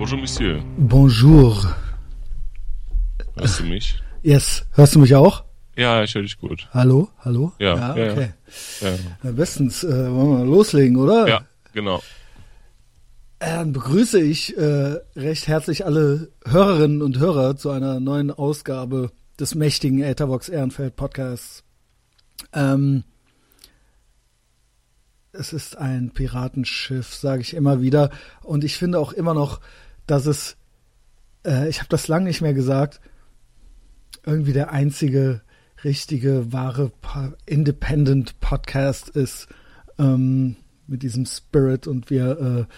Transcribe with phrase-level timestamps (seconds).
[0.00, 0.62] Bonjour, Monsieur.
[0.78, 1.76] Bonjour.
[3.36, 4.02] Hörst du mich?
[4.22, 4.64] Yes.
[4.72, 5.44] Hörst du mich auch?
[5.76, 6.70] Ja, ich höre dich gut.
[6.72, 7.10] Hallo?
[7.18, 7.52] Hallo?
[7.58, 8.32] Ja, ja, okay.
[8.80, 8.88] Ja,
[9.22, 9.84] Na, bestens.
[9.84, 11.28] Äh, wollen wir mal loslegen, oder?
[11.28, 11.42] ja
[11.74, 12.02] genau.
[13.40, 19.54] Dann begrüße ich äh, recht herzlich alle Hörerinnen und Hörer zu einer neuen Ausgabe des
[19.54, 21.62] mächtigen Etherbox Ehrenfeld Podcasts.
[22.54, 23.04] Ähm,
[25.32, 28.08] es ist ein Piratenschiff, sage ich immer wieder.
[28.42, 29.60] Und ich finde auch immer noch,
[30.10, 30.56] dass es,
[31.46, 33.00] äh, ich habe das lange nicht mehr gesagt,
[34.26, 35.42] irgendwie der einzige
[35.84, 36.92] richtige, wahre
[37.46, 39.46] Independent Podcast ist
[39.98, 40.56] ähm,
[40.86, 42.74] mit diesem Spirit und wir äh,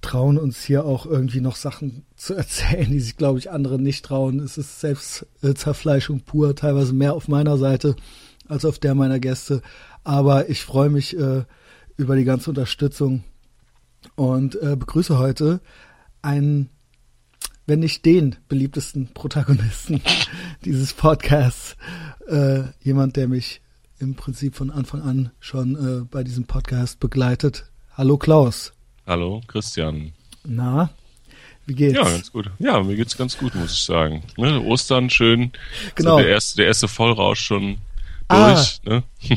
[0.00, 4.04] trauen uns hier auch irgendwie noch Sachen zu erzählen, die sich, glaube ich, andere nicht
[4.04, 4.40] trauen.
[4.40, 7.94] Es ist Selbstzerfleischung pur, teilweise mehr auf meiner Seite
[8.48, 9.62] als auf der meiner Gäste.
[10.02, 11.44] Aber ich freue mich äh,
[11.96, 13.22] über die ganze Unterstützung
[14.16, 15.60] und äh, begrüße heute
[16.30, 16.68] einen,
[17.66, 20.02] wenn nicht den beliebtesten Protagonisten
[20.64, 21.76] dieses Podcasts.
[22.28, 23.60] Äh, jemand, der mich
[24.00, 27.70] im Prinzip von Anfang an schon äh, bei diesem Podcast begleitet.
[27.94, 28.72] Hallo Klaus.
[29.06, 30.12] Hallo, Christian.
[30.44, 30.90] Na,
[31.64, 31.94] wie geht's?
[31.94, 32.50] Ja, ganz gut.
[32.58, 34.22] Ja, mir geht's ganz gut, muss ich sagen.
[34.36, 35.52] Ne, Ostern schön.
[35.94, 36.16] Genau.
[36.16, 37.78] So der erste, der erste Vollrausch schon
[38.28, 38.54] Ah.
[38.54, 38.80] durch.
[38.84, 39.02] Ne?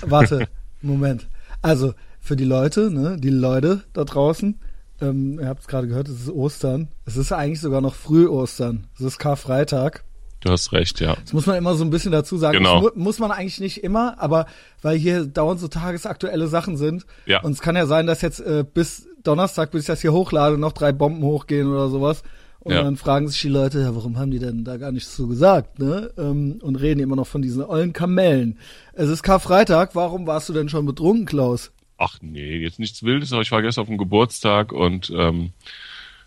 [0.00, 0.48] Warte,
[0.80, 1.26] Moment.
[1.60, 4.58] Also für die Leute, ne, die Leute da draußen,
[5.00, 6.88] ähm, ihr habt es gerade gehört, es ist Ostern.
[7.06, 8.86] Es ist eigentlich sogar noch früh Ostern.
[8.94, 10.04] Es ist Karfreitag.
[10.40, 11.16] Du hast recht, ja.
[11.22, 12.58] Das muss man immer so ein bisschen dazu sagen.
[12.58, 12.80] Genau.
[12.82, 14.46] Das mu muss man eigentlich nicht immer, aber
[14.80, 17.04] weil hier dauernd so tagesaktuelle Sachen sind.
[17.26, 17.42] Ja.
[17.42, 20.56] Und es kann ja sein, dass jetzt äh, bis Donnerstag, bis ich das hier hochlade,
[20.56, 22.22] noch drei Bomben hochgehen oder sowas.
[22.60, 22.82] Und Ja.
[22.82, 25.78] dann fragen sich die Leute, ja, warum haben die denn da gar nichts zu gesagt,
[25.78, 26.10] ne?
[26.18, 28.58] Ähm, und reden immer noch von diesen ollen Kamellen.
[28.94, 31.70] Es ist Karfreitag, warum warst du denn schon betrunken, Klaus?
[32.02, 35.52] Ach nee, jetzt nichts Wildes, aber ich war gestern auf dem Geburtstag und ähm,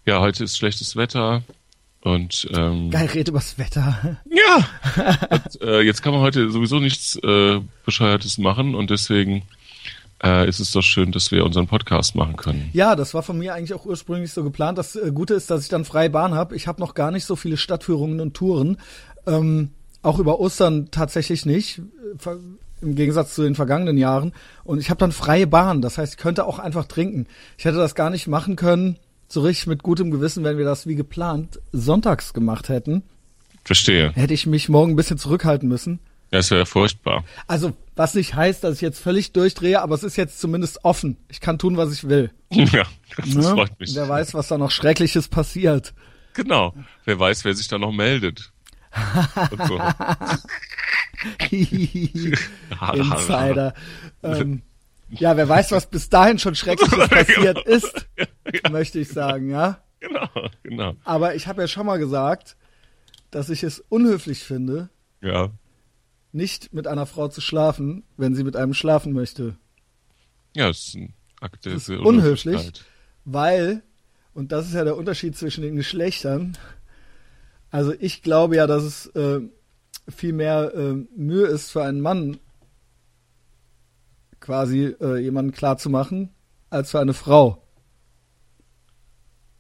[0.06, 1.42] ja, heute ist schlechtes Wetter.
[2.02, 4.18] Und ähm, Geil, red übers Wetter.
[4.30, 5.18] Ja.
[5.32, 9.42] und, äh, jetzt kann man heute sowieso nichts äh, Bescheuertes machen und deswegen
[10.24, 12.70] äh, ist es doch schön, dass wir unseren Podcast machen können.
[12.74, 14.78] Ja, das war von mir eigentlich auch ursprünglich so geplant.
[14.78, 16.56] Das äh, Gute ist, dass ich dann freie Bahn habe.
[16.56, 18.78] Ich habe noch gar nicht so viele Stadtführungen und Touren.
[19.26, 19.72] Ähm,
[20.04, 21.82] auch über Ostern tatsächlich nicht.
[22.84, 24.34] Im Gegensatz zu den vergangenen Jahren.
[24.64, 25.82] Und ich habe dann freie Bahn.
[25.82, 27.28] Das heißt, ich könnte auch einfach trinken.
[27.58, 30.86] Ich hätte das gar nicht machen können, so richtig mit gutem Gewissen, wenn wir das
[30.86, 33.04] wie geplant sonntags gemacht hätten.
[33.64, 34.12] Verstehe.
[34.12, 36.00] Hätte ich mich morgen ein bisschen zurückhalten müssen.
[36.32, 37.24] Ja, ist ja furchtbar.
[37.48, 41.18] Also, was nicht heißt, dass ich jetzt völlig durchdrehe, aber es ist jetzt zumindest offen.
[41.30, 42.32] Ich kann tun, was ich will.
[42.52, 42.84] ja,
[43.16, 43.44] das Ne?
[43.44, 43.96] freut mich.
[43.96, 45.94] Wer weiß, was da noch Schreckliches passiert.
[46.34, 46.74] Genau.
[47.06, 48.52] Wer weiß, wer sich da noch meldet.
[49.52, 49.80] Und so.
[52.94, 53.74] Insider.
[54.24, 54.62] ähm,
[55.10, 58.08] ja, wer weiß, was bis dahin schon Schreckliches passiert ist,
[58.72, 59.80] möchte ich sagen, ja.
[60.00, 60.28] Genau,
[60.64, 60.96] genau.
[61.04, 62.58] Aber ich habe ja schon mal gesagt,
[63.32, 64.90] dass ich es unhöflich finde,
[65.22, 65.50] Ja.
[66.32, 69.56] nicht mit einer Frau zu schlafen, wenn sie mit einem schlafen möchte.
[70.56, 72.72] Ja, es ist ein Akt der Das unhöflich.
[73.26, 73.84] Weil,
[74.34, 76.58] und das ist ja der Unterschied zwischen den Geschlechtern,
[77.74, 79.42] also ich glaube ja, dass es äh,
[80.08, 82.38] viel mehr äh, Mühe ist für einen Mann,
[84.40, 86.30] quasi äh, jemanden klarzumachen,
[86.70, 87.64] als für eine Frau.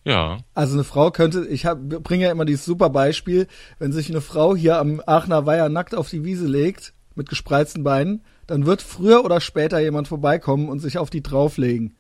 [0.05, 0.37] Ja.
[0.53, 3.47] Also eine Frau könnte, ich hab, bringe ja immer dieses super Beispiel,
[3.79, 7.83] wenn sich eine Frau hier am Aachener Weiher nackt auf die Wiese legt, mit gespreizten
[7.83, 11.95] Beinen, dann wird früher oder später jemand vorbeikommen und sich auf die drauflegen.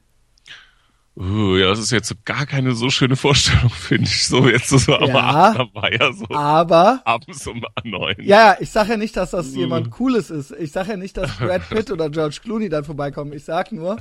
[1.15, 4.27] Uh, ja, das ist jetzt gar keine so schöne Vorstellung, finde ich.
[4.27, 5.15] So jetzt so am Ja.
[5.19, 8.15] Aachener war ja so Aber abends um neun.
[8.19, 9.57] Ja, ich sag ja nicht, dass das Mhm.
[9.59, 10.51] jemand Cooles ist.
[10.51, 13.31] Ich sag ja nicht, dass Brad Pitt oder George Clooney dann vorbeikommen.
[13.33, 13.97] Ich sag nur,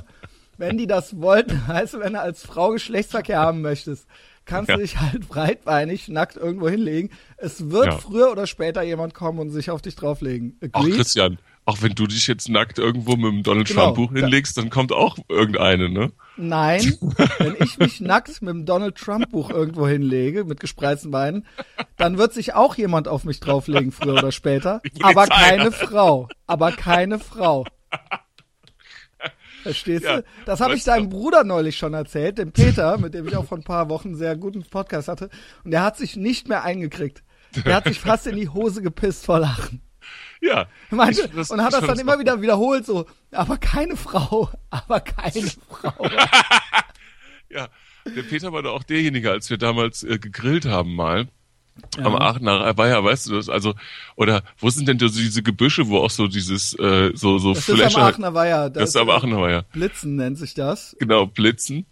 [0.57, 4.07] wenn die das wollten, heißt, wenn du als Frau Geschlechtsverkehr haben möchtest,
[4.45, 4.75] kannst Ja.
[4.77, 7.11] du dich halt breitbeinig nackt irgendwo hinlegen.
[7.37, 7.97] Es wird Ja.
[7.97, 10.57] früher oder später jemand kommen und sich auf dich drauflegen.
[10.71, 10.83] Ach?
[10.83, 14.57] Christian, auch wenn du dich jetzt nackt irgendwo mit dem Donald Genau, Trump Buch hinlegst,
[14.57, 16.11] dann kommt auch irgendeine, ne?
[16.35, 16.97] Nein,
[17.39, 21.45] wenn ich mich nackt mit dem Donald Trump Buch irgendwo hinlege, mit gespreizten Beinen,
[21.97, 24.81] dann wird sich auch jemand auf mich drauflegen, früher oder später.
[25.01, 25.71] Aber keine.
[25.71, 26.27] Frau.
[26.47, 27.65] Aber keine Frau.
[29.63, 30.23] Verstehst Ja, du?
[30.45, 33.57] Das habe ich deinem Bruder neulich schon erzählt, dem Peter, mit dem ich auch vor
[33.57, 35.29] ein paar Wochen einen sehr guten Podcast hatte.
[35.63, 37.23] Und der hat sich nicht mehr eingekriegt.
[37.65, 39.81] Der hat sich fast in die Hose gepisst vor Lachen.
[40.45, 40.67] Ja.
[40.91, 44.99] Meinte, Ich- das- und hat das dann immer wieder wiederholt, so, aber keine Frau, aber
[44.99, 46.09] keine Frau.
[47.49, 47.67] Ja.
[48.15, 51.27] Der Peter war doch auch derjenige, als wir damals äh, gegrillt haben mal.
[51.97, 53.47] Am Aachener Weiher, weißt du das?
[53.49, 53.73] Also,
[54.15, 57.63] oder wo sind denn so diese Gebüsche, wo auch so dieses, äh, so, so Das
[57.63, 57.99] ist am Fläche.
[58.01, 58.69] Aachener Weiher.
[58.69, 59.63] Das ist am Aachener Weiher.
[59.71, 60.95] Blitzen nennt sich das.
[60.99, 61.85] Genau, Blitzen.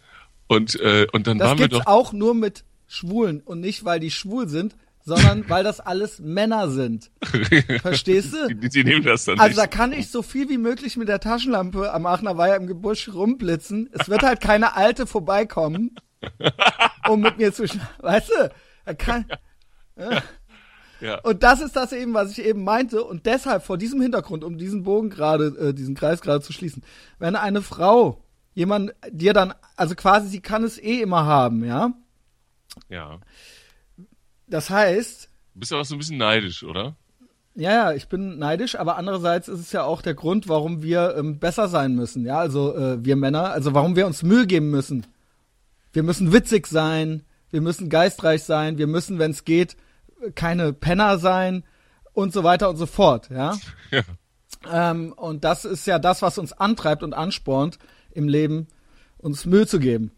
[0.48, 1.90] Und, äh, und dann Das waren wir gibt's doch.
[1.92, 6.70] auch nur mit Schwulen und nicht, weil die schwul sind, sondern weil das alles Männer
[6.70, 7.10] sind.
[7.82, 8.54] Verstehst du?
[8.54, 9.72] Die, die nehmen das dann Also da nicht.
[9.72, 13.90] kann ich so viel wie möglich mit der Taschenlampe am Aachener Weiher im Gebüsch rumblitzen.
[13.92, 15.96] Es wird halt keine Alte vorbeikommen,
[17.08, 18.50] um mit mir zu schna- Weißt du?
[18.84, 19.26] Er kann,
[21.00, 21.18] Ja.
[21.22, 23.02] und das ist das eben, was ich eben meinte.
[23.02, 26.82] Und deshalb vor diesem Hintergrund, um diesen Bogen gerade, äh, diesen Kreis gerade zu schließen,
[27.18, 28.24] wenn eine Frau
[28.54, 31.92] jemand dir dann, also quasi, sie kann es eh immer haben, ja.
[32.88, 33.18] ja.
[34.52, 36.96] Das heißt, Du bist aber so ein bisschen neidisch, oder?
[37.54, 41.14] Ja, ja, ich bin neidisch, aber andererseits ist es ja auch der Grund, warum wir
[41.16, 42.24] ähm, besser sein müssen.
[42.24, 45.06] Ja, also äh, wir Männer, also warum wir uns Mühe geben müssen.
[45.92, 49.76] Wir müssen witzig sein, wir müssen geistreich sein, wir müssen, wenn es geht,
[50.34, 51.64] keine Penner sein
[52.14, 53.28] und so weiter und so fort.
[53.30, 53.56] Ja,
[53.90, 54.02] Ja.
[54.90, 57.78] ähm, und das ist ja das, was uns antreibt und anspornt
[58.10, 58.68] im Leben,
[59.18, 60.12] uns Mühe zu geben.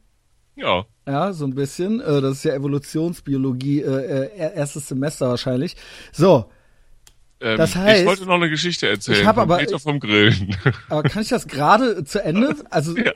[0.57, 0.87] Ja.
[1.07, 2.01] Ja, so ein bisschen.
[2.01, 5.77] Äh, das ist ja Evolutionsbiologie, äh, äh, erstes Semester wahrscheinlich.
[6.13, 6.51] So,
[7.41, 9.21] Ähm, Das heißt- ich wollte noch eine Geschichte erzählen.
[9.21, 10.57] Ich hab von aber- Peter vom Grillen.
[10.89, 12.57] Aber kann ich das gerade zu Ende?
[12.71, 13.13] Also, Ja.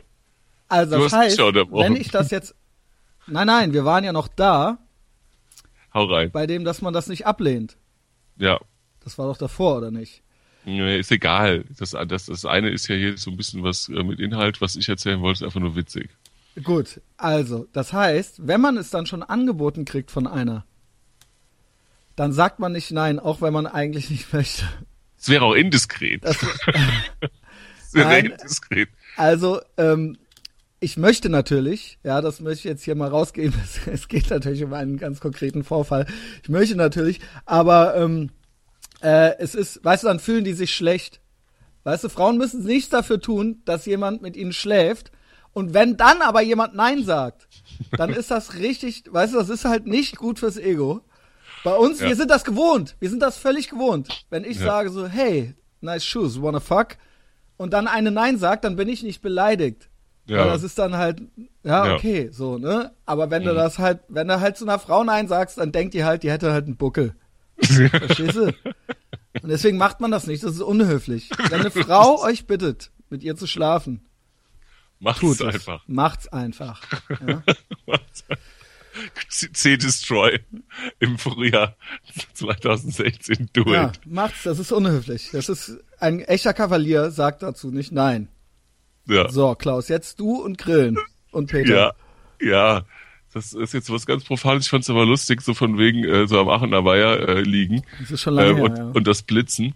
[0.68, 2.54] also Du das heißt, wenn ich das jetzt.
[3.26, 4.78] Nein, nein, wir waren ja noch da,
[5.94, 6.30] Hau rein.
[6.30, 7.78] bei dem, dass man das nicht ablehnt.
[8.36, 8.58] Ja.
[9.02, 10.22] Das war doch davor, oder nicht?
[10.66, 11.64] Ist egal.
[11.78, 14.76] Das, das, das eine ist ja hier so ein bisschen was äh, mit Inhalt, was
[14.76, 16.10] ich erzählen wollte, ist einfach nur witzig.
[16.62, 20.64] Gut, also, das heißt, wenn man es dann schon angeboten kriegt von einer,
[22.16, 24.64] dann sagt man nicht nein, auch wenn man eigentlich nicht möchte.
[25.18, 26.24] Es wäre auch indiskret.
[26.24, 26.36] Das,
[27.88, 28.26] Es wäre Nein.
[28.26, 28.90] indiskret.
[29.16, 30.18] also, ähm,
[30.80, 34.62] ich möchte natürlich, ja, das möchte ich jetzt hier mal rausgeben, es, es geht natürlich
[34.62, 36.06] um einen ganz konkreten Vorfall.
[36.42, 38.30] Ich möchte natürlich, aber ähm,
[39.00, 41.20] äh, es ist, weißt du, dann fühlen die sich schlecht.
[41.84, 45.10] Weißt du, Frauen müssen nichts dafür tun, dass jemand mit ihnen schläft.
[45.58, 47.48] Und wenn dann aber jemand Nein sagt,
[47.96, 51.00] dann ist das richtig, weißt du, das ist halt nicht gut fürs Ego.
[51.64, 52.06] Bei uns, Ja.
[52.06, 52.94] wir sind das gewohnt.
[53.00, 54.24] Wir sind das völlig gewohnt.
[54.30, 54.66] Wenn ich Ja.
[54.66, 56.90] sage so, hey, nice shoes, wanna fuck?
[57.56, 59.88] Und dann eine Nein sagt, dann bin ich nicht beleidigt.
[60.26, 60.38] Ja.
[60.44, 61.22] Weil das ist dann halt,
[61.64, 61.94] ja, Ja.
[61.96, 62.92] okay, so, ne?
[63.04, 63.56] Aber wenn du Mhm.
[63.56, 66.30] das halt, wenn du halt zu einer Frau Nein sagst, dann denkt die halt, die
[66.30, 67.16] hätte halt einen Buckel.
[67.60, 68.44] Verstehst du?
[69.42, 71.30] Und deswegen macht man das nicht, das ist unhöflich.
[71.50, 74.02] Wenn eine Frau euch bittet, mit ihr zu schlafen,
[75.00, 75.54] Macht's tut es.
[75.54, 75.82] einfach.
[75.86, 76.82] Macht's einfach.
[77.26, 77.42] Ja?
[79.28, 80.40] C-Destroy
[80.98, 81.76] im Frühjahr
[82.34, 84.00] 2016 do ja, it.
[84.06, 85.30] macht's, das ist unhöflich.
[85.32, 88.28] Das ist, ein echter Kavalier sagt dazu nicht Nein.
[89.06, 89.30] Ja.
[89.30, 90.98] So, Klaus, jetzt du und Grillen.
[91.30, 91.74] Und Peter.
[91.74, 91.92] Ja,
[92.40, 92.84] ja.
[93.32, 94.64] Das ist jetzt was ganz Profanes.
[94.64, 98.10] Ich fand's aber lustig, so von wegen äh, so am Aachener Weiher äh, liegen Das
[98.10, 98.84] ist schon lange ähm, her, und, ja.
[98.84, 99.74] und das Blitzen.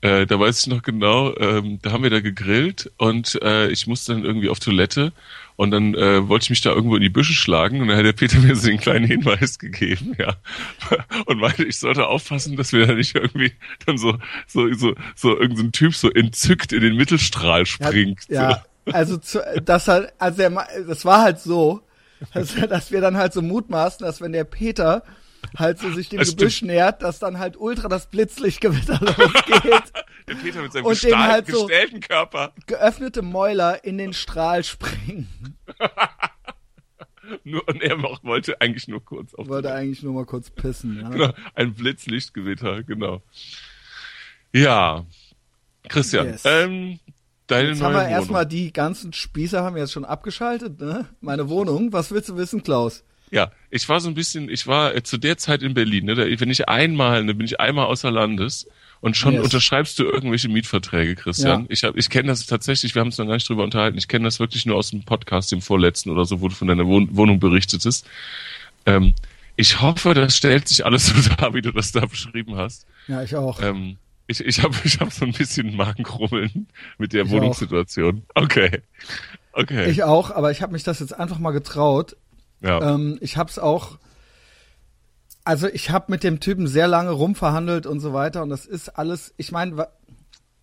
[0.00, 3.88] Äh, da weiß ich noch genau, ähm, da haben wir da gegrillt und äh, ich
[3.88, 5.12] musste dann irgendwie auf Toilette
[5.56, 8.04] und dann äh, wollte ich mich da irgendwo in die Büsche schlagen und dann hat
[8.04, 10.36] der Peter mir so den kleinen Hinweis gegeben, ja.
[11.26, 13.52] Und meinte, ich sollte aufpassen, dass wir da nicht irgendwie
[13.86, 14.16] dann so,
[14.46, 18.20] so, so, so irgendein Typ so entzückt in den Mittelstrahl springt.
[18.28, 21.82] Ja, also zu, das halt, also Ma- das war halt so,
[22.34, 25.02] dass, dass wir dann halt so mutmaßen, dass wenn der Peter
[25.56, 29.92] halt so sich dem Das Gebüsch nähert, dass dann halt ultra das Blitzlichtgewitter losgeht,
[30.28, 31.68] Der Peter mit seinem Und gestahl- halt so-
[32.06, 32.52] Körper.
[32.66, 35.28] geöffnete Mäuler in den Strahl springen.
[37.44, 41.00] Nur, und er auch wollte eigentlich nur kurz auf Wollte eigentlich nur mal kurz pissen.
[41.00, 41.08] Ja.
[41.10, 43.20] genau, ein Blitzlichtgewitter, genau.
[44.52, 45.04] Ja,
[45.88, 46.42] Christian, Yes.
[46.46, 46.98] ähm,
[47.46, 48.12] deine Jetzt neue haben wir Wohnung.
[48.12, 51.06] erstmal die ganzen Spieße haben wir jetzt schon abgeschaltet, ne?
[51.20, 51.92] Meine Wohnung.
[51.92, 53.04] Was willst du wissen, Klaus?
[53.30, 56.14] Ja, ich war so ein bisschen, ich war äh, zu der Zeit in Berlin, ne,
[56.14, 58.66] da, wenn ich einmal, ne, bin ich einmal außer Landes
[59.00, 59.44] und schon Yes.
[59.44, 61.62] unterschreibst du irgendwelche Mietverträge, Christian.
[61.62, 61.66] Ja.
[61.68, 64.08] Ich hab, ich kenne das tatsächlich, wir haben uns noch gar nicht drüber unterhalten, ich
[64.08, 66.86] kenne das wirklich nur aus dem Podcast, dem vorletzten oder so, wo du von deiner
[66.86, 68.06] Wohn Wohnung berichtetest.
[68.86, 69.14] Ähm,
[69.56, 72.86] ich hoffe, das stellt sich alles so dar, wie du das da beschrieben hast.
[73.06, 73.60] Ja, ich auch.
[73.60, 73.96] Ähm,
[74.26, 76.66] ich ich habe ich hab so ein bisschen Magenkrummeln
[76.98, 78.22] mit der Ich Wohnungssituation.
[78.34, 78.82] Okay.
[79.52, 79.90] Okay.
[79.90, 82.16] Ich auch, aber ich habe mich das jetzt einfach mal getraut.
[82.60, 82.94] Ja.
[82.94, 83.98] Ähm, ich habe es auch.
[85.44, 88.90] Also ich habe mit dem Typen sehr lange rumverhandelt und so weiter und das ist
[88.90, 89.32] alles.
[89.38, 89.88] Ich meine,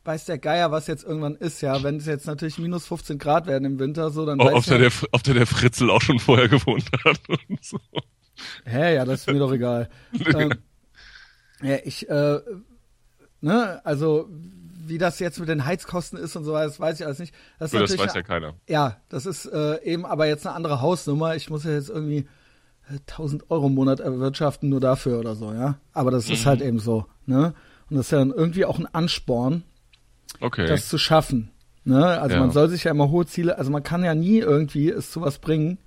[0.05, 1.81] weiß der Geier, was jetzt irgendwann ist, ja.
[1.83, 4.65] Wenn es jetzt natürlich minus 15 Grad werden im Winter, so dann Oh, weiß ob,
[4.67, 7.79] ja, der, der, ob der der Fritzel auch schon vorher gewohnt hat und so.
[8.65, 9.89] Hä, ja, das ist mir doch egal.
[10.35, 10.53] ähm,
[11.61, 12.39] ja, ich, äh,
[13.41, 14.29] ne, also
[14.87, 17.33] wie das jetzt mit den Heizkosten ist und so weiter, das weiß ich alles nicht.
[17.59, 18.53] Das, ist Nur das weiß ja eine, keiner.
[18.67, 21.35] ja, das ist äh, eben aber jetzt eine andere Hausnummer.
[21.35, 22.27] Ich muss ja jetzt irgendwie
[22.89, 25.79] äh, 1000 Euro im Monat erwirtschaften nur dafür oder so, ja.
[25.93, 26.49] Aber das ist Mhm.
[26.49, 27.53] halt eben so, ne?
[27.89, 29.63] Und das ist ja dann irgendwie auch ein Ansporn,
[30.41, 30.65] Okay.
[30.67, 31.51] das zu schaffen.
[31.83, 32.03] Ne?
[32.19, 32.41] Also Ja.
[32.41, 35.21] man soll sich ja immer hohe Ziele, also man kann ja nie irgendwie es zu
[35.21, 35.77] was bringen,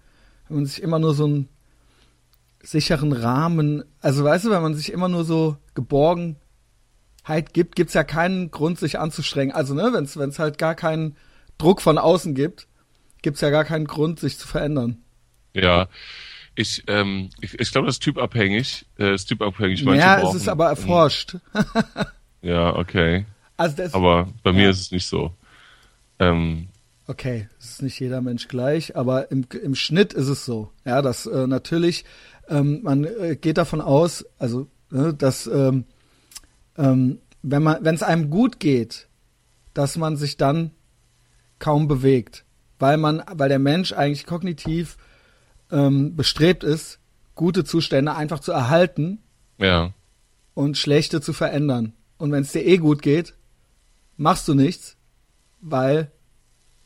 [0.46, 1.48] wenn man sich immer nur so einen
[2.62, 5.56] sicheren Rahmen, also weißt du, wenn man sich immer nur so
[7.28, 9.54] Geborgenheit gibt, gibt's ja keinen Grund, sich anzustrengen.
[9.54, 11.16] Also, ne, wenn es halt gar keinen
[11.58, 12.66] Druck von außen gibt,
[13.22, 14.98] gibt's ja gar keinen Grund, sich zu verändern.
[15.54, 15.88] Ja.
[16.54, 18.86] Ich, ähm, ich, ich glaube, das ist typabhängig.
[18.98, 19.84] Äh, ist typabhängig.
[19.84, 21.36] Manche ja, es ist aber erforscht.
[22.42, 23.26] ja, okay.
[23.56, 25.32] Also das, aber bei mir ist es nicht so.
[26.18, 26.68] Ähm,
[27.06, 30.72] okay, es ist nicht jeder Mensch gleich, aber im, im Schnitt ist es so.
[30.84, 32.04] Ja, dass äh, natürlich
[32.48, 35.84] ähm, man äh, geht davon aus, also ne, dass ähm,
[36.78, 39.08] ähm, wenn man, wenn es einem gut geht,
[39.74, 40.70] dass man sich dann
[41.58, 42.44] kaum bewegt,
[42.78, 44.96] weil man, weil der Mensch eigentlich kognitiv
[45.70, 47.00] ähm, bestrebt ist,
[47.34, 49.20] gute Zustände einfach zu erhalten
[49.58, 49.92] ja.
[50.54, 51.92] und schlechte zu verändern.
[52.16, 53.34] Und wenn es dir eh gut geht,
[54.16, 54.96] machst du nichts,
[55.60, 56.10] weil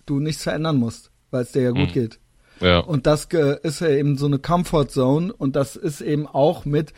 [0.06, 1.92] du nichts verändern musst, weil es dir ja gut mhm.
[1.92, 2.18] geht.
[2.60, 2.78] Ja.
[2.78, 6.92] Und das ist ja eben so eine Comfort Zone und das ist eben auch mit,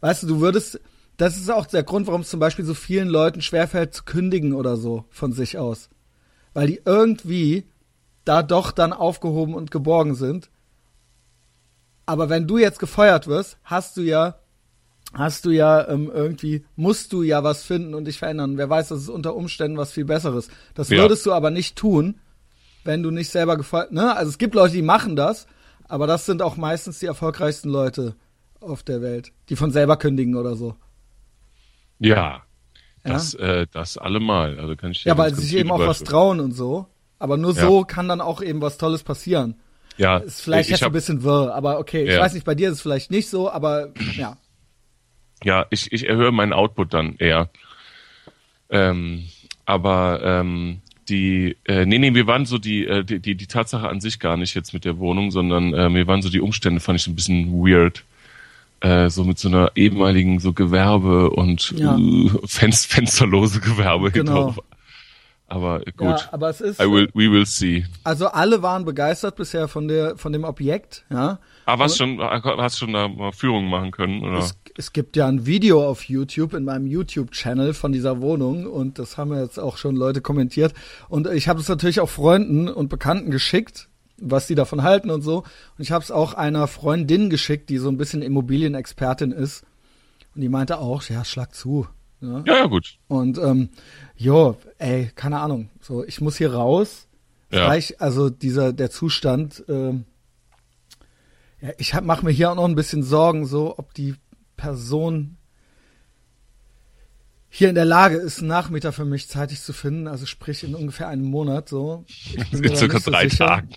[0.00, 0.80] weißt du, du würdest,
[1.18, 4.54] das ist auch der Grund, warum es zum Beispiel so vielen Leuten schwerfällt zu kündigen
[4.54, 5.90] oder so von sich aus.
[6.54, 7.64] Weil die irgendwie
[8.24, 10.48] da doch dann aufgehoben und geborgen sind.
[12.06, 14.36] Aber wenn du jetzt gefeuert wirst, hast du ja,
[15.12, 18.56] hast du ja ähm, irgendwie, musst du ja was finden und dich verändern.
[18.56, 20.48] Wer weiß, das ist unter Umständen was viel Besseres.
[20.74, 20.98] Das ja.
[20.98, 22.20] würdest du aber nicht tun,
[22.84, 24.16] wenn du nicht selber gefeuert, ne?
[24.16, 25.46] Also es gibt Leute, die machen das,
[25.88, 28.14] aber das sind auch meistens die erfolgreichsten Leute
[28.60, 30.76] auf der Welt, die von selber kündigen oder so.
[31.98, 32.42] Ja,
[33.04, 33.60] das, ja?
[33.60, 34.58] Äh, das allemal.
[34.58, 36.86] Also kann ich ja, weil sie sich eben auch was trauen und so.
[37.18, 37.62] Aber nur ja.
[37.62, 39.56] so kann dann auch eben was Tolles passieren.
[39.96, 40.18] Ja.
[40.18, 42.04] Ist vielleicht jetzt ein bisschen wirr, aber okay.
[42.04, 42.20] Ich ja.
[42.20, 44.36] weiß nicht, bei dir ist es vielleicht nicht so, aber ja.
[45.44, 47.48] Ja, ich, ich erhöhe meinen Output dann eher.
[48.70, 49.24] Ähm,
[49.64, 53.88] aber ähm, die, äh, nee, nee, mir waren so die, äh, die, die, die Tatsache
[53.88, 56.80] an sich gar nicht jetzt mit der Wohnung, sondern äh, mir waren so die Umstände,
[56.80, 58.04] fand ich ein bisschen weird.
[58.80, 61.96] Äh, so mit so einer ehemaligen so Gewerbe und ja.
[61.96, 64.54] äh, Fenster, fensterlose Gewerbe genau.
[65.48, 66.06] Aber gut.
[66.06, 66.78] Ja, aber es ist.
[66.80, 67.86] I will, we will see.
[68.04, 71.38] Also alle waren begeistert bisher von der, von dem Objekt, ja.
[71.64, 74.38] Aber hast schon, hast schon da mal Führungen machen können, oder?
[74.38, 78.98] Es, es gibt ja ein Video auf YouTube, in meinem YouTube-Channel von dieser Wohnung und
[78.98, 80.74] das haben jetzt auch schon Leute kommentiert.
[81.08, 83.88] Und ich habe es natürlich auch Freunden und Bekannten geschickt,
[84.20, 85.38] was die davon halten und so.
[85.38, 89.64] Und ich habe es auch einer Freundin geschickt, die so ein bisschen Immobilienexpertin ist.
[90.34, 91.86] Und die meinte auch, ja, schlag zu.
[92.20, 92.98] Ja, ja, ja gut.
[93.08, 93.70] Und ähm,
[94.16, 95.70] jo, ey, keine Ahnung.
[95.80, 97.06] So, ich muss hier raus.
[97.50, 97.66] Ja.
[97.66, 99.64] Gleich, also dieser der Zustand.
[99.68, 100.04] Ähm,
[101.60, 104.14] ja, ich mache mir hier auch noch ein bisschen Sorgen, so ob die
[104.56, 105.36] Person
[107.48, 110.74] hier in der Lage ist, einen Nachmieter für mich zeitig zu finden, also sprich in
[110.74, 112.04] ungefähr einem Monat so.
[112.52, 113.46] in circa so drei sicher.
[113.46, 113.70] Tagen.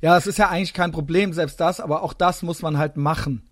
[0.00, 2.96] Ja, es ist ja eigentlich kein Problem, selbst das, aber auch das muss man halt
[2.96, 3.48] machen.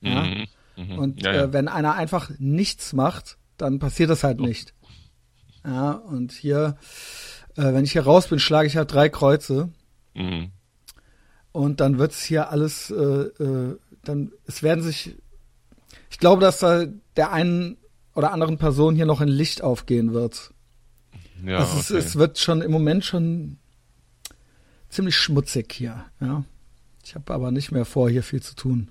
[0.00, 0.22] Ja?
[0.22, 0.96] Mhm, mh.
[0.96, 1.42] Und ja, ja.
[1.42, 4.74] Äh, wenn einer einfach nichts macht, dann passiert das halt nicht.
[5.64, 6.78] Ja, und hier,
[7.56, 9.68] äh, wenn ich hier raus bin, schlage ich halt drei Kreuze.
[10.14, 10.50] Mhm.
[11.52, 15.16] Und dann wird's hier alles, äh, äh, dann, es werden sich,
[16.10, 17.76] ich glaube, dass da der einen
[18.14, 20.54] oder anderen Person hier noch ein Licht aufgehen wird.
[21.44, 21.98] Ja, also okay.
[21.98, 23.58] es, es wird schon im Moment schon
[24.90, 26.44] ziemlich schmutzig hier, ja.
[27.04, 28.90] Ich habe aber nicht mehr vor, hier viel zu tun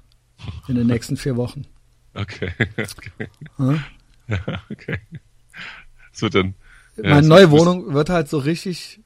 [0.67, 1.65] in den nächsten vier Wochen.
[2.15, 2.51] Okay.
[2.77, 3.29] okay.
[3.57, 3.83] Hm?
[4.27, 4.97] Ja, okay.
[6.11, 6.55] So dann.
[6.97, 8.99] Ja, Meine neue Wohnung wird halt so richtig.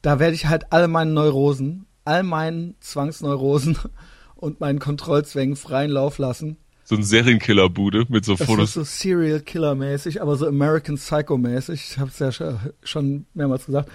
[0.00, 3.76] Da werde ich halt alle meine Neurosen, all meinen Zwangsneurosen
[4.36, 6.56] und meinen Kontrollzwängen freien Lauf lassen.
[6.84, 8.70] So ein Serienkiller-Bude mit so das Fotos.
[8.70, 11.90] Ist so Serial Killer-mäßig, aber so American Psycho-mäßig.
[11.90, 13.90] Ich habe es ja schon mehrmals gesagt.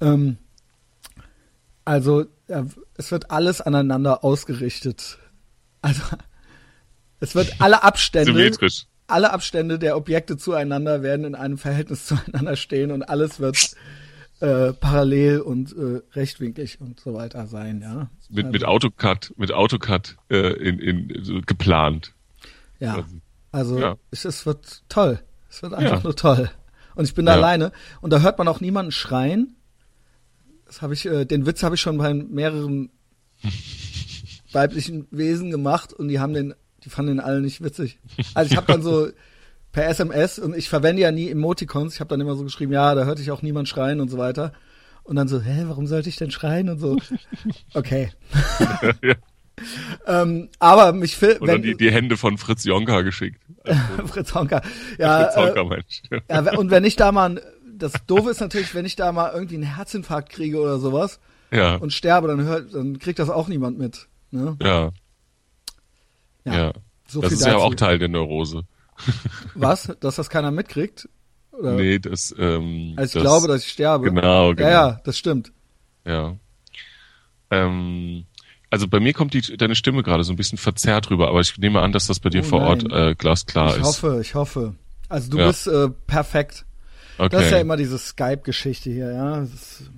[0.00, 0.38] Ähm,
[1.90, 2.62] also äh,
[2.96, 5.18] es wird alles aneinander ausgerichtet.
[5.82, 6.02] Also
[7.20, 8.32] es wird alle Abstände.
[8.32, 13.74] Symmetrisch alle Abstände der Objekte zueinander werden in einem Verhältnis zueinander stehen und alles wird
[14.40, 18.08] äh, parallel und äh, rechtwinklig und so weiter sein, ja.
[18.30, 22.14] Mit, also, mit AutoCAD, mit AutoCAD äh, in, in, so geplant.
[22.78, 23.04] Ja.
[23.52, 23.96] Also ja.
[24.10, 25.20] Es, es wird toll.
[25.50, 26.04] Es wird einfach ja.
[26.04, 26.48] nur toll.
[26.94, 27.38] Und ich bin da ja.
[27.38, 29.56] alleine und da hört man auch niemanden schreien.
[30.70, 32.90] Das habe ich, äh, den Witz habe ich schon bei mehreren
[34.52, 37.98] weiblichen Wesen gemacht und die haben den die fanden ihn alle nicht witzig.
[38.34, 39.08] Also ich habe dann so
[39.72, 41.94] per SMS und ich verwende ja nie Emoticons.
[41.94, 44.18] Ich habe dann immer so geschrieben, ja, da hörte ich auch niemand schreien und so
[44.18, 44.52] weiter.
[45.02, 46.96] Und dann so, hä, warum sollte ich denn schreien und so?
[47.74, 48.10] Okay.
[49.02, 49.14] ja.
[50.06, 53.40] ähm, aber mich will, Oder wenn, die, die Hände von Fritz Jonka geschickt.
[54.06, 54.62] Fritz Jonka.
[54.98, 56.02] Ja, Fritz Jonka, äh, Mensch.
[56.28, 57.42] ja, und wenn ich da mal,
[57.80, 61.18] das Doofe ist natürlich, wenn ich da mal irgendwie einen Herzinfarkt kriege oder sowas
[61.50, 61.76] ja.
[61.76, 64.06] und sterbe, dann hört, dann kriegt das auch niemand mit.
[64.30, 64.56] Ne?
[64.62, 64.90] Ja.
[66.44, 66.54] Ja.
[66.54, 66.72] Ja.
[67.08, 67.64] So das ist ja dazu.
[67.64, 68.62] auch Teil der Neurose.
[69.54, 69.92] Was?
[70.00, 71.08] Dass das keiner mitkriegt?
[71.52, 71.72] Oder?
[71.72, 74.04] Nee, das, ähm, Also ich das, glaube, dass ich sterbe.
[74.06, 74.68] Genau, genau.
[74.68, 75.52] Ja, ja, das stimmt.
[76.06, 76.36] Ja.
[77.50, 78.24] Ähm,
[78.70, 81.58] also bei mir kommt die, deine Stimme gerade so ein bisschen verzerrt rüber, aber ich
[81.58, 83.10] nehme an, dass das bei dir Oh vor Ort nein.
[83.10, 83.86] äh, glasklar ich ist.
[83.86, 84.74] hoffe, ich hoffe.
[85.08, 85.48] Also du Ja.
[85.48, 86.64] bist äh, perfekt.
[87.26, 87.36] Okay.
[87.36, 89.42] Das ist ja immer diese Skype-Geschichte hier, ja.
[89.42, 89.90] Ist,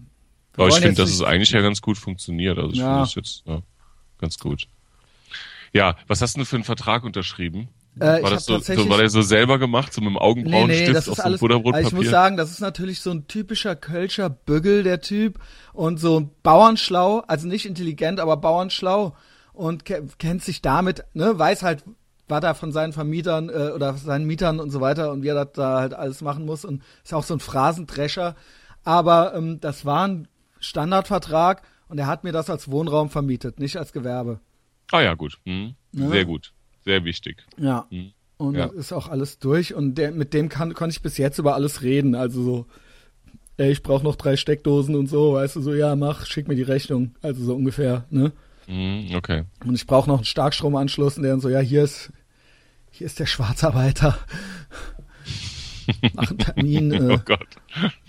[0.57, 2.59] aber ich finde, dass es eigentlich ja ganz gut funktioniert.
[2.59, 2.87] Also ich Ja.
[2.87, 3.63] finde das jetzt ja,
[4.19, 4.69] ganz gut.
[5.73, 7.69] Ja, was hast du denn für einen Vertrag unterschrieben?
[7.99, 10.89] Äh, war das so, so, war der so selber gemacht, so mit dem Nee, Augenbrauenstift
[10.89, 11.43] nee, das auf ist so alles.
[11.43, 11.99] Also ich Butterbrotpapier?
[11.99, 15.39] muss sagen, das ist natürlich so ein typischer Kölscher Büggel, der Typ.
[15.75, 19.15] Und so bauernschlau, also nicht intelligent, aber bauernschlau.
[19.53, 21.85] Und ke kennt sich damit, ne, weiß halt,
[22.33, 25.35] was er von seinen Vermietern äh, oder seinen Mietern und so weiter und wie er
[25.45, 26.65] das da halt alles machen muss.
[26.65, 28.35] Und ist auch so ein Phrasendrescher.
[28.85, 30.27] Aber ähm, das war ein
[30.59, 34.41] Standardvertrag und er hat mir das als Wohnraum vermietet, nicht als Gewerbe.
[34.91, 35.39] ah ja, gut.
[35.45, 35.75] Hm.
[35.93, 36.09] Ja.
[36.09, 36.53] Sehr gut.
[36.85, 37.45] Sehr wichtig.
[37.59, 37.87] Ja.
[37.91, 38.13] Hm.
[38.39, 38.67] Und Ja.
[38.67, 41.83] ist auch alles durch und der, mit dem kann, konnte ich bis jetzt über alles
[41.83, 42.15] reden.
[42.17, 42.67] Also so,
[43.57, 46.57] ey, ich brauche noch drei Steckdosen und so, weißt du, so, ja, mach, schick mir
[46.57, 47.15] die Rechnung.
[47.23, 48.33] Also so ungefähr, ne?
[48.67, 49.45] Hm, okay.
[49.65, 52.11] Und ich brauche noch einen Starkstromanschluss und der dann so, ja, hier ist,
[52.93, 54.19] hier ist der Schwarzarbeiter.
[56.15, 56.93] Mach einen Termin.
[57.11, 57.19] Oh Äh.
[57.25, 57.49] Gott.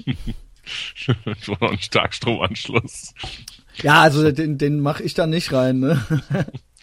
[0.06, 3.14] ich brauche noch einen Starkstromanschluss.
[3.82, 6.02] Ja, also den, den mache ich dann nicht rein, ne?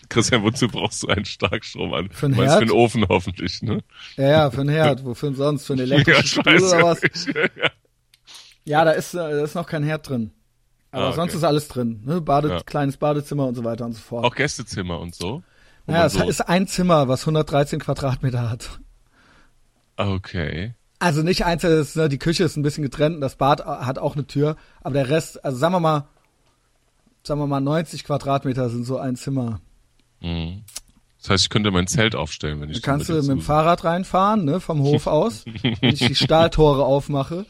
[0.08, 2.10] Christian, wozu brauchst du einen Starkstrom an?
[2.10, 2.50] Für einen Herd?
[2.54, 3.82] für einen Ofen hoffentlich, ne?
[4.16, 5.04] Ja, ja, für einen Herd.
[5.04, 5.66] Wofür sonst?
[5.66, 7.00] Für einen elektrischen Stuhl oder was?
[7.26, 7.70] Ja.
[8.64, 10.32] Ja, da ist, äh, da ist noch kein Herd drin.
[10.90, 11.16] Aber Ah, okay.
[11.16, 12.02] sonst ist alles drin.
[12.04, 12.20] Ne?
[12.20, 12.60] Bade, Ja.
[12.62, 14.24] Kleines Badezimmer und so weiter und so fort.
[14.24, 15.42] Auch Gästezimmer und so?
[15.92, 18.80] Man es so, ist ein Zimmer, was 113 Quadratmeter hat.
[19.96, 20.74] okay.
[20.98, 24.16] Also nicht einzelnes, ne, die Küche ist ein bisschen getrennt und das Bad hat auch
[24.16, 26.06] eine Tür, aber der Rest, also sagen wir mal,
[27.22, 29.60] sagen wir mal 90 Quadratmeter sind so ein Zimmer.
[30.20, 30.62] Mhm.
[31.22, 34.44] Das heißt, ich könnte mein Zelt aufstellen, wenn ich kannst du mit dem Fahrrad reinfahren,
[34.44, 37.46] ne, vom Hof aus, wenn ich die Stahltore aufmache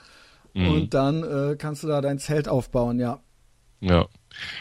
[0.53, 0.69] Mhm.
[0.69, 3.21] und dann äh, kannst du da dein Zelt aufbauen, ja.
[3.81, 4.07] Ja.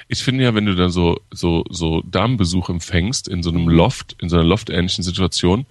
[0.08, 4.15] Ich finde ja, wenn du dann so, so, so Damenbesuch empfängst in so einem Loft,
[4.21, 5.65] in so einer loftähnlichen Situation,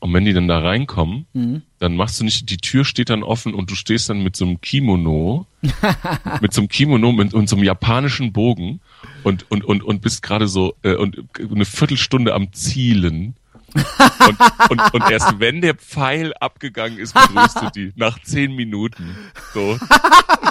[0.00, 1.62] und wenn die dann da reinkommen, Mhm.
[1.80, 4.44] dann machst du nicht, die Tür steht dann offen und du stehst dann mit so
[4.44, 5.46] einem Kimono,
[6.40, 8.80] mit so einem Kimono mit, und so einem japanischen Bogen
[9.24, 13.34] und, und, und, und bist gerade so, äh, und eine Viertelstunde am Zielen.
[13.74, 19.16] und, und, und erst wenn der Pfeil abgegangen ist, begrüßt du die nach zehn Minuten.
[19.52, 19.78] So,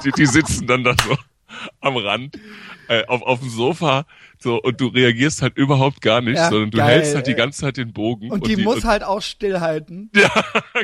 [0.04, 1.18] die, die sitzen dann da so
[1.80, 2.38] am Rand
[2.90, 4.06] äh, auf, auf dem Sofa
[4.40, 7.32] so und du reagierst halt überhaupt gar nicht, Ja, sondern du geil, hältst halt die
[7.32, 7.38] ey.
[7.38, 8.30] ganze Zeit den Bogen.
[8.32, 10.12] Und, die, muss und, halt auch stillhalten.
[10.16, 10.30] Ja,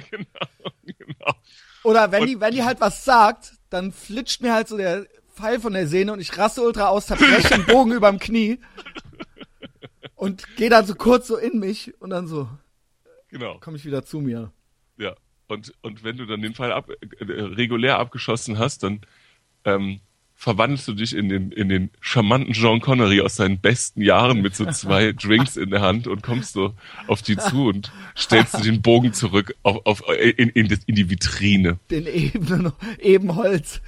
[0.10, 1.34] genau, genau.
[1.84, 5.06] Oder wenn Und- die, wenn die halt was sagt, dann flitscht mir halt so der
[5.36, 8.60] Pfeil von der Sehne und ich raste ultra aus, zerbreche den Bogen überm Knie
[10.16, 12.48] und gehe dann so kurz so in mich und dann so
[13.30, 13.58] Genau.
[13.60, 14.52] komme ich wieder zu mir.
[14.98, 15.16] Ja.
[15.48, 19.02] Und, und wenn du dann den Fall ab, äh, regulär abgeschossen hast, dann
[19.66, 20.00] ähm,
[20.44, 24.58] verwandelst du dich in den, in den charmanten Jean Connery aus seinen besten Jahren mit
[24.58, 26.74] so zwei Drinks in der Hand und kommst so
[27.08, 31.10] auf die zu und stellst du den Bogen zurück auf, auf, in, in, in die
[31.10, 31.80] Vitrine.
[31.90, 33.80] Den eben, Ebenholz,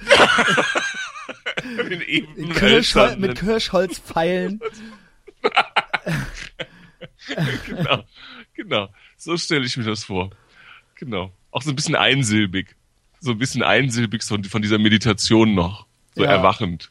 [1.90, 4.60] In eben den Kirschhol mit Kirschholzpfeilen.
[7.66, 8.04] genau,
[8.54, 8.88] genau.
[9.18, 10.30] So stelle ich mir das vor.
[10.94, 11.34] Genau.
[11.50, 12.74] Auch so ein bisschen einsilbig.
[13.20, 15.85] So ein bisschen einsilbig von dieser Meditation noch.
[16.16, 16.30] So Ja.
[16.30, 16.90] erwachend.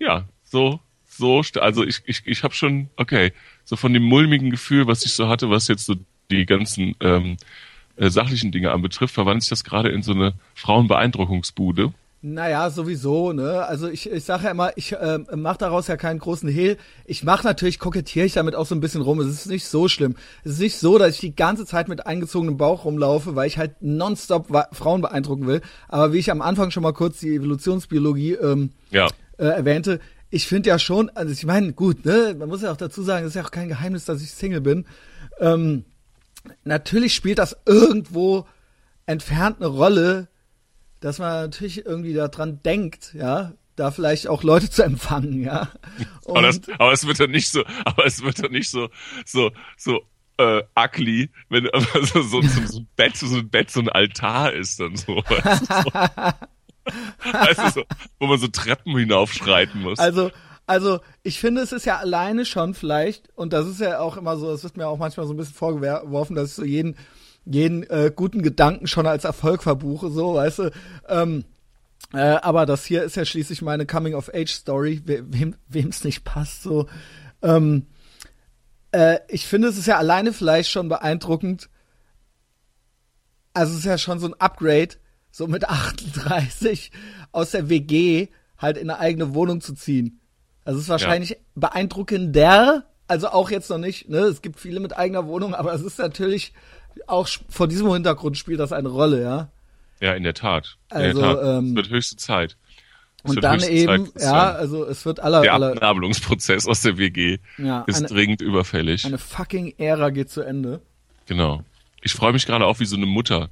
[0.00, 3.32] Ja, so, so, also ich, ich, ich habe schon, okay,
[3.64, 5.94] so von dem mulmigen Gefühl, was ich so hatte, was jetzt so
[6.30, 7.36] die ganzen ähm,
[7.96, 11.92] äh, sachlichen Dinge anbetrifft, verwandelt sich das gerade in so eine Frauenbeeindruckungsbude.
[12.20, 13.64] Naja, sowieso, ne?
[13.66, 16.76] Also ich, ich sage ja immer, ich äh, mache daraus ja keinen großen Hehl.
[17.04, 19.20] Ich mache natürlich, kokettiere ich damit auch so ein bisschen rum.
[19.20, 20.16] Es ist nicht so schlimm.
[20.42, 23.56] Es ist nicht so, dass ich die ganze Zeit mit eingezogenem Bauch rumlaufe, weil ich
[23.56, 25.60] halt nonstop Frauen beeindrucken will.
[25.86, 29.06] Aber wie ich am Anfang schon mal kurz die Evolutionsbiologie ähm, Ja,
[29.38, 30.00] äh, erwähnte,
[30.30, 33.24] ich finde ja schon, also ich meine, gut, ne, man muss ja auch dazu sagen,
[33.24, 34.86] es ist ja auch kein Geheimnis, dass ich Single bin.
[35.40, 35.84] Ähm,
[36.64, 38.46] natürlich spielt das irgendwo
[39.06, 40.28] entfernt eine Rolle,
[41.00, 45.68] dass man natürlich irgendwie daran denkt, ja, da vielleicht auch Leute zu empfangen, ja.
[46.26, 48.88] aber, das, Und, aber es wird dann nicht so, aber es wird dann nicht so,
[49.24, 50.00] so, so
[50.38, 53.88] äh, ugly, wenn aber so, so, so, so ein Bett, so ein Bett, so ein
[53.88, 55.16] Altar ist dann so.
[55.28, 55.92] Weißt du, so,
[57.32, 57.82] weißt du, so
[58.18, 59.98] wo man so Treppen hinaufschreiten muss.
[59.98, 60.30] also,
[60.66, 64.36] also ich finde, es ist ja alleine schon vielleicht, und das ist ja auch immer
[64.38, 66.96] so, es wird mir auch manchmal so ein bisschen vorgeworfen, dass ich so jeden,
[67.50, 70.70] jeden äh, guten Gedanken schon als Erfolg verbuche, so, weißt du.
[71.08, 71.44] Ähm,
[72.12, 76.86] äh, aber das hier ist ja schließlich meine Coming-of-Age-Story, we wem wem's nicht passt, so.
[77.42, 77.86] Ähm,
[78.92, 81.68] äh, ich finde, es ist ja alleine vielleicht schon beeindruckend.
[83.52, 84.96] Also es ist ja schon so ein Upgrade,
[85.30, 86.90] so mit 38
[87.32, 90.20] aus der WG halt in eine eigene Wohnung zu ziehen.
[90.64, 91.36] Also es ist wahrscheinlich ja.
[91.54, 94.18] beeindruckender, also auch jetzt noch nicht, ne?
[94.18, 96.52] Es gibt viele mit eigener Wohnung, aber es ist natürlich
[97.06, 99.48] auch vor diesem Hintergrund spielt das eine Rolle, ja.
[100.00, 100.76] Ja, in der Tat.
[100.90, 101.58] In also, der Tat.
[101.58, 102.56] Ähm, es wird höchste Zeit.
[103.24, 106.98] Es und dann eben, Zeit, ja, also es wird aller der aller Abnabelungsprozess aus der
[106.98, 109.04] WG ja, ist eine, dringend überfällig.
[109.04, 110.80] Eine fucking Ära geht zu Ende.
[111.26, 111.64] Genau.
[112.00, 113.50] Ich freue mich gerade auch wie so eine Mutter,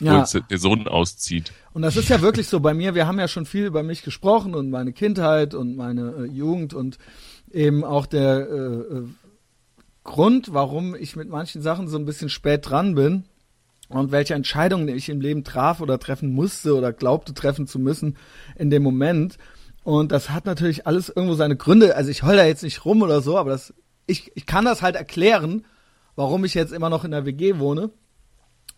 [0.00, 0.14] ja.
[0.14, 1.52] wo jetzt der Sohn auszieht.
[1.72, 2.94] Und das ist ja wirklich so bei mir.
[2.94, 6.72] Wir haben ja schon viel über mich gesprochen und meine Kindheit und meine äh, Jugend
[6.72, 6.98] und
[7.52, 9.04] eben auch der äh, äh,
[10.04, 13.24] Grund, warum ich mit manchen Sachen so ein bisschen spät dran bin
[13.88, 18.16] und welche Entscheidungen ich im Leben traf oder treffen musste oder glaubte treffen zu müssen
[18.56, 19.38] in dem Moment.
[19.84, 21.96] Und das hat natürlich alles irgendwo seine Gründe.
[21.96, 23.74] Also ich heul da jetzt nicht rum oder so, aber das,
[24.06, 25.64] ich, ich kann das halt erklären,
[26.16, 27.90] warum ich jetzt immer noch in der WG wohne.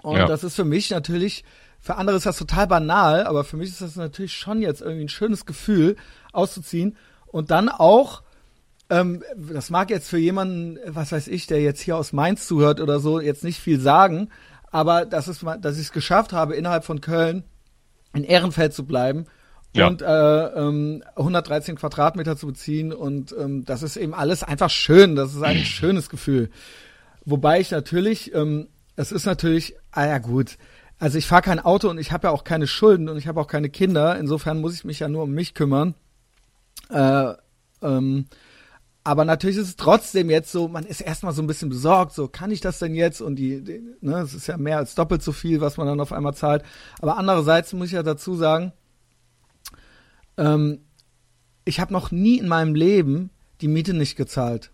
[0.02, 0.26] Und ja.
[0.26, 1.44] das ist für mich natürlich,
[1.80, 5.04] für andere ist das total banal, aber für mich ist das natürlich schon jetzt irgendwie
[5.04, 5.96] ein schönes Gefühl,
[6.32, 8.22] auszuziehen und dann auch
[8.90, 12.81] ähm, das mag jetzt für jemanden, was weiß ich, der jetzt hier aus Mainz zuhört
[12.81, 14.29] oder so, jetzt nicht viel sagen,
[14.70, 17.44] aber dass, es, dass ich es geschafft habe, innerhalb von Köln
[18.12, 19.27] in Ehrenfeld zu bleiben
[19.75, 19.87] ja.
[19.87, 25.16] und äh, ähm, 113 Quadratmeter zu beziehen und ähm, das ist eben alles einfach schön,
[25.16, 26.51] das ist ein schönes Gefühl.
[27.25, 30.59] Wobei ich natürlich, ähm, es ist natürlich, ah ja gut,
[30.99, 33.40] also ich fahre kein Auto und ich habe ja auch keine Schulden und ich habe
[33.40, 35.94] auch keine Kinder, insofern muss ich mich ja nur um mich kümmern.
[36.90, 37.33] Äh,
[37.83, 38.27] ähm,
[39.05, 42.27] aber natürlich ist es trotzdem jetzt so, man ist erstmal so ein bisschen besorgt, so
[42.27, 43.21] kann ich das denn jetzt?
[43.21, 46.01] Und die, die ne, es ist ja mehr als doppelt so viel, was man dann
[46.01, 46.62] auf einmal zahlt.
[47.01, 48.73] Aber andererseits muss ich ja dazu sagen,
[50.38, 50.81] ähm,
[51.67, 53.29] ich habe noch nie in meinem Leben
[53.61, 54.71] die Miete nicht gezahlt.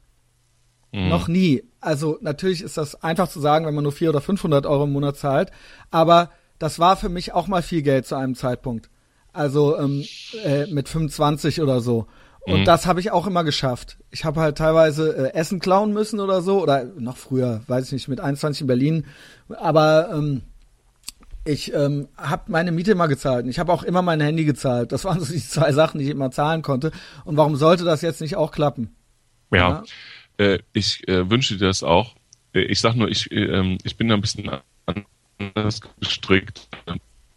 [0.93, 1.09] Mhm.
[1.09, 1.65] Noch nie.
[1.81, 4.93] Also natürlich ist das einfach zu sagen, wenn man nur 400 oder 500 Euro im
[4.93, 5.51] Monat zahlt.
[5.91, 8.91] Aber das war für mich auch mal viel Geld zu einem Zeitpunkt.
[9.33, 10.05] Also ähm,
[10.45, 12.07] äh, mit 25 oder so.
[12.43, 12.65] Und mhm.
[12.65, 13.99] das habe ich auch immer geschafft.
[14.11, 17.93] Ich habe halt teilweise äh, Essen klauen müssen oder so, oder noch früher, weiß ich
[17.93, 19.07] nicht, mit 21 in Berlin.
[19.49, 20.43] Aber ähm,
[21.45, 23.45] ich ähm, habe meine Miete immer gezahlt.
[23.45, 24.93] Und ich habe auch immer mein Handy gezahlt.
[24.93, 26.93] Das waren so die zwei Sachen, die ich immer zahlen konnte.
[27.25, 28.95] Und warum sollte das jetzt nicht auch klappen?
[29.51, 29.83] Ja,
[30.39, 30.45] ja?
[30.45, 32.15] Äh, ich äh, wünsche dir das auch.
[32.55, 34.51] Äh, ich sag nur, ich, äh, ähm, ich bin da ein bisschen
[35.39, 36.69] anders gestrickt.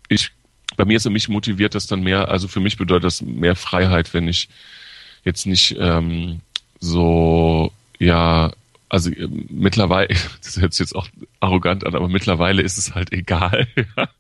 [0.07, 0.31] Ich,
[0.77, 4.13] bei mir ist mich motiviert das dann mehr, also für mich bedeutet das mehr Freiheit,
[4.13, 4.49] wenn ich
[5.23, 6.41] jetzt nicht ähm,
[6.79, 8.51] so, ja,
[8.89, 10.07] also äh, mittlerweile,
[10.43, 11.07] das hört sich jetzt auch
[11.39, 13.67] arrogant an, aber mittlerweile ist es halt egal,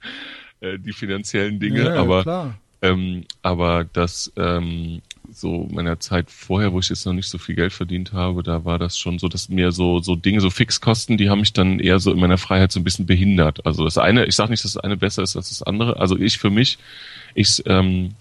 [0.61, 6.79] äh, die finanziellen Dinge, ja, aber ähm, aber das ähm, so meiner Zeit vorher, wo
[6.79, 9.47] ich jetzt noch nicht so viel Geld verdient habe, da war das schon so, dass
[9.47, 12.71] mir so so Dinge, so Fixkosten, die haben mich dann eher so in meiner Freiheit
[12.71, 13.65] so ein bisschen behindert.
[13.65, 15.97] Also das eine, ich sage nicht, dass das eine besser ist als das andere.
[15.97, 16.77] Also ich für mich,
[17.35, 18.15] ich ähm,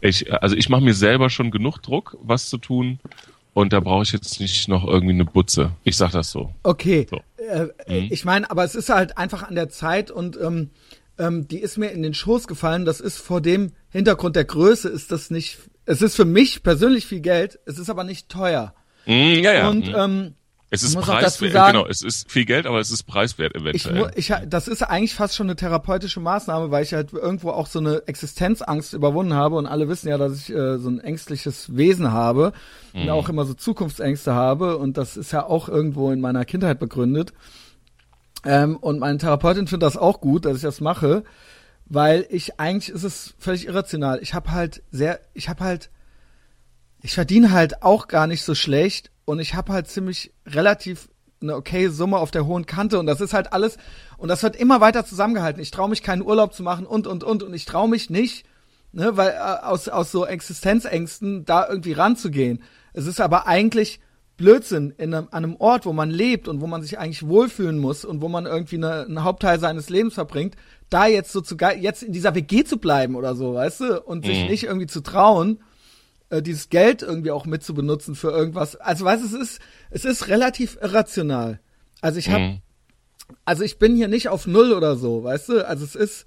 [0.00, 2.98] ich, also ich mache mir selber schon genug Druck, was zu tun.
[3.52, 5.72] Und da brauche ich jetzt nicht noch irgendwie eine Butze.
[5.82, 6.54] Ich sag das so.
[6.62, 7.06] Okay.
[7.10, 7.20] So.
[7.36, 8.08] Äh, mhm.
[8.10, 10.70] Ich meine, aber es ist halt einfach an der Zeit und ähm,
[11.18, 12.84] ähm, die ist mir in den Schoß gefallen.
[12.84, 15.58] Das ist vor dem Hintergrund der Größe ist das nicht.
[15.84, 17.58] Es ist für mich persönlich viel Geld.
[17.66, 18.72] Es ist aber nicht teuer.
[19.06, 19.68] Mhm, ja, ja.
[19.68, 19.94] Und mhm.
[19.96, 20.34] ähm,
[20.70, 24.12] es ist preiswert, genau, es ist viel Geld, aber es ist preiswert eventuell.
[24.14, 27.66] Ich, ich, das ist eigentlich fast schon eine therapeutische Maßnahme, weil ich halt irgendwo auch
[27.66, 31.76] so eine Existenzangst überwunden habe und alle wissen ja, dass ich äh, so ein ängstliches
[31.76, 32.52] Wesen habe
[32.92, 33.02] mhm.
[33.02, 36.78] und auch immer so Zukunftsängste habe und das ist ja auch irgendwo in meiner Kindheit
[36.78, 37.32] begründet.
[38.44, 41.24] Ähm, und meine Therapeutin findet das auch gut, dass ich das mache,
[41.86, 44.20] weil ich eigentlich ist es völlig irrational.
[44.22, 45.90] Ich habe halt sehr, ich habe halt,
[47.02, 51.08] ich verdiene halt auch gar nicht so schlecht und ich habe halt ziemlich relativ
[51.42, 53.78] eine okay Summe auf der hohen Kante und das ist halt alles
[54.18, 55.62] und das wird immer weiter zusammengehalten.
[55.62, 58.44] Ich traue mich keinen Urlaub zu machen und und und und ich traue mich nicht,
[58.92, 62.62] ne, weil äh, aus aus so Existenzängsten da irgendwie ranzugehen.
[62.92, 64.00] Es ist aber eigentlich
[64.36, 67.78] Blödsinn in einem, an einem Ort, wo man lebt und wo man sich eigentlich wohlfühlen
[67.78, 70.56] muss und wo man irgendwie eine, einen Hauptteil seines Lebens verbringt,
[70.88, 74.24] da jetzt so zu jetzt in dieser WG zu bleiben oder so, weißt du, und
[74.24, 74.48] sich mhm.
[74.48, 75.60] nicht irgendwie zu trauen
[76.30, 78.76] äh, dieses Geld irgendwie auch mit zu benutzen für irgendwas.
[78.76, 81.60] Also weißt es ist, es ist relativ irrational.
[82.00, 82.58] Also ich habe, mhm.
[83.44, 85.66] also ich bin hier nicht auf Null oder so, weißt du?
[85.66, 86.26] Also es ist,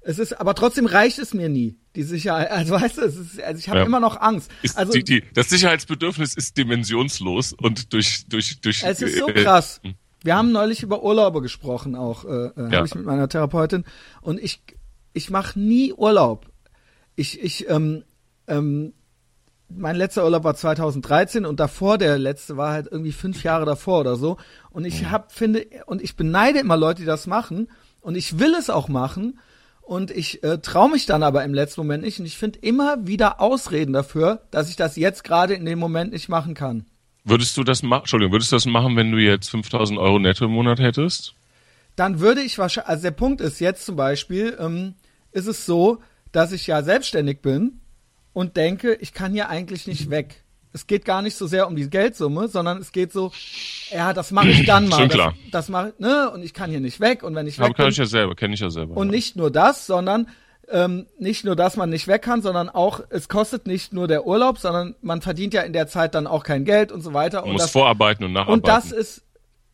[0.00, 2.50] es ist, aber trotzdem reicht es mir nie, die Sicherheit.
[2.50, 3.86] Also weißt du, es ist, also ich habe ja.
[3.86, 4.50] immer noch Angst.
[4.62, 8.82] Ist also die, die, das Sicherheitsbedürfnis ist dimensionslos und durch durch durch.
[8.82, 9.80] Es ist so äh, krass.
[9.82, 12.72] Äh, Wir haben neulich über Urlaube gesprochen, auch äh, äh ja.
[12.72, 13.84] habe ich mit meiner Therapeutin
[14.20, 14.62] und ich
[15.14, 16.50] ich mache nie Urlaub.
[17.16, 18.04] Ich ich ähm,
[18.46, 18.92] ähm,
[19.68, 24.00] mein letzter Urlaub war 2013 und davor der letzte war halt irgendwie fünf Jahre davor
[24.00, 24.36] oder so.
[24.70, 27.68] Und ich hab, finde, und ich beneide immer Leute, die das machen.
[28.00, 29.38] Und ich will es auch machen.
[29.80, 32.20] Und ich äh, traue mich dann aber im letzten Moment nicht.
[32.20, 36.12] Und ich finde immer wieder Ausreden dafür, dass ich das jetzt gerade in dem Moment
[36.12, 36.84] nicht machen kann.
[37.24, 40.44] Würdest du das machen, Entschuldigung, würdest du das machen, wenn du jetzt 5000 Euro netto
[40.44, 41.34] im Monat hättest?
[41.96, 44.94] Dann würde ich wahrscheinlich, also der Punkt ist jetzt zum Beispiel, ähm,
[45.32, 47.80] ist es so, dass ich ja selbstständig bin
[48.34, 50.44] und denke, ich kann hier eigentlich nicht weg.
[50.74, 53.32] Es geht gar nicht so sehr um die Geldsumme, sondern es geht so,
[53.90, 54.98] ja, das mache ich dann mal.
[54.98, 55.34] Schon das, klar.
[55.52, 57.86] das mache ne, und ich kann hier nicht weg und wenn ich Aber weg kann
[57.86, 58.96] bin, ich ja selber, kenne ich ja selber.
[58.96, 59.12] und ja.
[59.12, 60.26] nicht nur das, sondern
[60.68, 64.26] ähm, nicht nur, dass man nicht weg kann, sondern auch, es kostet nicht nur der
[64.26, 67.40] Urlaub, sondern man verdient ja in der Zeit dann auch kein Geld und so weiter.
[67.40, 68.60] Man und muss das, vorarbeiten und nacharbeiten.
[68.60, 69.22] und das ist,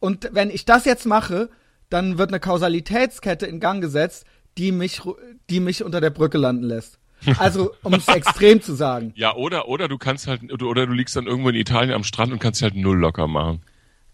[0.00, 1.48] und wenn ich das jetzt mache,
[1.88, 4.26] dann wird eine Kausalitätskette in Gang gesetzt,
[4.58, 5.00] die mich,
[5.48, 6.98] die mich unter der Brücke landen lässt.
[7.38, 9.12] Also, um es extrem zu sagen.
[9.14, 12.32] ja, oder, oder du kannst halt, oder du liegst dann irgendwo in Italien am Strand
[12.32, 13.62] und kannst halt null locker machen.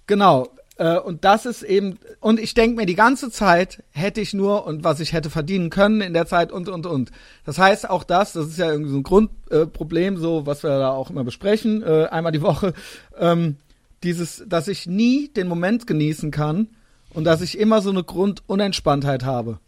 [0.06, 0.48] Genau.
[0.76, 4.66] Äh, und das ist eben, und ich denke mir die ganze Zeit, hätte ich nur
[4.66, 7.10] und was ich hätte verdienen können in der Zeit und, und, und.
[7.44, 10.78] Das heißt auch das, das ist ja irgendwie so ein Grundproblem, äh, so, was wir
[10.78, 12.74] da auch immer besprechen, äh, einmal die Woche,
[13.18, 13.56] ähm,
[14.02, 16.68] dieses, dass ich nie den Moment genießen kann
[17.14, 19.58] und dass ich immer so eine Grundunentspanntheit habe.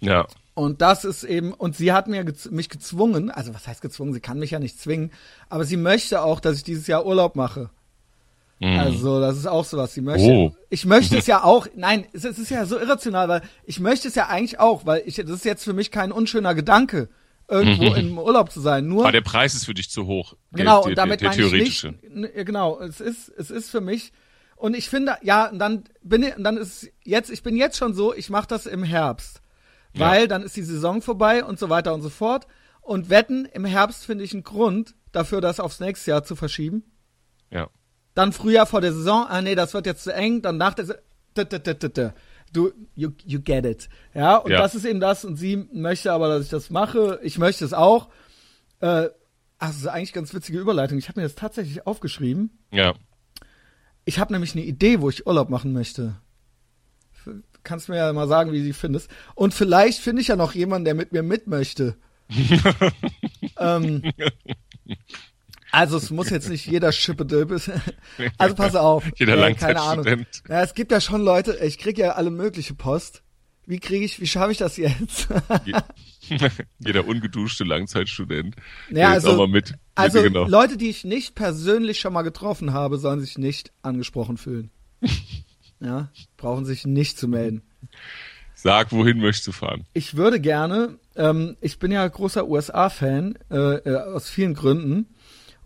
[0.00, 0.26] Ja.
[0.56, 4.14] Und das ist eben, und sie hat mir gez mich gezwungen, also was heißt gezwungen,
[4.14, 5.12] sie kann mich ja nicht zwingen,
[5.50, 7.68] aber sie möchte auch, dass ich dieses Jahr Urlaub mache.
[8.58, 8.78] Mhm.
[8.78, 9.92] Also, das ist auch sowas.
[9.92, 10.52] Sie möchte, Oh.
[10.70, 14.08] ich möchte es ja auch, nein, es, es ist ja so irrational, weil ich möchte
[14.08, 17.10] es ja eigentlich auch, weil ich, das ist jetzt für mich kein unschöner Gedanke,
[17.48, 18.86] irgendwo im Urlaub zu sein.
[18.88, 20.32] Nur, Aber der Preis ist für dich zu hoch.
[20.52, 22.08] Der- genau, der, und damit der, der meine ich nicht, theoretische.
[22.10, 24.10] n- ja, genau, es ist, es ist für mich,
[24.56, 27.76] und ich finde, ja, und dann bin ich, und dann ist jetzt, ich bin jetzt
[27.76, 29.42] schon so, ich mache das im Herbst,
[29.96, 30.10] Ja.
[30.10, 32.46] weil dann ist die Saison vorbei und so weiter und so fort.
[32.80, 36.84] Und wetten, im Herbst finde ich einen Grund dafür, das aufs nächste Jahr zu verschieben.
[37.50, 37.68] Ja.
[38.14, 40.86] Dann Frühjahr vor der Saison, ah nee, das wird jetzt zu eng, dann nach der
[40.86, 40.94] Sa-
[41.34, 42.14] da, da, da, da, da.
[42.52, 43.88] Du, you, you get it.
[44.14, 44.58] Ja, und Ja.
[44.58, 47.18] das ist eben das, und sie möchte aber, dass ich das mache.
[47.22, 48.08] Ich möchte es auch.
[48.80, 49.08] Äh,
[49.60, 50.96] ist eigentlich ganz witzige Überleitung.
[50.98, 52.50] Ich habe mir das tatsächlich aufgeschrieben.
[52.70, 52.94] Ja.
[54.04, 56.14] Ich habe nämlich eine Idee, wo ich Urlaub machen möchte.
[57.66, 59.10] Kannst mir ja mal sagen, wie du die findest.
[59.34, 61.96] Und vielleicht finde ich ja noch jemanden, der mit mir mit möchte.
[63.58, 64.02] ähm,
[65.72, 67.26] also es muss jetzt nicht jeder Schippe
[67.58, 67.82] sein.
[68.38, 69.04] Also pass auf.
[69.16, 70.06] Jeder Äh, keine Ahnung.
[70.48, 73.22] Ja, es gibt ja schon Leute, ich krieg ja alle mögliche Post.
[73.66, 75.26] Wie kriege ich, wie schaffe ich das jetzt?
[75.64, 75.74] Je-
[76.78, 78.54] Jeder ungeduschte Langzeitstudent.
[78.90, 79.74] Ja, also- auch mal mit.
[79.96, 80.46] Also genau.
[80.46, 84.70] Leute, die ich nicht persönlich schon mal getroffen habe, sollen sich nicht angesprochen fühlen.
[85.80, 87.62] ja, brauchen sich nicht zu melden.
[88.54, 89.84] Sag, wohin möchtest du fahren?
[89.92, 95.08] Ich würde gerne, ähm, ich bin ja großer USA-Fan, äh, äh, aus vielen Gründen.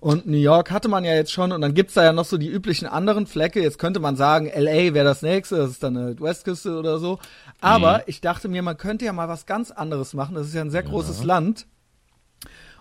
[0.01, 2.39] Und New York hatte man ja jetzt schon und dann gibt's da ja noch so
[2.39, 3.61] die üblichen anderen Flecke.
[3.61, 7.19] Jetzt könnte man sagen, LA wäre das nächste, das ist dann eine Westküste oder so.
[7.61, 10.35] Aber ich dachte mir, man könnte ja mal was ganz anderes machen.
[10.35, 11.67] Das ist ja ein sehr großes Land.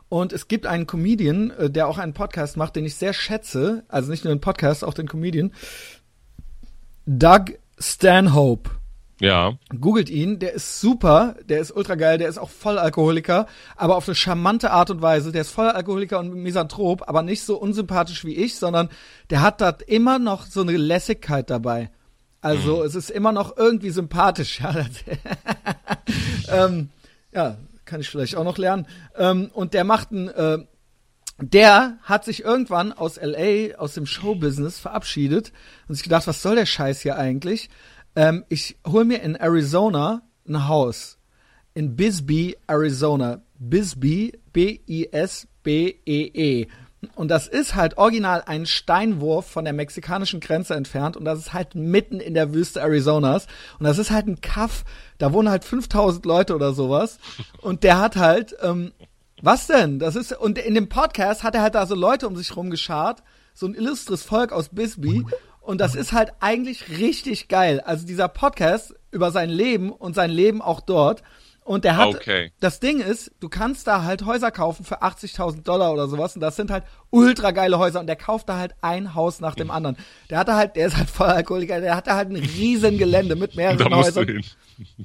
[0.07, 3.83] Und es gibt einen Comedian, äh, der auch einen Podcast macht, den ich sehr schätze.
[3.89, 5.51] Also nicht nur den Podcast, auch den Comedian.
[7.11, 8.69] Doug Stanhope.
[9.19, 9.57] Ja.
[9.79, 13.95] Googelt ihn, der ist super, der ist ultra geil, der ist auch voll Alkoholiker, aber
[13.95, 15.31] auf eine charmante Art und Weise.
[15.31, 18.89] Der ist voll Alkoholiker und Misanthrop, aber nicht so unsympathisch wie ich, sondern
[19.31, 21.89] der hat da immer noch so eine Lässigkeit dabei.
[22.41, 24.61] Also es ist immer noch irgendwie sympathisch.
[26.47, 26.89] Ja, ähm,
[27.33, 28.85] ja kann ich vielleicht auch noch lernen.
[29.17, 30.59] Ähm, und der macht ein, äh,
[31.41, 35.51] der hat sich irgendwann aus LA, aus dem Showbusiness verabschiedet
[35.87, 37.69] und sich gedacht, was soll der Scheiß hier eigentlich?
[38.15, 41.17] Ähm, ich hol mir in Arizona ein Haus.
[41.73, 43.41] In Bisbee, Arizona.
[43.57, 45.07] Bisbee, B-I-S-B-E-E.
[47.15, 51.53] Und das ist halt original ein Steinwurf von der mexikanischen Grenze entfernt und das ist
[51.53, 53.47] halt mitten in der Wüste Arizonas.
[53.79, 54.83] Und das ist halt ein Kaff,
[55.17, 57.19] da wohnen halt 5000 Leute oder sowas.
[57.61, 58.91] Und der hat halt, ähm,
[59.41, 59.99] was denn?
[59.99, 63.23] Das ist, und in dem Podcast hat er halt da so Leute um sich rumgeschart,
[63.53, 65.23] so ein illustres Volk aus Bisbee.
[65.61, 67.79] Und das ist halt eigentlich richtig geil.
[67.81, 71.21] Also dieser Podcast über sein Leben und sein Leben auch dort.
[71.63, 72.51] Und der hat, Okay.
[72.61, 76.33] das Ding ist, du kannst da halt Häuser kaufen für 80.000 Dollar oder sowas.
[76.33, 77.99] Und das sind halt ultra geile Häuser.
[77.99, 79.95] Und der kauft da halt ein Haus nach dem anderen.
[80.31, 81.79] Der hatte halt, der ist halt voll Alkoholiker.
[81.79, 84.27] Der hatte halt ein riesen Gelände mit mehreren Da musst du Häusern.
[84.27, 84.95] hin.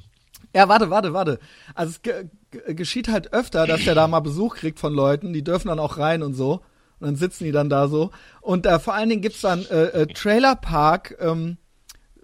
[0.55, 1.39] Ja, warte, warte, warte.
[1.75, 2.21] Also es
[2.67, 5.97] geschieht halt öfter, dass der da mal Besuch kriegt von Leuten, die dürfen dann auch
[5.97, 6.61] rein und so.
[6.99, 8.11] Und dann sitzen die dann da so.
[8.41, 11.57] Und äh, vor allen Dingen gibt's dann äh, äh, Trailerpark, ähm,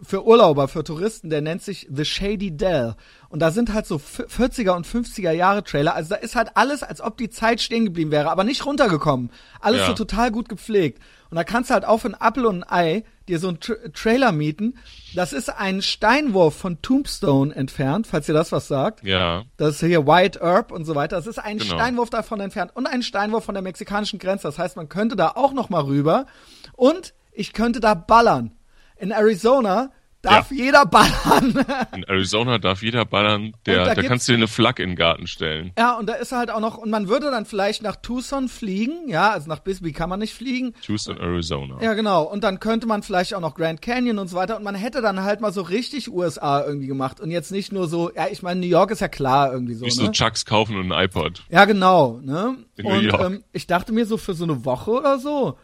[0.03, 2.95] für Urlauber, für Touristen, der nennt sich The Shady Dell.
[3.29, 5.93] Und da sind halt so 40er und 50er Jahre Trailer.
[5.93, 9.29] Also da ist halt alles, als ob die Zeit stehen geblieben wäre, aber nicht runtergekommen.
[9.59, 9.87] Alles Ja.
[9.87, 11.01] so total gut gepflegt.
[11.31, 13.59] Und da kannst du halt auch für einen Apfel und ein Ei dir so einen
[13.61, 14.77] Tra Trailer mieten.
[15.15, 19.01] Das ist ein Steinwurf von Tombstone entfernt, falls ihr das was sagt.
[19.03, 19.43] Ja.
[19.55, 21.15] Das ist hier White Herb und so weiter.
[21.15, 21.73] Das ist ein Genau.
[21.75, 24.43] Steinwurf davon entfernt und ein Steinwurf von der mexikanischen Grenze.
[24.49, 26.25] Das heißt, man könnte da auch noch mal rüber
[26.73, 28.51] und ich könnte da ballern.
[28.97, 29.91] In Arizona
[30.21, 31.65] darf jeder ballern.
[31.93, 34.95] In Arizona darf jeder ballern, der, da da, kannst du dir eine Flagge in den
[34.95, 35.71] Garten stellen.
[35.77, 39.07] ja, und da ist halt auch noch, und man würde dann vielleicht nach Tucson fliegen.
[39.09, 40.73] Ja, also nach Bisbee kann man nicht fliegen.
[40.87, 41.81] Houston, Arizona.
[41.81, 42.23] Ja, genau.
[42.23, 44.57] Und dann könnte man vielleicht auch noch Grand Canyon und so weiter.
[44.57, 47.19] Und man hätte dann halt mal so richtig USA irgendwie gemacht.
[47.19, 49.85] Und jetzt nicht nur so, ja, ich meine, New York ist ja klar irgendwie so,
[49.85, 50.05] Nicht ne?
[50.05, 51.43] so Chucks kaufen und ein iPod.
[51.49, 52.19] Ja, genau.
[52.23, 52.57] Ne?
[52.77, 53.21] In New und York.
[53.21, 55.57] ähm, ich dachte mir so für so eine Woche oder so,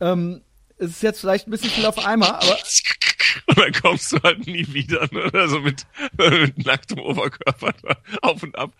[0.00, 0.42] ähm,
[0.78, 2.56] es ist jetzt vielleicht ein bisschen viel auf einmal, aber
[3.48, 5.30] Und dann kommst du halt nie wieder, ne?
[5.32, 5.86] Also mit,
[6.18, 7.72] mit nacktem Oberkörper
[8.22, 8.72] auf und ab.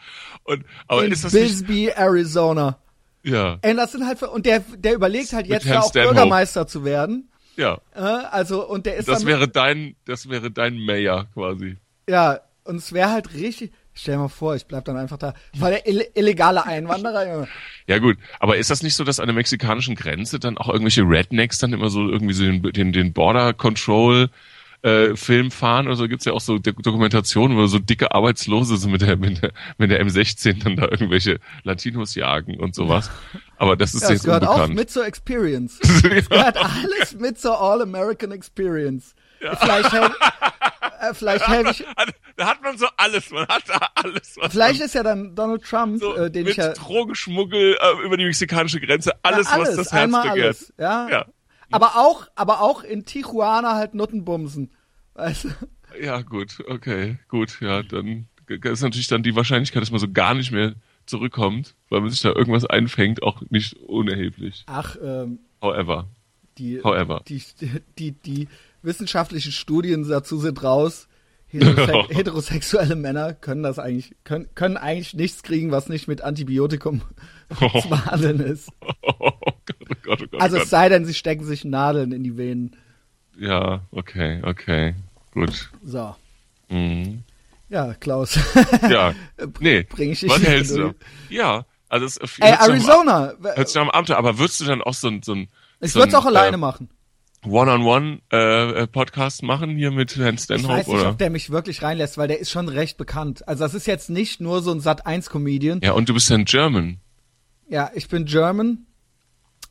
[0.44, 2.78] Und, aber in ist das nicht, Bisbee, Arizona.
[3.22, 6.14] ja, Ey, das sind halt und der, der überlegt halt jetzt da auch Stanhope.
[6.14, 7.28] Bürgermeister zu werden.
[7.56, 7.78] ja.
[7.94, 11.76] Äh, also und der ist Das dann, wäre dein, das wäre dein Mayor quasi.
[12.08, 13.72] ja und es wäre halt richtig.
[13.98, 17.26] Stell dir mal vor, ich bleib dann einfach da, weil der ill illegale Einwanderer.
[17.26, 17.48] Junge.
[17.86, 21.02] Ja gut, aber ist das nicht so, dass an der mexikanischen Grenze dann auch irgendwelche
[21.02, 24.28] Rednecks dann immer so irgendwie so den, den, den Border Control
[24.82, 28.76] äh, Film fahren oder so gibt's ja auch so Dok- Dokumentationen, wo so dicke Arbeitslose
[28.76, 33.10] so mit der, mit der, mit der M16 dann da irgendwelche Latinos jagen und sowas.
[33.56, 34.74] Aber das ist Ja, es jetzt gehört auch unbekannt.
[34.74, 35.80] mit zur Experience.
[36.10, 39.14] Es gehört alles mit zur All-American Experience.
[39.40, 40.14] Vielleicht helfe
[41.00, 41.86] äh, vielleicht helf ich,
[42.36, 44.36] da hat man so alles, man hat da alles.
[44.36, 47.76] Was vielleicht man ist ja dann Donald Trump, so äh, den mit ich ja Drogenschmuggel
[47.80, 50.28] äh, über die mexikanische Grenze, alles, ja, was das Herz begehrt.
[50.28, 51.08] alles, ja.
[51.08, 51.26] Ja.
[51.70, 54.70] Aber auch, aber auch in Tijuana halt Nuttenbumsen.
[55.14, 55.48] Weißt du?
[56.00, 60.34] Ja, gut, okay, gut, ja, dann ist natürlich dann die Wahrscheinlichkeit, dass man so gar
[60.34, 60.74] nicht mehr
[61.06, 64.64] zurückkommt, weil man sich da irgendwas einfängt, auch nicht unerheblich.
[64.66, 66.08] Ach, ähm, However,
[66.58, 67.22] die, However.
[67.26, 67.42] die,
[67.98, 68.48] die, die
[68.86, 71.08] wissenschaftlichen Studien dazu sind raus.
[71.48, 77.02] Heterose heterosexuelle Männer können das eigentlich, können, können eigentlich nichts kriegen, was nicht mit Antibiotikum
[77.80, 78.68] zu behandeln ist.
[79.02, 82.10] oh Gott, oh Gott, oh Gott, Also oh es sei denn, sie stecken sich Nadeln
[82.12, 82.74] in die Venen.
[83.38, 84.94] ja, okay, okay,
[85.32, 85.70] gut.
[85.84, 86.16] So.
[86.68, 87.22] Mhm.
[87.68, 88.38] Ja, Klaus.
[88.88, 89.14] Ja,
[89.60, 90.94] nee, Bring ich dich was hältst du?
[91.28, 93.32] Ja, also es Ey, sich nach- Arizona.
[93.40, 95.48] Hört sich einem Abenteuer, aber würdest du dann auch so ein, so ein
[95.80, 96.88] Ich so würde es auch alleine äh, machen.
[97.46, 101.10] One-on-One-Podcast machen hier mit Herrn Ich Stanhope, weiß nicht, oder?
[101.10, 103.46] ob der mich wirklich reinlässt, weil der ist schon recht bekannt.
[103.48, 105.80] Also das ist jetzt nicht nur so ein Sat1-Comedian.
[105.82, 106.98] Ja, und du bist ja ein German,
[107.68, 108.86] Ja, ich bin German.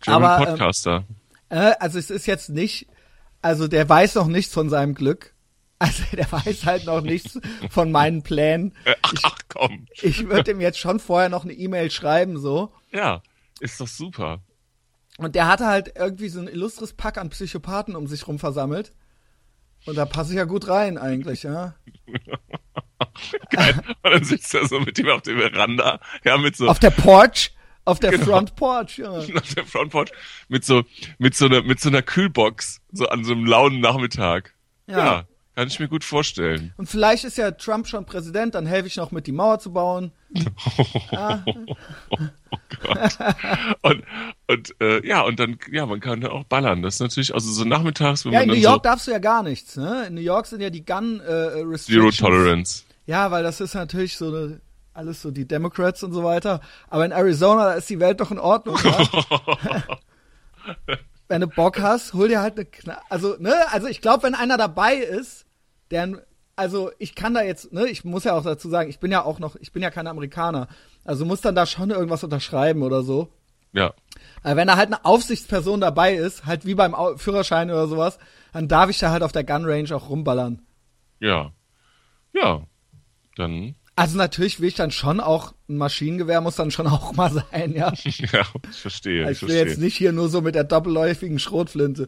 [0.01, 1.05] German Aber, ähm, Podcaster.
[1.49, 2.87] Äh, also es ist jetzt nicht,
[3.41, 5.31] also der weiß noch nichts von seinem Glück.
[5.77, 7.37] Also der weiß halt noch nichts
[7.69, 8.73] von meinen Plänen.
[8.85, 9.87] Äh, ach, ach komm.
[10.01, 12.71] Ich würde ihm jetzt schon vorher noch eine E-Mail schreiben, so.
[12.93, 13.21] Ja,
[13.59, 14.39] ist doch super.
[15.17, 18.91] Und der hatte halt irgendwie so ein illustres Pack an Psychopathen um sich rum versammelt.
[19.85, 21.75] Und da passe ich ja gut rein eigentlich, ja.
[23.49, 23.81] Geil.
[24.03, 26.89] Und dann sitzt er so mit ihm auf der Veranda, ja, mit so Auf der
[26.89, 27.53] Porch,
[27.85, 28.25] auf der Genau.
[28.25, 29.09] Front Porch, ja.
[29.11, 30.11] auf der Frontport
[30.47, 30.83] mit so
[31.19, 34.53] mit so einer mit so einer Kühlbox so an so einem lauen Nachmittag.
[34.87, 34.97] Ja.
[34.97, 36.73] Ja, kann ich mir gut vorstellen.
[36.77, 39.71] Und vielleicht ist ja Trump schon Präsident, dann helfe ich noch mit, die Mauer zu
[39.71, 40.11] bauen.
[43.81, 44.03] Und
[44.47, 46.81] und äh, ja, und dann ja, man kann dann auch ballern.
[46.81, 49.11] Das ist natürlich also so nachmittags, wenn Ja, man in New York so darfst du
[49.11, 50.05] ja gar nichts, ne?
[50.07, 52.17] In New York sind ja die Gun äh, Zero Restrictions.
[52.17, 52.83] Tolerance.
[53.05, 54.61] Ja, weil das ist natürlich so eine,
[54.93, 56.61] alles so die Democrats und so weiter.
[56.89, 58.77] Aber in Arizona, da ist die Welt doch in Ordnung.
[58.83, 59.83] Ja?
[61.27, 64.35] wenn du Bock hast, hol dir halt eine Kna Also, ne, also ich glaube, wenn
[64.35, 65.44] einer dabei ist,
[65.91, 69.11] der, also ich kann da jetzt, ne, ich muss ja auch dazu sagen, ich bin
[69.11, 70.67] ja auch noch, ich bin ja kein Amerikaner.
[71.03, 73.29] Also muss dann da schon irgendwas unterschreiben oder so.
[73.73, 73.93] Ja.
[74.41, 78.17] Aber wenn da halt eine Aufsichtsperson dabei ist, halt wie beim Führerschein oder sowas,
[78.53, 80.61] dann darf ich da halt auf der Gun Range auch rumballern.
[81.19, 81.51] Ja.
[82.33, 82.61] Ja.
[83.35, 87.31] Dann Also natürlich will ich dann schon auch, ein Maschinengewehr muss dann schon auch mal
[87.31, 87.91] sein, ja.
[88.31, 89.65] ja, ich verstehe, ich Ich will verstehe.
[89.67, 92.07] jetzt nicht hier nur so mit der doppelläufigen Schrotflinte.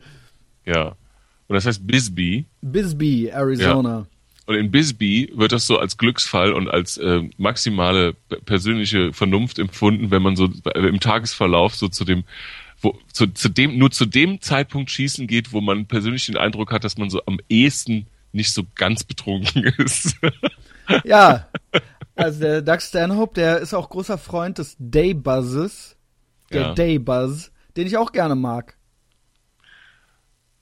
[0.65, 0.95] Ja.
[1.47, 2.45] Und das heißt Bisbee.
[2.61, 4.05] Bisbee, Arizona.
[4.45, 8.13] Und in Bisbee wird das so als Glücksfall und als äh, maximale
[8.45, 12.23] persönliche Vernunft empfunden, wenn man so äh, im Tagesverlauf so zu dem,
[12.81, 16.71] wo, zu, zu dem, nur zu dem Zeitpunkt schießen geht, wo man persönlich den Eindruck
[16.71, 20.15] hat, dass man so am ehesten nicht so ganz betrunken ist.
[21.03, 21.47] Ja.
[22.15, 25.95] Also der Doug Stanhope, der ist auch großer Freund des Daybuzzes.
[26.51, 26.73] Der Ja.
[26.73, 28.76] Daybuzz, den ich auch gerne mag.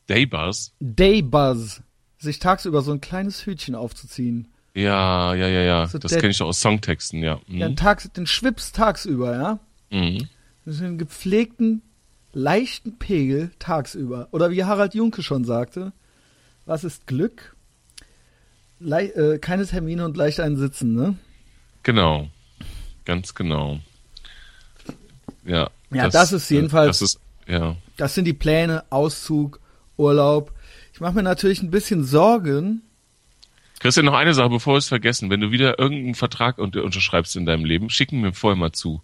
[0.07, 0.71] Daybuzz.
[0.79, 1.81] Daybuzz.
[2.17, 4.47] sich tagsüber so ein kleines Hütchen aufzuziehen.
[4.73, 5.87] Ja, ja, ja, ja.
[5.87, 7.39] So das kenne ich doch aus Songtexten, ja.
[7.47, 7.57] Mhm.
[7.57, 9.59] Ja, tags, den Schwips tagsüber, ja.
[9.91, 10.27] Mhm.
[10.65, 11.81] Das einen gepflegten,
[12.33, 14.27] leichten Pegel tagsüber.
[14.31, 15.93] Oder wie Harald Junke schon sagte,
[16.65, 17.55] was ist Glück?
[18.79, 21.15] Lei äh, keine Termine und leicht ein Sitzen, ne?
[21.83, 22.27] Genau.
[23.05, 23.79] Ganz genau.
[25.45, 25.69] Ja.
[25.91, 27.77] Ja, das ist jedenfalls- Das ist, ja.
[27.97, 29.59] Das sind die Pläne, Auszug,
[29.97, 30.51] Urlaub.
[30.93, 32.81] Ich mache mir natürlich ein bisschen Sorgen.
[33.79, 35.29] Christian, noch eine Sache, bevor wir es vergessen.
[35.29, 39.01] Wenn du wieder irgendeinen Vertrag unter unterschreibst in deinem Leben, schicken mir vorher mal zu.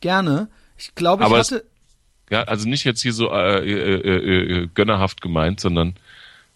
[0.00, 0.48] Gerne.
[0.78, 1.64] Ich glaube, ich Aber es- hatte.
[2.30, 5.94] Ja, also nicht jetzt hier so äh, äh, äh, äh, gönnerhaft gemeint, sondern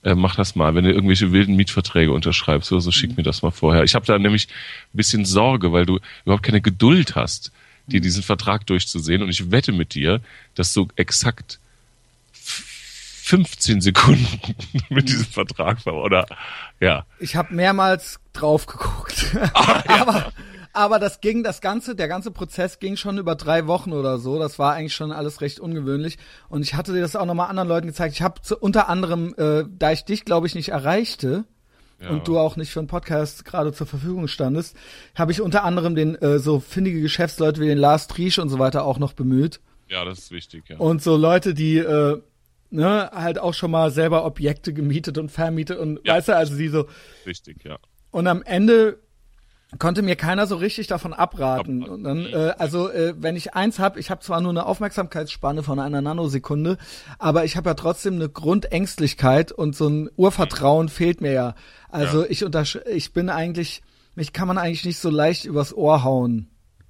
[0.03, 0.75] äh, mach das mal.
[0.75, 3.85] Wenn du irgendwelche wilden Mietverträge unterschreibst oder so, schick mir das mal vorher.
[3.85, 7.53] Ich habe da nämlich ein bisschen Sorge, weil du überhaupt keine Geduld hast,
[7.87, 9.23] dir diesen Vertrag durchzusehen.
[9.23, 10.21] Und ich wette mit dir,
[10.55, 11.61] dass du exakt
[13.29, 14.41] 15 Sekunden
[14.89, 16.25] mit diesem Vertrag war, oder?
[16.81, 17.05] Ja.
[17.19, 19.27] Ich habe mehrmals drauf geguckt.
[19.55, 20.33] Ah, aber,
[20.73, 24.39] aber das ging, das ganze, der ganze Prozess ging schon über drei Wochen oder so.
[24.39, 26.17] Das war eigentlich schon alles recht ungewöhnlich.
[26.49, 28.15] Und ich hatte dir das auch nochmal anderen Leuten gezeigt.
[28.15, 31.45] Ich habe unter anderem, äh, da ich dich, glaube ich, nicht erreichte
[32.01, 32.09] Ja.
[32.09, 34.75] und du auch nicht für einen Podcast gerade zur Verfügung standest,
[35.15, 38.59] habe ich unter anderem den äh, so findige Geschäftsleute wie den Lars Triesch und so
[38.59, 39.61] weiter auch noch bemüht.
[39.89, 40.79] Ja, das ist wichtig, ja.
[40.79, 42.23] Und so Leute, die äh,
[42.71, 46.15] ne, halt auch schon mal selber Objekte gemietet und vermietet und Ja.
[46.15, 46.87] weißt du, also die so
[47.25, 47.79] Wichtig, ja.
[48.11, 48.99] und am Ende
[49.79, 51.83] konnte mir keiner so richtig davon abraten.
[51.83, 55.63] Und dann, äh, also äh, wenn ich eins habe, ich habe zwar nur eine Aufmerksamkeitsspanne
[55.63, 56.79] von einer Nanosekunde,
[57.19, 61.55] aber ich habe ja trotzdem eine Grundängstlichkeit und so ein Urvertrauen fehlt mir ja.
[61.91, 63.83] Also ich untersch ich bin eigentlich,
[64.15, 66.49] mich kann man eigentlich nicht so leicht übers Ohr hauen.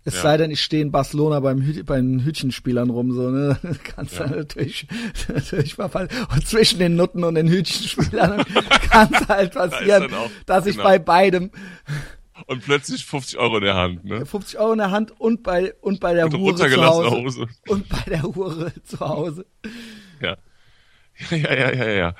[0.08, 0.22] Es Ja.
[0.22, 3.58] sei denn, ich stehe in Barcelona beim, Hü bei den Hütchenspielern rum, so, ne?
[3.84, 4.26] Kannst Ja.
[4.26, 4.86] du natürlich,
[5.28, 6.08] natürlich mal fallen.
[6.32, 8.44] Und zwischen den Nutten und den Hütchenspielern
[8.90, 10.88] kann es halt passieren, dann auch- dass ich genau.
[10.88, 11.50] bei beidem
[12.46, 14.24] Und plötzlich 50 Euro in der Hand, ne?
[14.24, 17.10] 50 Euro in der Hand und bei, und bei der Und Hure zu Hause.
[17.10, 17.46] Hose.
[17.66, 19.44] Und bei der Hure zu Hause.
[20.20, 20.36] Ja.
[21.30, 22.14] Ja, ja, ja, ja, ja.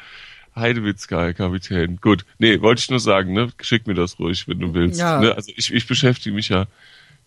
[0.56, 1.98] Heidewitzka, Kapitän.
[2.00, 2.24] Gut.
[2.38, 3.52] Nee, wollte ich nur sagen, ne?
[3.60, 4.98] Schick mir das ruhig, wenn du willst.
[4.98, 5.20] Ja.
[5.20, 5.34] Ne?
[5.36, 6.66] Also ich, ich beschäftige mich ja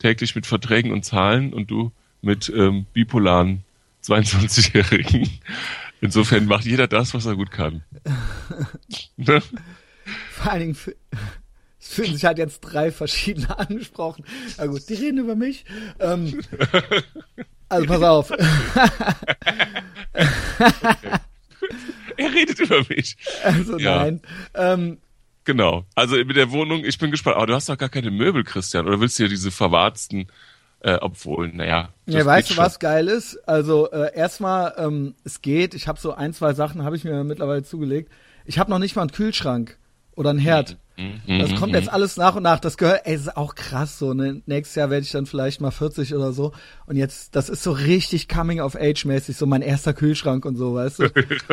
[0.01, 1.91] täglich mit Verträgen und Zahlen und du
[2.21, 3.63] mit ähm, bipolaren
[4.03, 5.29] 22-Jährigen.
[6.01, 7.83] Insofern macht jeder das, was er gut kann.
[9.17, 9.41] ne?
[10.31, 10.77] Vor allen Dingen,
[11.79, 14.25] es fühlen sich halt jetzt drei verschiedene angesprochen.
[14.57, 15.65] Na gut, die reden über mich.
[15.99, 16.41] Ähm,
[17.69, 18.31] also pass auf.
[22.17, 23.17] Er redet über mich.
[23.43, 23.97] Also Ja.
[24.03, 24.21] nein.
[24.55, 24.97] Ähm,
[25.43, 25.85] Genau.
[25.95, 27.37] Also mit der Wohnung, ich bin gespannt.
[27.37, 28.87] Aber du hast doch gar keine Möbel, Christian.
[28.87, 30.27] Oder willst du ja diese verwarzten,
[30.81, 31.89] äh, obwohl, naja.
[32.05, 33.37] Ja, weißt du, was geil ist?
[33.47, 35.73] Also äh, erstmal, ähm, es geht.
[35.73, 38.11] Ich habe so ein, zwei Sachen, habe ich mir mittlerweile zugelegt.
[38.45, 39.77] Ich habe noch nicht mal einen Kühlschrank
[40.15, 40.77] oder einen Herd.
[40.97, 42.59] Mhm, Das kommt jetzt alles nach und nach.
[42.59, 44.13] Das gehört, ey, ist auch krass so.
[44.13, 44.41] Ne?
[44.45, 46.51] Nächstes Jahr werde ich dann vielleicht mal 40 oder so.
[46.85, 50.57] Und jetzt, das ist so richtig Coming of Age mäßig, so mein erster Kühlschrank und
[50.57, 51.09] so, weißt du.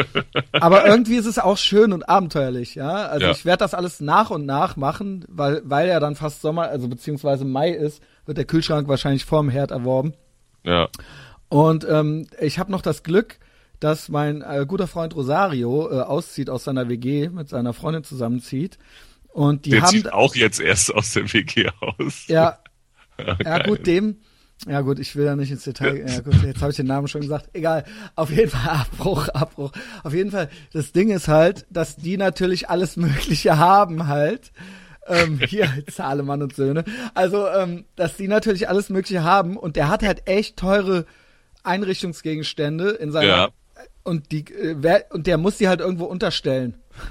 [0.53, 3.07] Aber irgendwie ist es auch schön und abenteuerlich, ja.
[3.07, 3.33] Also Ja.
[3.33, 6.89] ich werde das alles nach und nach machen, weil, weil ja dann fast Sommer, also
[6.89, 10.13] beziehungsweise Mai ist, wird der Kühlschrank wahrscheinlich vorm Herd erworben.
[10.65, 10.89] Ja.
[11.49, 13.39] Und ähm, ich habe noch das Glück,
[13.81, 18.79] dass mein äh, guter Freund Rosario äh, auszieht aus seiner WG, mit seiner Freundin zusammenzieht.
[19.29, 22.27] Und die Der haben zieht auch jetzt erst aus der WG aus.
[22.29, 22.59] ja,
[23.19, 23.63] Ja, ja geil.
[23.69, 24.17] gut, dem
[24.67, 26.05] ja gut, ich will da nicht ins Detail.
[26.05, 27.49] Ja gut, jetzt habe ich den Namen schon gesagt.
[27.53, 27.85] Egal.
[28.17, 29.71] Auf jeden Fall Abbruch, Abbruch.
[30.03, 30.51] Auf jeden Fall.
[30.73, 34.51] Das Ding ist halt, dass die natürlich alles Mögliche haben halt.
[35.07, 36.85] Ähm, hier Zahlemann und Söhne.
[37.15, 41.07] Also, ähm, dass die natürlich alles Mögliche haben und der hat halt echt teure
[41.63, 43.49] Einrichtungsgegenstände in seiner Ja.
[44.09, 46.75] Und die äh, wer, und der muss die halt irgendwo unterstellen.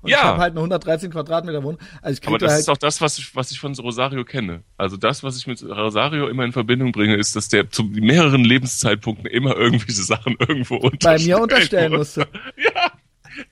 [0.00, 0.18] und Ja.
[0.18, 1.80] ich habe halt eine 113 Quadratmeter Wohnung.
[2.00, 4.24] Also ich Aber da das halt ist auch das, was ich, was ich von Rosario
[4.24, 4.62] kenne.
[4.76, 8.44] Also das, was ich mit Rosario immer in Verbindung bringe, ist, dass der zu mehreren
[8.44, 12.28] Lebenszeitpunkten immer irgendwelche Sachen irgendwo bei unterstellen mir unterstellen musste.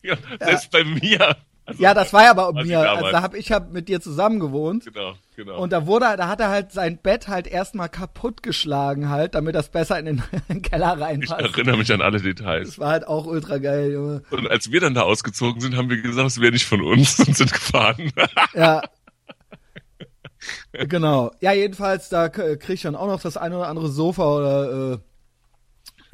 [0.02, 1.36] Ja, ja, selbst bei mir.
[1.66, 2.78] Also, Ja, das war ja bei ich mir.
[2.90, 4.84] Also da hab ich hab mit dir zusammen gewohnt.
[4.84, 5.58] Genau, genau.
[5.58, 9.70] Und da wurde, da hat er halt sein Bett halt erstmal kaputtgeschlagen halt, damit das
[9.70, 11.40] besser in den, in den Keller ich reinpasst.
[11.40, 12.68] erinnere mich an alle Details.
[12.68, 14.22] Das war halt auch ultra geil, Junge.
[14.30, 17.18] Und als wir dann da ausgezogen sind, haben wir gesagt, es wäre nicht von uns
[17.26, 18.12] und sind gefahren.
[18.54, 18.82] Ja.
[20.72, 21.30] genau.
[21.40, 24.98] Ja, jedenfalls, da krieg ich dann auch noch das eine oder andere Sofa oder äh,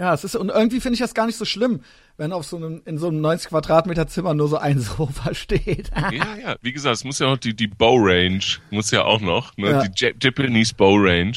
[0.01, 1.83] ja, es ist und irgendwie finde ich das gar nicht so schlimm,
[2.17, 5.91] wenn auf so einem in so einem 90 Quadratmeter Zimmer nur so ein Sofa steht.
[5.95, 6.57] ja, ja.
[6.63, 8.41] Wie gesagt, es muss ja noch die, die Bow Range,
[8.71, 9.71] muss ja auch noch, ne?
[9.71, 9.83] Ja.
[9.87, 11.37] Die Ja- Japanese Bow Range.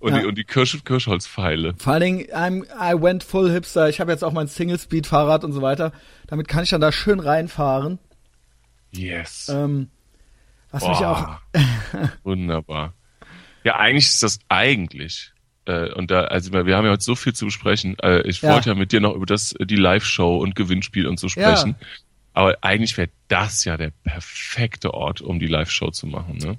[0.00, 0.20] Und Ja.
[0.20, 1.74] die, und die Kirsch, Kirschholzpfeile.
[1.78, 3.88] Vor allen Dingen, I'm, I went full hipster.
[3.88, 5.90] Ich habe jetzt auch mein Single-Speed-Fahrrad und so weiter.
[6.28, 7.98] Damit kann ich dann da schön reinfahren.
[8.92, 9.48] Yes.
[9.48, 9.88] Ähm,
[10.70, 11.20] was mich auch.
[11.22, 11.42] Boah.
[12.22, 12.92] Wunderbar.
[13.64, 15.32] Ja, eigentlich ist das eigentlich.
[15.68, 17.96] Äh, und da, also wir haben ja heute so viel zu besprechen.
[18.02, 18.52] Äh, ich Ja.
[18.54, 21.76] wollte ja mit dir noch über das, die Live-Show und Gewinnspiel und so sprechen.
[22.34, 26.38] Aber eigentlich wäre das ja der perfekte Ort, um die Live-Show zu machen.
[26.38, 26.56] Ne?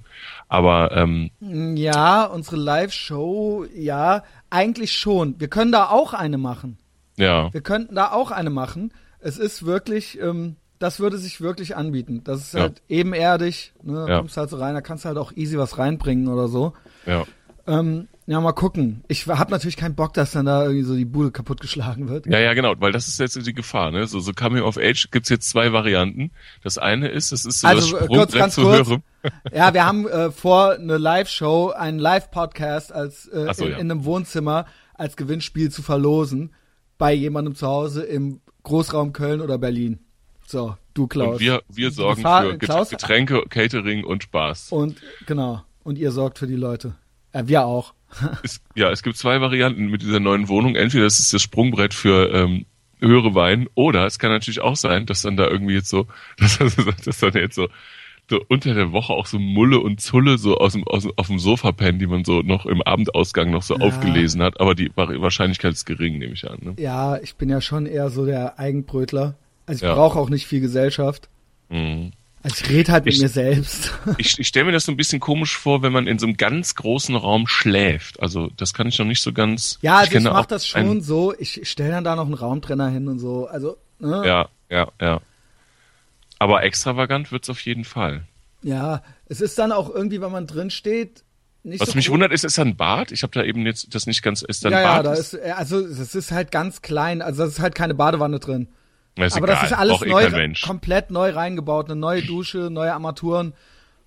[0.47, 5.39] Aber ähm, Ja, unsere Live-Show, ja, eigentlich schon.
[5.39, 6.77] Wir können da auch eine machen.
[7.17, 8.93] ja, Wir könnten da auch eine machen.
[9.19, 12.21] Es ist wirklich, ähm, das würde sich wirklich anbieten.
[12.23, 12.61] Das ist Ja.
[12.61, 14.05] halt ebenerdig, ne?
[14.05, 14.17] Da Ja.
[14.19, 16.73] kommst halt so rein, da kannst du halt auch easy was reinbringen oder so.
[17.05, 17.25] ja.
[17.69, 19.03] Ähm, ja, mal gucken.
[19.07, 22.25] Ich habe natürlich keinen Bock, dass dann da irgendwie so die Bude kaputtgeschlagen wird.
[22.25, 24.07] Ja, ja, genau, weil das ist jetzt die Gefahr, ne?
[24.07, 26.31] So, so Coming of Age gibt's jetzt zwei Varianten.
[26.63, 28.87] Das eine ist, das ist so Also, das äh, kurz, Sprungbrett ganz zu kurz.
[28.87, 29.03] höherem.
[29.53, 33.77] Ja, wir haben äh, vor eine Live-Show, einen Live-Podcast als äh, so, in, ja.
[33.77, 34.65] in einem Wohnzimmer
[34.95, 36.53] als Gewinnspiel zu verlosen
[36.97, 39.99] bei jemandem zu Hause im Großraum Köln oder Berlin.
[40.45, 41.33] So, du Klaus.
[41.35, 44.71] Und wir, wir sorgen Gefahr- für Get- Klaus- Getränke, Catering und Spaß.
[44.71, 45.61] Und genau.
[45.83, 46.95] Und ihr sorgt für die Leute.
[47.33, 47.93] Ja, wir auch.
[48.43, 50.75] Es, ja, es gibt zwei Varianten mit dieser neuen Wohnung.
[50.75, 52.65] Entweder das ist das Sprungbrett für ähm,
[52.99, 56.07] höhere Wein oder es kann natürlich auch sein, dass dann da irgendwie jetzt so,
[56.37, 56.57] dass,
[57.05, 57.67] dass dann jetzt so,
[58.29, 61.39] so unter der Woche auch so Mulle und Zulle so aus dem, aus auf dem
[61.39, 63.85] Sofa pennen, die man so noch im Abendausgang noch so Ja.
[63.85, 64.59] aufgelesen hat.
[64.59, 66.57] Aber die Wa- Wahrscheinlichkeit ist gering, nehme ich an.
[66.61, 66.73] Ne?
[66.79, 69.35] Ja, ich bin ja schon eher so der Eigenbrötler.
[69.67, 69.93] Also ich Ja.
[69.95, 71.29] brauche auch nicht viel Gesellschaft.
[71.69, 72.11] Mhm.
[72.41, 73.93] Also ich rede halt mit Ich- mir selbst.
[74.17, 76.37] Ich, ich stelle mir das so ein bisschen komisch vor, wenn man in so einem
[76.37, 78.21] ganz großen Raum schläft.
[78.21, 79.77] Also das kann ich noch nicht so ganz.
[79.81, 81.33] Ja, also ich, kenne mach auch das schon so.
[81.37, 83.47] Ich stelle dann da noch einen Raumtrenner hin und so.
[83.47, 84.23] Also, ne?
[84.25, 85.19] Ja, ja, ja.
[86.39, 88.23] Aber extravagant wird's auf jeden Fall.
[88.61, 91.23] Ja, es ist dann auch irgendwie, wenn man drin steht,
[91.63, 92.13] nicht Was so mich cool.
[92.13, 93.11] wundert, ist, ist da ein Bad?
[93.11, 94.41] Ich habe da eben jetzt das nicht ganz.
[94.43, 95.05] Ist da ein Ja, ja, Bad?
[95.07, 98.39] da ist, äh, also es ist halt ganz klein, also es ist halt keine Badewanne
[98.39, 98.69] drin.
[99.27, 99.55] Ist Aber egal.
[99.61, 103.53] das ist alles eh neu, komplett neu reingebaut, eine neue Dusche, neue Armaturen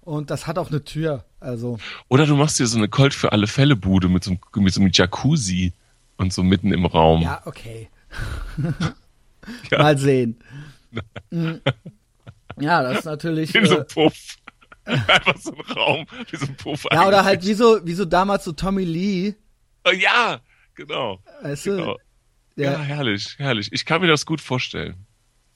[0.03, 1.25] und das hat auch eine Tür.
[1.41, 4.65] Also Oder du machst dir so eine Colt für alle Fälle Bude mit so, einem-
[4.65, 5.73] mit so einem Jacuzzi
[6.17, 7.23] und so mitten im Raum.
[7.23, 7.89] ja, okay.
[9.71, 9.79] Ja.
[9.79, 10.39] Mal sehen.
[11.31, 11.55] Mm.
[12.61, 13.55] Ja, das ist natürlich.
[13.55, 14.37] In so Äh, einem Puff.
[14.85, 16.85] Einfach so ein Raum, wie so ein Puff.
[16.93, 19.35] ja, oder halt wie so, wie so damals so Tommy Lee,
[19.87, 20.41] Oh, ja,
[20.75, 21.19] genau.
[21.43, 21.77] weißt du?
[21.77, 21.97] genau.
[22.63, 23.69] Ja, herrlich, herrlich.
[23.73, 24.95] Ich kann mir das gut vorstellen.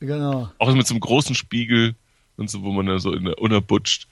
[0.00, 0.50] genau.
[0.58, 1.94] Auch mit so einem großen Spiegel
[2.36, 4.08] und so, wo man da so in der unerbutscht,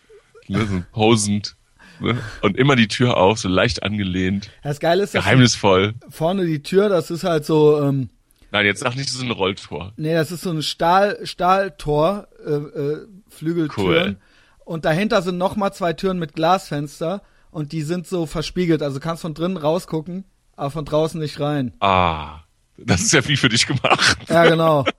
[0.48, 1.56] ne, so posend.
[2.00, 2.18] Ne?
[2.42, 5.94] Und immer die Tür auf, so leicht angelehnt, Das Geile ist, geheimnisvoll.
[6.08, 8.08] vorne die Tür, das ist halt so, ähm,
[8.50, 9.92] Nein, jetzt sag nicht, das ist ein Rolltor.
[9.96, 14.06] nee, das ist so ein Stahl, Stahltor, äh, äh, Flügeltüren.
[14.14, 14.16] Cool.
[14.64, 18.82] Und dahinter sind nochmal zwei Türen mit Glasfenster und die sind so verspiegelt.
[18.82, 20.24] Also du kannst von drinnen rausgucken,
[20.56, 21.74] aber von draußen nicht rein.
[21.80, 22.40] Ah,
[22.76, 24.18] das ist ja wie für dich gemacht.
[24.28, 24.84] Ja, genau.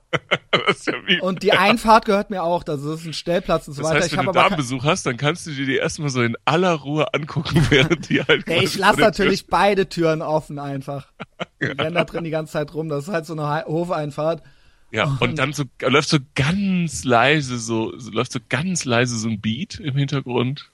[1.08, 1.20] Ja.
[1.20, 2.64] Und die Einfahrt gehört mir auch.
[2.66, 4.00] Also das ist ein Stellplatz und so das weiter.
[4.04, 6.72] heißt, wenn du kein- Damenbesuch hast, dann kannst du dir die erstmal so in aller
[6.72, 8.46] Ruhe angucken, während die halt.
[8.48, 11.08] Nee, ich lasse natürlich beide Türen offen einfach.
[11.60, 12.88] Die rennen da drin die ganze Zeit rum.
[12.88, 14.42] Das ist halt so eine Hofeinfahrt.
[14.90, 19.28] Ja, und dann so läuft so ganz leise so, so läuft so ganz leise so
[19.28, 20.70] ein Beat im Hintergrund.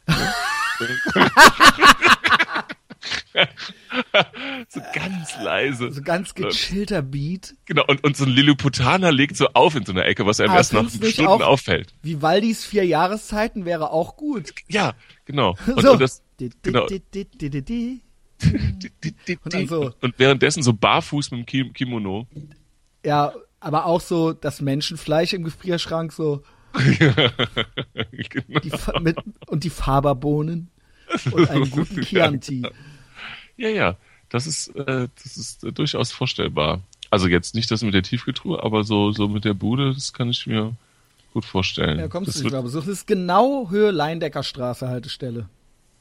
[4.69, 5.91] so ganz leise.
[5.93, 7.55] So ganz gechillter Beat.
[7.65, 10.51] Genau, und, und so ein Lilliputaner legt so auf in so einer Ecke, was einem
[10.51, 11.95] Aber erst nach Stunden auch- auffällt.
[12.03, 14.53] Vivaldis vier Jahreszeiten wäre auch gut.
[14.69, 14.95] Ja,
[15.25, 15.57] genau.
[15.67, 15.93] Und, So.
[15.93, 16.23] und das,
[16.63, 16.87] genau.
[19.55, 19.93] und, so.
[20.01, 22.27] und währenddessen so barfuß mit dem Ki- Kimono.
[23.05, 26.43] Ja, aber auch so das Menschenfleisch im Gefrierschrank so
[26.99, 27.29] genau.
[28.63, 30.71] die, mit, und die Faberbohnen
[31.31, 32.63] und einen guten Chianti.
[33.63, 33.97] Ja, ja,
[34.29, 36.81] das ist, äh, das ist äh, durchaus vorstellbar.
[37.11, 40.29] Also jetzt nicht das mit der Tiefkühltruhe, aber so, so mit der Bude, das kann
[40.31, 40.75] ich mir
[41.33, 42.01] gut vorstellen.
[42.01, 42.89] Ja, kommst das du nicht wird, mehr besuchen.
[42.89, 45.49] Das ist genau Höhe Leindeckerstraße Haltestelle.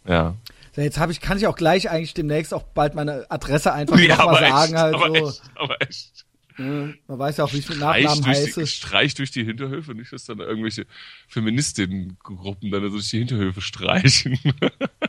[0.07, 0.33] Ja.
[0.75, 3.99] So, jetzt habe ich, kann ich auch gleich eigentlich demnächst auch bald meine Adresse einfach
[3.99, 5.27] ja, mal sagen echt, halt aber so.
[5.27, 6.25] echt, aber echt.
[6.57, 6.95] Ne?
[7.07, 8.59] Man weiß ja auch, wie ich mit Nachnamen heiße.
[8.59, 10.87] die, streich durch die Hinterhöfe, nicht, dass dann irgendwelche
[11.27, 14.39] Feministinnen-Gruppen dann so durch die Hinterhöfe streichen.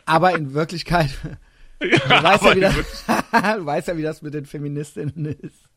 [0.05, 1.11] Aber in Wirklichkeit,
[2.09, 2.75] du, weißt ja, wie das,
[3.57, 5.69] du weißt ja, wie das mit den Feministinnen ist.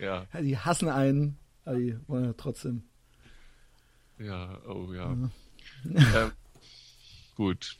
[0.00, 2.82] ja, Ja, die hassen einen, aber die wollen ja trotzdem.
[4.18, 5.12] ja, oh ja.
[5.84, 6.32] ähm,
[7.36, 7.78] gut.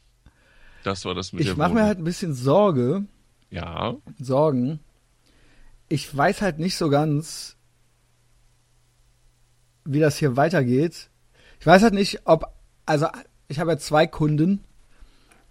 [0.85, 3.05] Das war das mit Ich mache mir halt ein bisschen Sorge,
[3.51, 4.81] Ja, Sorgen.
[5.89, 7.57] Ich weiß halt nicht so ganz,
[9.85, 11.11] wie das hier weitergeht.
[11.59, 12.47] Ich weiß halt nicht, ob,
[12.87, 13.09] also
[13.49, 14.65] ich habe ja zwei Kunden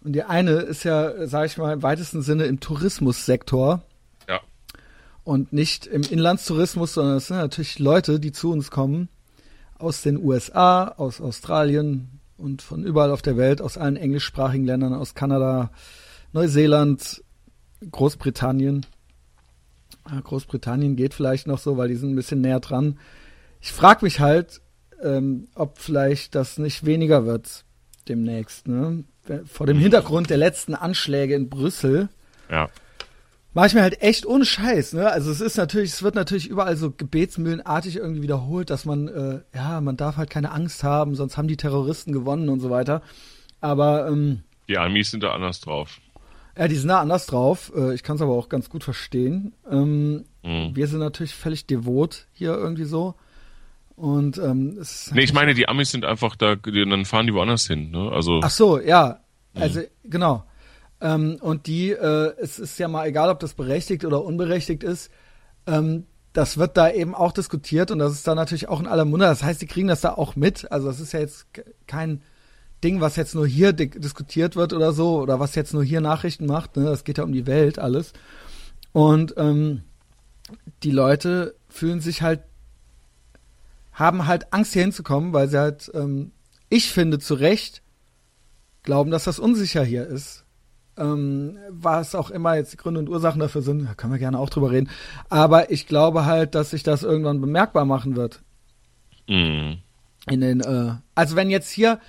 [0.04, 3.82] und die eine ist ja, sage ich mal, im weitesten Sinne im Tourismussektor
[4.28, 4.40] ja.
[5.24, 9.10] und nicht im Inlandstourismus, sondern es sind natürlich Leute, die zu uns kommen
[9.78, 14.94] aus den USA, aus Australien und von überall auf der Welt, aus allen englischsprachigen Ländern,
[14.94, 15.72] aus Kanada,
[16.32, 17.24] Neuseeland,
[17.92, 18.86] Großbritannien.
[20.24, 23.00] Großbritannien geht vielleicht noch so, weil die sind ein bisschen näher dran.
[23.62, 24.62] Ich frage mich halt,
[25.04, 27.66] ähm, ob vielleicht das nicht weniger wird
[28.08, 28.68] demnächst.
[28.68, 29.04] Ne?
[29.46, 32.10] Vor dem Hintergrund der letzten Anschläge in Brüssel.
[32.50, 32.70] Ja.
[33.54, 35.10] Mach ich mir halt echt ohne Scheiß, ne?
[35.10, 39.40] Also es ist natürlich, es wird natürlich überall so gebetsmühlenartig irgendwie wiederholt, dass man, äh,
[39.56, 43.02] ja, man darf halt keine Angst haben, sonst haben die Terroristen gewonnen und so weiter.
[43.60, 46.00] Aber ähm, die Amis sind da anders drauf.
[46.56, 47.72] Ja, die sind da anders drauf.
[47.76, 49.54] Äh, ich kann es aber auch ganz gut verstehen.
[49.70, 50.76] Ähm, mhm.
[50.76, 53.16] Wir sind natürlich völlig devot hier irgendwie so.
[54.00, 57.68] Und ähm, es Nee, ich meine, die Amis sind einfach da, dann fahren die woanders
[57.68, 58.10] hin, ne?
[58.14, 58.40] Also.
[58.42, 59.20] Ach so, ja.
[59.54, 59.62] Mhm.
[59.62, 60.46] Also, genau.
[61.02, 65.12] Ähm, und die, äh, es ist ja mal egal, ob das berechtigt oder unberechtigt ist,
[65.68, 69.04] ähm, das wird da eben auch diskutiert und das ist da natürlich auch in aller
[69.04, 69.26] Munde.
[69.26, 70.72] Das heißt, die kriegen das da auch mit.
[70.72, 71.48] Also das ist ja jetzt
[71.86, 72.22] kein
[72.82, 76.46] Ding, was jetzt nur hier diskutiert wird oder so, oder was jetzt nur hier Nachrichten
[76.46, 76.78] macht.
[76.78, 76.86] Ne?
[76.86, 78.14] Das geht ja um die Welt alles.
[78.94, 79.84] Und ähm,
[80.84, 82.42] die Leute fühlen sich halt,
[84.00, 86.32] haben halt Angst hier hinzukommen, weil sie halt, ähm,
[86.70, 87.84] ich finde zu Recht,
[88.84, 90.46] glauben, dass das unsicher hier ist.
[90.98, 94.40] Ähm, was auch immer jetzt die Gründe und Ursachen dafür sind, da können wir gerne
[94.40, 94.90] auch drüber reden.
[95.30, 98.42] Aber ich glaube halt, dass sich das irgendwann bemerkbar machen wird.
[99.28, 99.80] Mhm.
[100.30, 102.00] In den, äh, also wenn jetzt hier,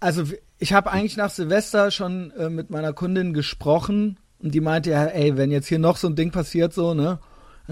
[0.00, 0.24] also
[0.58, 5.04] ich habe eigentlich nach Silvester schon äh, mit meiner Kundin gesprochen und die meinte ja,
[5.04, 7.20] ey, wenn jetzt hier noch so ein Ding passiert, so, ne,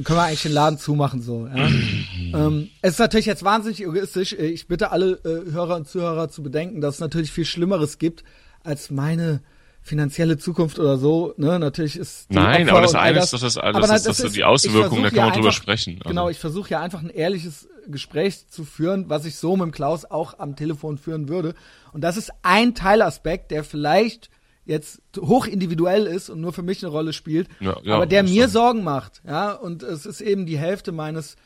[0.00, 1.54] dann können wir eigentlich den Laden zumachen, so, ja.
[2.34, 4.32] ähm, es ist natürlich jetzt wahnsinnig egoistisch.
[4.32, 8.24] Ich bitte alle äh, Hörer und Zuhörer zu bedenken, dass es natürlich viel Schlimmeres gibt
[8.64, 9.42] als meine
[9.82, 13.56] finanzielle Zukunft oder so, ne, natürlich ist Nein, Opfer aber das eine ist, dass das
[13.56, 15.96] alles das ist, das ist die Auswirkungen, da kann man drüber einfach, sprechen.
[16.00, 16.08] Also.
[16.08, 19.72] Genau, ich versuche ja einfach ein ehrliches Gespräch zu führen, was ich so mit dem
[19.72, 21.54] Klaus auch am Telefon führen würde.
[21.92, 24.30] Und das ist ein Teilaspekt, der vielleicht
[24.70, 28.22] jetzt hoch individuell ist und nur für mich eine Rolle spielt, ja, ja, aber der
[28.22, 28.60] mir so.
[28.60, 31.36] Sorgen macht, ja, und es ist eben die Hälfte meines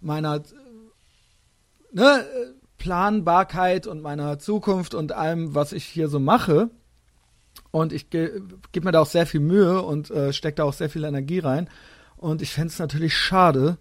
[0.00, 0.42] meiner
[1.92, 2.24] ne,
[2.78, 6.70] Planbarkeit und meiner Zukunft und allem, was ich hier so mache.
[7.70, 10.72] Und ich ge gebe mir da auch sehr viel Mühe und äh, stecke da auch
[10.72, 11.68] sehr viel Energie rein.
[12.16, 13.78] Und ich fände es natürlich schade,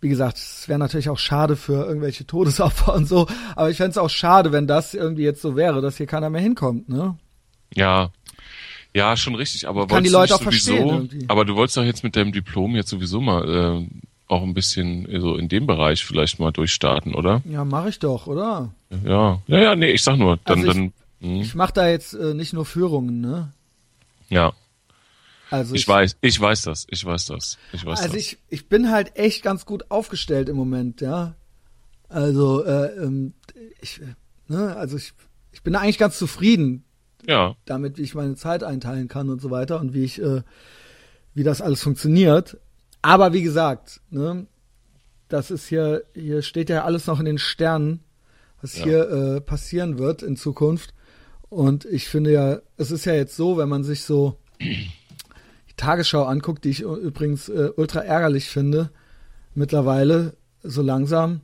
[0.00, 3.90] wie gesagt, es wäre natürlich auch schade für irgendwelche Todesopfer und so, aber ich fände
[3.92, 7.16] es auch schade, wenn das irgendwie jetzt so wäre, dass hier keiner mehr hinkommt, ne?
[7.74, 8.10] Ja.
[8.94, 10.88] Ja, schon richtig, aber kann die Leute auch sowieso, verstehen.
[10.88, 11.24] Irgendwie.
[11.28, 13.44] Aber du wolltest doch jetzt mit deinem Diplom jetzt sowieso mal
[13.82, 13.86] äh,
[14.26, 17.42] auch ein bisschen so in dem Bereich vielleicht mal durchstarten, oder?
[17.44, 18.72] Ja, mache ich doch, oder?
[19.04, 19.42] Ja.
[19.46, 21.40] Ja, ja, nee, ich sag nur, dann, also ich, dann Mhm.
[21.40, 23.52] Ich mache da jetzt äh, nicht nur Führungen, ne?
[24.28, 24.52] Ja.
[25.50, 28.20] Also ich, ich, weiß, ich weiß das, ich weiß das, ich weiß also das.
[28.20, 31.34] ich, ich bin halt echt ganz gut aufgestellt im Moment, ja.
[32.08, 33.34] Also äh, ähm,
[33.80, 34.00] ich,
[34.48, 35.12] ne, also ich,
[35.52, 36.84] ich bin eigentlich ganz zufrieden.
[37.26, 37.56] Ja.
[37.64, 40.42] Damit, wie ich meine Zeit einteilen kann und so weiter und wie ich, äh,
[41.34, 42.58] wie das alles funktioniert.
[43.02, 44.46] Aber wie gesagt, ne,
[45.28, 48.00] das ist hier, hier steht ja alles noch in den Sternen,
[48.60, 48.84] was ja.
[48.84, 50.94] hier äh, passieren wird in Zukunft.
[51.48, 56.24] Und ich finde ja, es ist ja jetzt so, wenn man sich so die Tagesschau
[56.24, 58.90] anguckt, die ich übrigens äh, ultra ärgerlich finde,
[59.54, 61.40] mittlerweile, so langsam,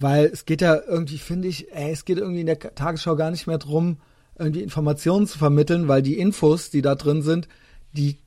[0.00, 3.30] weil es geht ja irgendwie, finde ich, ey, es geht irgendwie in der Tagesschau gar
[3.30, 3.98] nicht mehr drum,
[4.38, 7.48] irgendwie Informationen zu vermitteln, weil die Infos, die da drin sind,
[7.92, 8.18] die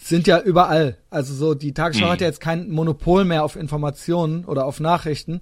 [0.00, 0.96] sind ja überall.
[1.10, 2.10] Also so, die Tagesschau mhm.
[2.10, 5.40] hat ja jetzt kein Monopol mehr auf Informationen oder auf Nachrichten.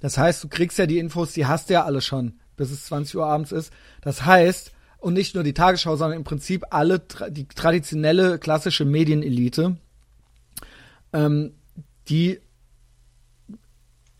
[0.00, 2.84] Das heißt, du kriegst ja die Infos, die hast du ja alle schon bis es
[2.84, 3.72] 20 Uhr abends ist.
[4.02, 7.00] Das heißt, und nicht nur die Tagesschau, sondern im Prinzip alle,
[7.30, 9.78] die traditionelle klassische Medienelite,
[11.14, 11.54] ähm,
[12.10, 12.38] die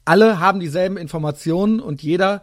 [0.06, 2.42] alle haben dieselben Informationen und jeder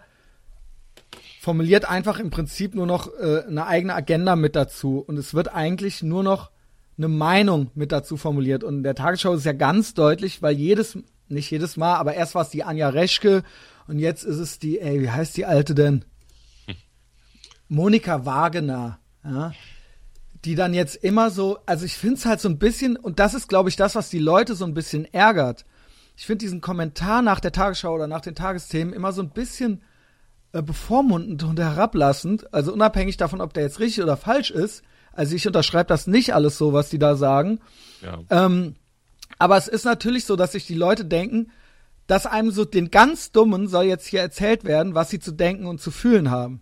[1.47, 5.55] formuliert einfach im Prinzip nur noch äh, eine eigene Agenda mit dazu und es wird
[5.55, 6.51] eigentlich nur noch
[6.97, 10.97] eine Meinung mit dazu formuliert und in der Tagesschau ist ja ganz deutlich, weil jedes
[11.29, 13.43] nicht jedes Mal, aber erst war es die Anja Reschke
[13.87, 16.03] und jetzt ist es die, ey, wie heißt die alte denn?
[17.69, 19.53] Monika Wagener, ja.
[20.43, 23.33] Die dann jetzt immer so, also ich finde es halt so ein bisschen, und das
[23.33, 25.63] ist, glaube ich, das, was die Leute so ein bisschen ärgert.
[26.17, 29.81] Ich finde diesen Kommentar nach der Tagesschau oder nach den Tagesthemen immer so ein bisschen
[30.57, 34.83] äh, bevormundend und herablassend, also unabhängig davon, ob der jetzt richtig oder falsch ist.
[35.13, 37.59] Also ich unterschreibe das nicht alles so, was die da sagen.
[38.01, 38.19] Ja.
[38.29, 38.75] Ähm,
[39.39, 41.51] aber es ist natürlich so, dass sich die Leute denken,
[42.07, 45.65] dass einem so den ganz Dummen soll jetzt hier erzählt werden, was sie zu denken
[45.65, 46.61] und zu fühlen haben.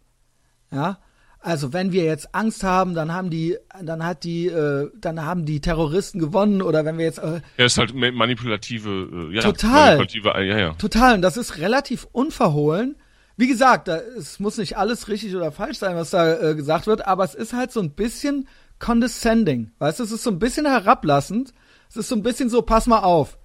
[0.72, 1.00] Ja.
[1.40, 5.46] Also wenn wir jetzt Angst haben, dann haben die, dann hat die, äh, dann haben
[5.46, 7.20] die Terroristen gewonnen oder wenn wir jetzt.
[7.20, 9.30] Äh, ja, ist halt manipulative.
[9.30, 9.98] Äh, ja, total.
[9.98, 10.74] Manipulative, ja, ja.
[10.74, 11.14] Total.
[11.14, 12.96] Und das ist relativ unverhohlen.
[13.38, 16.88] Wie gesagt, da, es muss nicht alles richtig oder falsch sein, was da äh, gesagt
[16.88, 18.48] wird, aber es ist halt so ein bisschen
[18.80, 19.72] condescending.
[19.80, 21.54] Weißt du, es ist so ein bisschen herablassend.
[21.90, 23.38] Es ist so ein bisschen so, pass mal auf.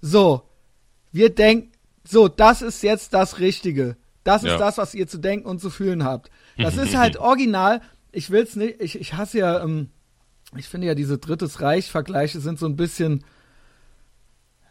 [0.00, 0.48] So,
[1.10, 1.72] wir denken,
[2.04, 3.96] so, das ist jetzt das Richtige.
[4.24, 4.58] Das ist ja.
[4.58, 6.30] das, was ihr zu denken und zu fühlen habt.
[6.56, 7.80] Das ist halt original.
[8.12, 9.88] Ich will's nicht, ich, ich hasse ja, ähm,
[10.56, 13.24] ich finde ja diese Drittes Reich-Vergleiche sind so ein bisschen,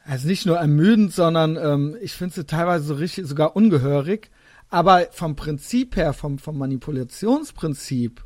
[0.05, 4.29] also nicht nur ermüdend, sondern ähm, ich finde sie teilweise so richtig, sogar ungehörig.
[4.71, 8.23] Aber vom Prinzip her, vom, vom Manipulationsprinzip,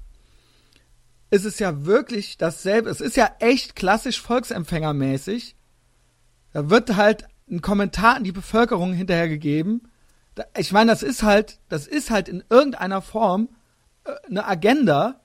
[1.31, 2.89] ist es ja wirklich dasselbe.
[2.89, 5.57] Es ist ja echt klassisch volksempfängermäßig.
[6.53, 9.89] Da wird halt ein Kommentar an die Bevölkerung hinterhergegeben
[10.57, 13.49] ich meine, das ist halt, das ist halt in irgendeiner Form
[14.03, 15.21] äh, eine Agenda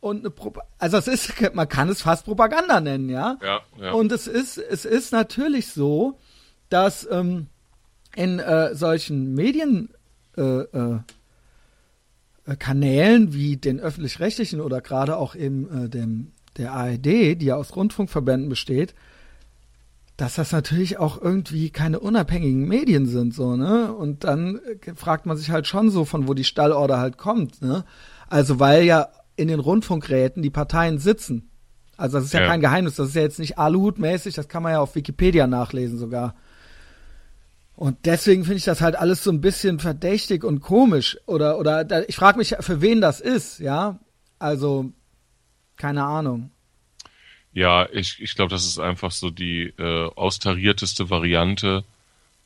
[0.00, 3.38] und eine Pro also es ist, man kann es fast Propaganda nennen, ja.
[3.42, 3.60] Ja.
[3.80, 3.92] ja.
[3.92, 6.18] Und es ist, es ist natürlich so,
[6.68, 7.48] dass ähm,
[8.14, 9.90] in äh, solchen Medien
[10.36, 10.98] äh, äh,
[12.46, 17.04] äh Kanälen wie den öffentlich-rechtlichen oder gerade auch eben äh, dem der ARD,
[17.40, 18.94] die ja aus Rundfunkverbänden besteht,
[20.16, 23.92] dass das natürlich auch irgendwie keine unabhängigen Medien sind, so, ne?
[23.92, 24.60] Und dann
[24.94, 27.84] fragt man sich halt schon so, von wo die Stallorder halt kommt, ne?
[28.28, 31.50] Also, weil ja in den Rundfunkräten die Parteien sitzen.
[31.98, 32.46] Also, das ist ja, ja.
[32.46, 35.98] kein Geheimnis, das ist ja jetzt nicht Aluhut-mäßig, das kann man ja auf Wikipedia nachlesen
[35.98, 36.34] sogar.
[37.76, 41.18] Und deswegen finde ich das halt alles so ein bisschen verdächtig und komisch.
[41.26, 43.98] Oder, oder, ich frage mich, für wen das ist, ja?
[44.38, 44.92] Also,
[45.76, 46.50] keine Ahnung.
[47.52, 51.84] Ja, ich, ich glaube, das ist einfach so die äh, austarierteste Variante,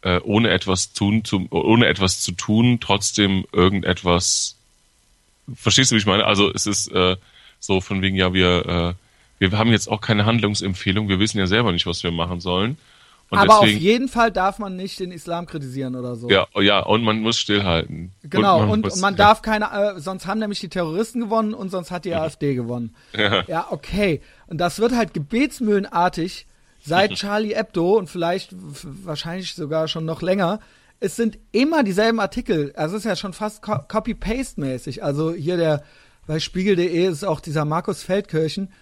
[0.02, 4.56] äh, ohne etwas tun, zu, ohne etwas zu tun, trotzdem irgendetwas.
[5.54, 6.26] Verstehst du, wie ich meine?
[6.26, 7.16] Also es ist äh,
[7.60, 8.96] so von wegen, ja, wir,
[9.40, 12.40] äh, wir haben jetzt auch keine Handlungsempfehlung, wir wissen ja selber nicht, was wir machen
[12.40, 12.78] sollen.
[13.30, 16.28] Und aber deswegen, auf jeden Fall darf man nicht den Islam kritisieren oder so.
[16.28, 18.12] Ja, ja, und man muss stillhalten.
[18.24, 19.18] Genau, und man, und, muss, und man ja.
[19.18, 22.94] darf keine, äh, sonst haben nämlich die Terroristen gewonnen und sonst hat die AfD gewonnen.
[23.16, 23.44] Ja.
[23.46, 24.20] ja, okay.
[24.48, 26.46] Und das wird halt gebetsmühlenartig
[26.84, 30.58] seit Charlie Hebdo und vielleicht wahrscheinlich sogar schon noch länger.
[30.98, 32.72] Es sind immer dieselben Artikel.
[32.74, 35.04] Also es ist ja schon fast Copy-Paste-mäßig.
[35.04, 35.84] Also hier der,
[36.26, 38.72] bei Spiegel.de ist auch dieser Markus Feldkirchen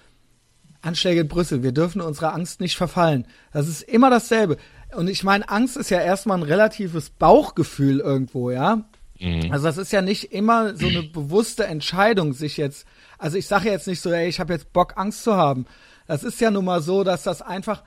[0.83, 1.62] Anschläge in Brüssel.
[1.62, 3.26] Wir dürfen unserer Angst nicht verfallen.
[3.53, 4.57] Das ist immer dasselbe.
[4.95, 8.85] Und ich meine, Angst ist ja erstmal ein relatives Bauchgefühl irgendwo, ja.
[9.18, 9.53] Mhm.
[9.53, 12.87] Also das ist ja nicht immer so eine bewusste Entscheidung, sich jetzt.
[13.18, 15.66] Also ich sage jetzt nicht so, ey, ich habe jetzt Bock, Angst zu haben.
[16.07, 17.83] Das ist ja nun mal so, dass das einfach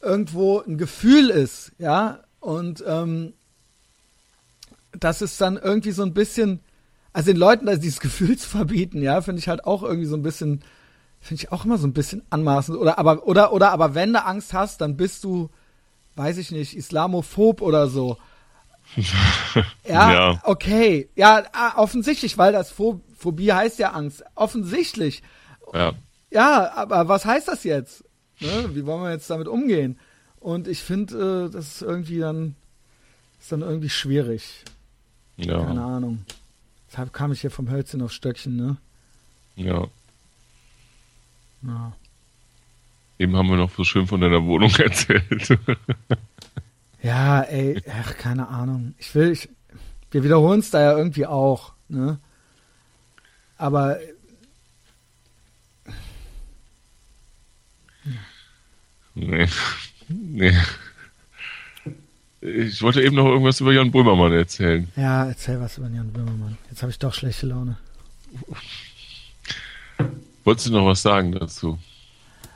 [0.00, 2.20] irgendwo ein Gefühl ist, ja.
[2.40, 3.34] Und ähm,
[4.98, 6.60] das ist dann irgendwie so ein bisschen,
[7.12, 10.16] also den Leuten also dieses Gefühl zu verbieten, ja, finde ich halt auch irgendwie so
[10.16, 10.62] ein bisschen
[11.20, 12.78] Finde ich auch immer so ein bisschen anmaßend.
[12.78, 15.50] Oder aber, oder, oder, aber wenn du Angst hast, dann bist du,
[16.16, 18.16] weiß ich nicht, Islamophob oder so.
[19.86, 21.08] ja, ja, okay.
[21.14, 24.24] Ja, ah, offensichtlich, weil das Phobie heißt ja Angst.
[24.34, 25.22] Offensichtlich.
[25.72, 25.92] Ja.
[26.30, 28.04] Ja, aber was heißt das jetzt?
[28.40, 28.70] Ne?
[28.74, 29.98] Wie wollen wir jetzt damit umgehen?
[30.38, 32.56] Und ich finde, äh, das ist irgendwie dann,
[33.38, 34.64] ist dann irgendwie schwierig.
[35.36, 35.64] Ja.
[35.64, 36.24] Keine Ahnung.
[36.90, 38.76] Deshalb kam ich hier vom Hölzchen auf Stöckchen, ne?
[39.56, 39.86] Ja.
[41.62, 41.92] Ja.
[43.18, 45.58] Eben haben wir noch so schön von deiner Wohnung erzählt.
[47.02, 48.94] ja, ey, ach, keine Ahnung.
[48.98, 49.48] Ich will, ich,
[50.10, 52.18] wir wiederholen es da ja irgendwie auch, ne?
[53.58, 53.98] Aber
[59.14, 59.48] Nee.
[60.08, 60.56] Nee.
[62.40, 64.88] Ich wollte eben noch irgendwas über Jan Böhmermann erzählen.
[64.96, 66.56] Ja, erzähl was über Jan Böhmermann.
[66.70, 67.76] Jetzt habe ich doch schlechte Laune.
[70.44, 71.78] Wolltest du noch was sagen dazu?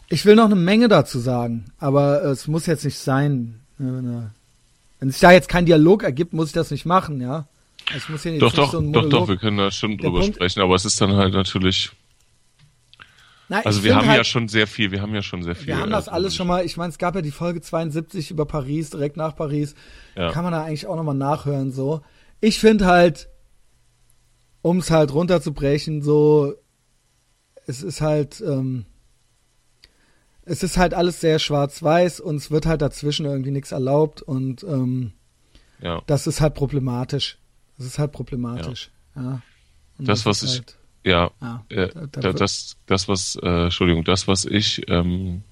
[0.08, 3.60] Ich will noch eine Menge dazu sagen, aber es muss jetzt nicht sein.
[3.78, 7.46] Wenn sich da jetzt kein Dialog ergibt, muss ich das nicht machen, ja.
[7.96, 10.60] Ich muss hier doch, doch, so doch, doch, wir können da schon drüber Punkt, sprechen,
[10.60, 11.90] aber es ist dann halt natürlich.
[13.48, 15.66] Na, also wir haben halt, ja schon sehr viel, wir haben ja schon sehr viel.
[15.66, 18.46] Wir haben das alles schon mal, ich meine, es gab ja die Folge 72 über
[18.46, 19.74] Paris, direkt nach Paris.
[20.16, 20.32] Ja.
[20.32, 22.00] Kann man da eigentlich auch nochmal nachhören, so.
[22.40, 23.28] Ich finde halt,
[24.62, 26.54] um es halt runterzubrechen, so,
[27.66, 28.84] es ist halt, ähm,
[30.44, 34.62] es ist halt alles sehr schwarz-weiß und es wird halt dazwischen irgendwie nichts erlaubt und
[34.64, 35.12] ähm,
[35.80, 36.02] ja.
[36.06, 37.38] das ist halt problematisch.
[37.78, 38.90] Das ist halt problematisch.
[39.16, 39.22] Ja.
[39.22, 39.42] ja.
[39.98, 44.28] Das, was ich, halt, ja, ja äh, da, da das, das, was, äh, Entschuldigung, das,
[44.28, 45.42] was ich, ähm,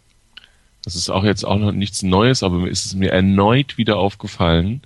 [0.85, 4.83] das ist auch jetzt auch noch nichts Neues, aber ist es mir erneut wieder aufgefallen,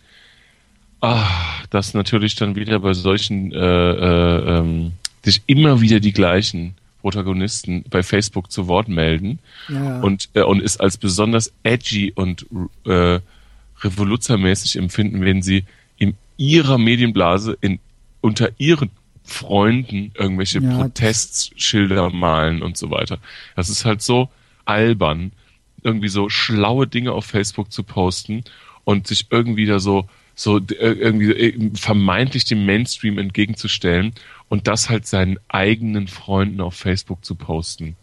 [1.00, 1.26] ah,
[1.70, 4.92] dass natürlich dann wieder bei solchen äh, äh, ähm,
[5.24, 6.74] sich immer wieder die gleichen
[7.06, 9.38] Protagonisten bei Facebook zu Wort melden
[9.68, 10.00] Ja.
[10.00, 12.46] und, äh, und ist als besonders edgy und
[12.84, 13.20] äh,
[13.80, 15.62] revoluzermäßig empfinden, wenn sie
[15.98, 17.78] in ihrer Medienblase in,
[18.22, 18.90] unter ihren
[19.22, 20.76] Freunden irgendwelche Ja.
[20.76, 23.18] Protestschilder malen und so weiter.
[23.54, 24.28] Das ist halt so
[24.64, 25.30] albern,
[25.84, 28.42] irgendwie so schlaue Dinge auf Facebook zu posten
[28.82, 34.12] und sich irgendwie da so so äh, irgendwie äh, vermeintlich dem Mainstream entgegenzustellen
[34.48, 37.96] und das halt seinen eigenen Freunden auf Facebook zu posten.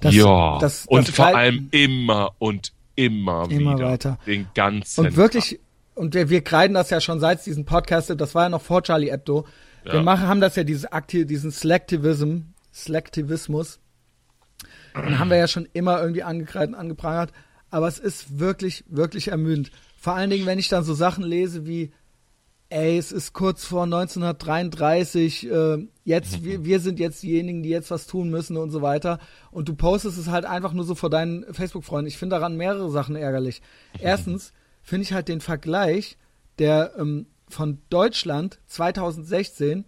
[0.00, 3.88] Das- ja, das- und das vor rei- allem immer und immer, Immer wieder.
[3.88, 4.18] weiter.
[4.26, 5.58] Den ganzen Und wirklich,
[5.94, 8.62] und wir, wir kreiden das ja schon seit es diesen Podcast, das war ja noch
[8.62, 9.46] vor Charlie Hebdo.
[9.84, 10.02] Wir Ja.
[10.02, 12.38] machen, haben das ja dieses Aktiv, diesen Selectivism,
[12.72, 13.80] Selektivismus.
[14.96, 17.32] Den haben wir ja schon immer irgendwie angekreidet und angeprangert.
[17.70, 19.70] Aber es ist wirklich, wirklich ermüdend.
[19.98, 21.90] Vor allen Dingen, wenn ich dann so Sachen lese wie,
[22.70, 27.90] ey, es ist kurz vor 1933, äh, jetzt, wir, wir sind jetzt diejenigen, die jetzt
[27.90, 29.18] was tun müssen und so weiter.
[29.50, 32.08] Und du postest es halt einfach nur so vor deinen Facebook-Freunden.
[32.08, 33.62] Ich finde daran mehrere Sachen ärgerlich.
[33.98, 34.52] Erstens
[34.82, 36.18] finde ich halt den Vergleich,
[36.58, 39.84] der ähm, von Deutschland 2016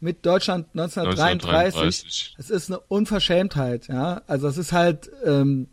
[0.00, 2.34] mit Deutschland 1933, 1933.
[2.38, 4.22] es ist eine Unverschämtheit, ja.
[4.26, 5.68] Also es ist halt, ähm,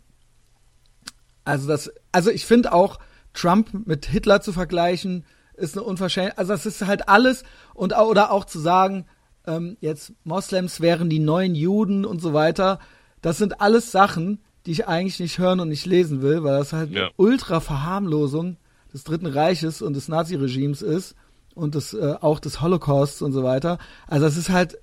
[1.43, 2.99] also das, also ich finde auch
[3.33, 5.25] Trump mit Hitler zu vergleichen
[5.57, 6.37] ist eine Unverschämtheit.
[6.37, 7.43] Also das ist halt alles
[7.73, 9.05] und oder auch zu sagen,
[9.47, 12.79] ähm, jetzt Moslems wären die neuen Juden und so weiter.
[13.21, 16.73] Das sind alles Sachen, die ich eigentlich nicht hören und nicht lesen will, weil das
[16.73, 17.03] halt Ja.
[17.05, 18.57] eine Ultra-Verharmlosung
[18.93, 21.15] des Dritten Reiches und des Naziregimes ist
[21.53, 23.77] und des, äh, auch des Holocausts und so weiter.
[24.07, 24.77] Also es ist halt,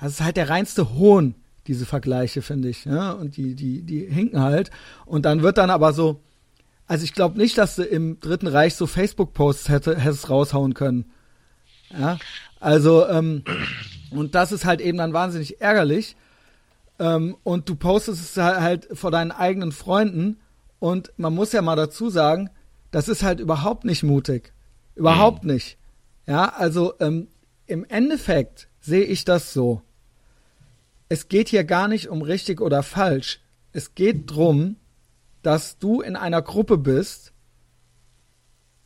[0.00, 1.34] das ist halt der reinste Hohn,
[1.66, 2.84] diese Vergleiche, finde ich.
[2.84, 3.12] Ja?
[3.12, 4.70] Und die, die, die hinken halt.
[5.06, 6.20] Und dann wird dann aber so,
[6.86, 11.10] also ich glaube nicht, dass du im Dritten Reich so Facebook-Posts hätte, hättest raushauen können.
[11.90, 12.18] Ja,
[12.60, 13.44] also, ähm,
[14.10, 16.16] und das ist halt eben dann wahnsinnig ärgerlich.
[16.98, 20.38] Ähm, und du postest es halt- halt vor deinen eigenen Freunden.
[20.78, 22.50] Und man muss ja mal dazu sagen,
[22.90, 24.52] das ist halt überhaupt nicht mutig.
[24.94, 25.76] Überhaupt nicht.
[26.26, 27.28] Ja, also ähm,
[27.66, 29.82] im Endeffekt sehe ich das so.
[31.08, 33.40] Es geht hier gar nicht um richtig oder falsch.
[33.72, 34.76] Es geht drum,
[35.44, 37.32] dass du in einer Gruppe bist,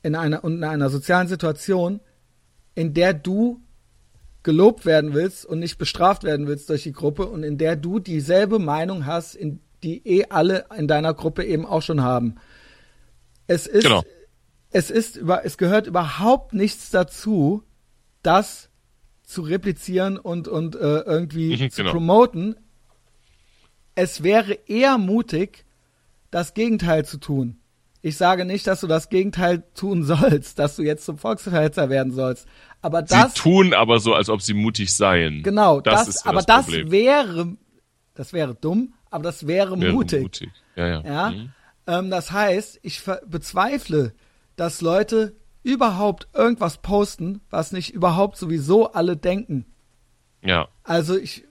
[0.02, 2.00] in einer, und in einer sozialen Situation,
[2.74, 3.60] in der du
[4.42, 7.98] gelobt werden willst und nicht bestraft werden willst durch die Gruppe und in der du
[7.98, 12.36] dieselbe Meinung hast, in die eh alle in deiner Gruppe eben auch schon haben.
[13.46, 14.02] Es ist, Genau.
[14.70, 17.62] es ist über, es gehört überhaupt nichts dazu,
[18.22, 18.68] das
[19.22, 21.92] zu replizieren und, und äh, irgendwie Mhm, zu genau.
[21.92, 22.56] promoten.
[23.94, 25.64] Es wäre eher mutig,
[26.30, 27.58] das Gegenteil zu tun.
[28.00, 32.12] Ich sage nicht, dass du das Gegenteil tun sollst, dass du jetzt zum Volksverhetzer werden
[32.12, 32.46] sollst.
[32.80, 35.42] Aber das, sie tun aber so, als ob sie mutig seien.
[35.42, 36.90] genau, das, das, ist aber das, das Problem.
[36.92, 37.56] wäre,
[38.14, 40.48] das wäre dumm, aber das wäre, Wäre mutig.
[40.76, 41.00] Ja, ja.
[41.02, 41.50] Ja, Mhm.
[41.88, 44.12] ähm, das heißt, ich bezweifle,
[44.54, 49.66] dass Leute überhaupt irgendwas posten, was nicht überhaupt sowieso alle denken.
[50.42, 50.68] ja.
[50.84, 51.44] Also ich,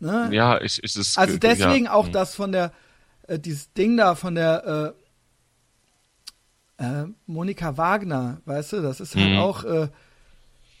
[0.00, 0.28] ne?
[0.32, 1.92] Ja, ich, ich es, Also deswegen ja.
[1.92, 2.12] auch Mhm.
[2.12, 2.72] das von der,
[3.28, 4.94] äh, dieses Ding da von der
[6.78, 9.38] äh, äh, Monika Wagner, weißt du, das ist halt Mhm.
[9.38, 9.88] auch äh,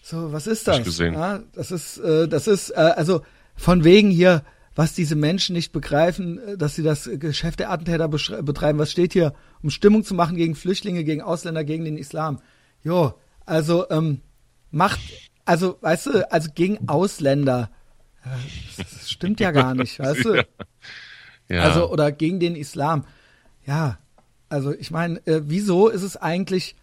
[0.02, 0.78] so, was ist das?
[0.78, 1.14] ich gesehen.
[1.14, 3.22] Ja, das ist, äh, das ist, äh, also
[3.54, 4.42] von wegen hier,
[4.74, 8.78] was diese Menschen nicht begreifen, äh, dass sie das Geschäft der Attentäter betreiben.
[8.78, 9.34] Was steht hier?
[9.62, 12.40] Um Stimmung zu machen gegen Flüchtlinge, gegen Ausländer, gegen den Islam.
[12.82, 13.14] Jo,
[13.46, 14.22] also ähm,
[14.70, 14.98] macht,
[15.44, 17.70] also weißt du, also gegen Ausländer.
[18.24, 18.28] Äh,
[18.76, 20.34] Das, das stimmt ja gar nicht, weißt du?
[20.36, 20.44] ja.
[21.50, 23.04] Also, oder gegen den Islam.
[23.66, 23.98] Ja,
[24.48, 26.76] also ich meine, äh, wieso ist es eigentlich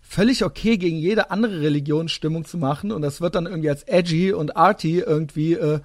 [0.00, 3.84] völlig okay, gegen jede andere Religion Stimmung zu machen und das wird dann irgendwie als
[3.84, 5.80] edgy und arty irgendwie äh,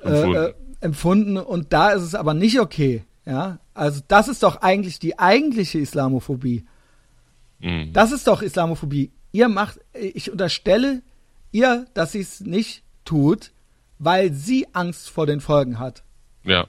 [0.00, 0.34] Empfunden.
[0.34, 3.04] Äh, äh, empfunden und da ist es aber nicht okay.
[3.26, 6.64] Ja, also das ist doch eigentlich die eigentliche Islamophobie.
[7.60, 7.92] Mhm.
[7.92, 9.10] Das ist doch Islamophobie.
[9.32, 11.02] Ihr macht, ich unterstelle
[11.50, 13.50] ihr, dass sie es nicht tut,
[13.98, 16.02] weil sie Angst vor den Folgen hat.
[16.44, 16.66] ja.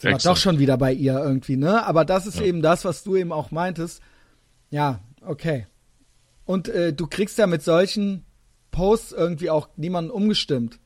[0.00, 0.24] Sind wir Exakt.
[0.36, 1.86] doch schon wieder bei ihr irgendwie, ne?
[1.86, 2.46] Aber das ist Ja.
[2.46, 4.00] eben das, was du eben auch meintest.
[4.70, 5.66] Ja, okay.
[6.46, 8.24] Und äh, du kriegst ja mit solchen
[8.70, 10.78] Posts irgendwie auch niemanden umgestimmt.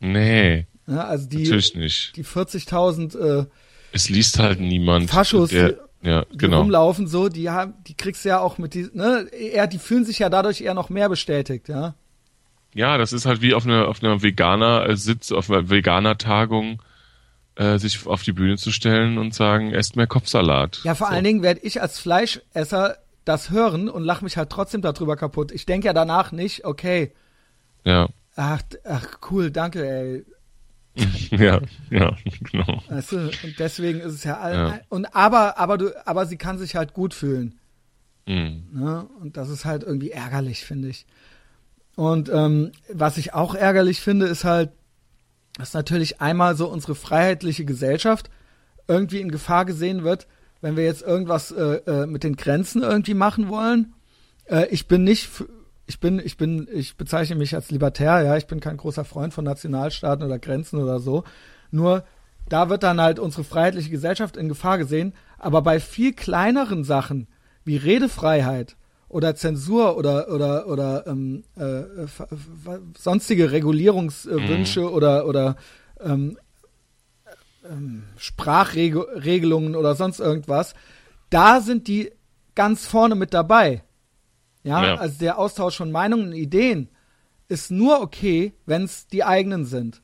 [0.00, 1.04] Nee, Ne?
[1.04, 2.16] Also die, natürlich nicht.
[2.16, 3.46] die 40.000, äh,
[3.92, 5.10] Es liest halt niemand.
[5.10, 6.60] Faschos, Der, ja, die genau.
[6.60, 9.26] rumlaufen so, die haben, die kriegst du ja auch mit die, ne?
[9.32, 11.94] Eher, die fühlen sich ja dadurch eher noch mehr bestätigt, ja.
[12.74, 16.80] Ja, das ist halt wie auf einer auf einer Veganer-Sitz, auf einer Veganer-Tagung,
[17.56, 20.80] äh, sich auf die Bühne zu stellen und sagen, esst mehr Kopfsalat.
[20.84, 21.14] Ja, vor so.
[21.14, 25.52] allen Dingen werde ich als Fleischesser das hören und lach mich halt trotzdem darüber kaputt.
[25.52, 27.12] Ich denke ja danach nicht, okay,
[27.84, 30.24] Ja, ach, ach cool, danke, ey.
[31.30, 32.82] ja, ja, genau.
[32.88, 34.80] Weißt du, und deswegen ist es ja, all, ja.
[34.88, 37.58] und aber, aber du, aber sie kann sich halt gut fühlen.
[38.26, 38.64] Mhm.
[38.72, 39.06] Ne?
[39.20, 41.06] Und das ist halt irgendwie ärgerlich, finde ich.
[41.96, 44.70] Und ähm, was ich auch ärgerlich finde, ist halt,
[45.56, 48.30] dass natürlich einmal so unsere freiheitliche Gesellschaft
[48.88, 50.26] irgendwie in Gefahr gesehen wird,
[50.60, 53.94] wenn wir jetzt irgendwas äh, äh, mit den Grenzen irgendwie machen wollen.
[54.46, 55.28] Äh, ich bin nicht,
[55.86, 59.34] ich bin, ich bin, ich bezeichne mich als Libertär, ja, ich bin kein großer Freund
[59.34, 61.24] von Nationalstaaten oder Grenzen oder so.
[61.70, 62.04] Nur
[62.48, 65.14] da wird dann halt unsere freiheitliche Gesellschaft in Gefahr gesehen.
[65.38, 67.26] Aber bei viel kleineren Sachen
[67.64, 68.76] wie Redefreiheit
[69.08, 71.82] oder Zensur oder oder oder ähm, äh,
[72.98, 74.88] sonstige Regulierungswünsche mhm.
[74.88, 75.56] oder oder
[76.00, 76.38] ähm,
[77.68, 80.74] ähm, Sprachregelungen oder sonst irgendwas,
[81.30, 82.12] da sind die
[82.54, 83.82] ganz vorne mit dabei.
[84.62, 84.94] Ja, ja.
[84.96, 86.88] also der Austausch von Meinungen und Ideen
[87.48, 90.02] ist nur okay, wenn es die eigenen sind.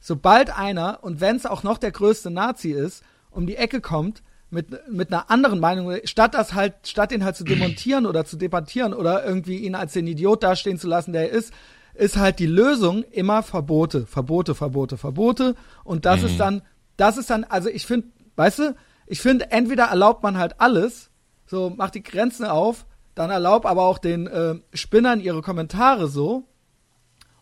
[0.00, 4.22] Sobald einer, und wenn es auch noch der größte Nazi ist, um die Ecke kommt
[4.50, 8.36] mit, mit einer anderen Meinung, statt das halt, statt ihn halt zu demontieren oder zu
[8.36, 11.52] debattieren oder irgendwie ihn als den Idiot dastehen zu lassen, der er ist,
[11.94, 15.54] ist halt die Lösung immer Verbote, Verbote, Verbote, Verbote.
[15.84, 16.26] Und das mhm.
[16.26, 16.62] ist dann,
[16.96, 18.76] das ist dann, also ich finde, weißt du,
[19.06, 21.10] ich finde, entweder erlaubt man halt alles,
[21.46, 26.44] so macht die Grenzen auf, dann erlaub aber auch den äh, Spinnern ihre Kommentare so.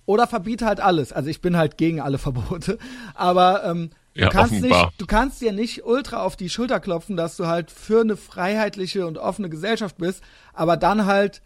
[0.06, 1.12] Oder verbiete halt alles.
[1.12, 2.78] Also ich bin halt gegen alle Verbote.
[3.14, 4.86] Aber ähm, ja, du kannst offenbar.
[4.86, 8.16] nicht, du kannst dir nicht ultra auf die Schulter klopfen, dass du halt für eine
[8.16, 11.42] freiheitliche und offene Gesellschaft bist, aber dann halt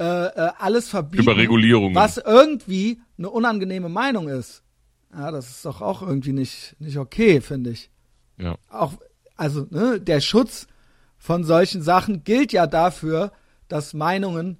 [0.00, 1.94] äh, äh, alles verbieten, Über Regulierungen.
[1.94, 4.62] was irgendwie eine unangenehme Meinung ist.
[5.14, 7.90] Ja, das ist doch auch irgendwie nicht, nicht okay, finde ich.
[8.38, 8.56] Ja.
[8.68, 8.94] Auch,
[9.36, 10.66] also, ne, der Schutz
[11.18, 13.32] von solchen Sachen gilt ja dafür,
[13.68, 14.58] dass Meinungen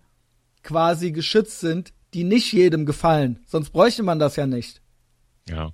[0.62, 3.40] quasi geschützt sind, die nicht jedem gefallen.
[3.46, 4.80] Sonst bräuchte man das ja nicht.
[5.48, 5.72] Ja.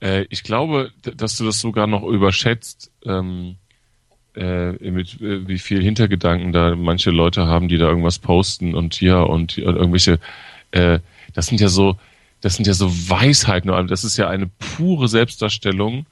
[0.00, 3.56] Äh, ich glaube, dass du das sogar noch überschätzt, ähm,
[4.36, 9.00] äh, mit äh, wie viel Hintergedanken da manche Leute haben, die da irgendwas posten und
[9.00, 10.18] ja und, und irgendwelche,
[10.72, 11.00] äh,
[11.32, 11.96] das sind ja so,
[12.42, 16.06] das sind ja so Weisheiten, das ist ja eine pure Selbstdarstellung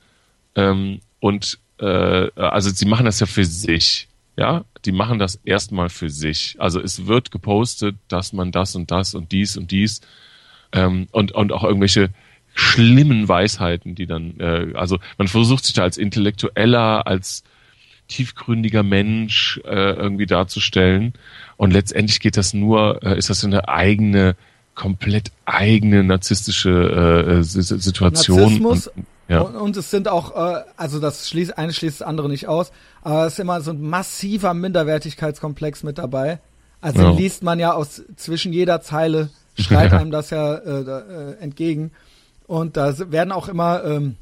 [0.57, 5.89] ähm, und äh, also sie machen das ja für sich, ja, die machen das erstmal
[5.89, 6.57] für sich.
[6.59, 10.01] Also es wird gepostet, dass man das und das und dies und dies
[10.72, 12.11] ähm, und und auch irgendwelche
[12.55, 17.43] schlimmen Weisheiten, die dann, äh, also man versucht sich da als Intellektueller, als
[18.09, 21.15] tiefgründiger Mensch äh, irgendwie darzustellen.
[21.57, 24.37] Und letztendlich geht das nur, äh, ist das eine eigene,
[24.75, 28.39] komplett eigene narzisstische äh, Situation.
[28.39, 29.41] Narzissmus und, ja.
[29.41, 32.73] und, und es sind auch, äh, also das schließt, eine schließt das andere nicht aus,
[33.03, 36.41] aber es ist immer so ein massiver Minderwertigkeitskomplex mit dabei.
[36.81, 37.11] Also ja.
[37.13, 41.93] liest man ja aus zwischen jeder Zeile, schreit einem das ja äh, äh, entgegen.
[42.47, 44.16] Und da werden auch immer ähm,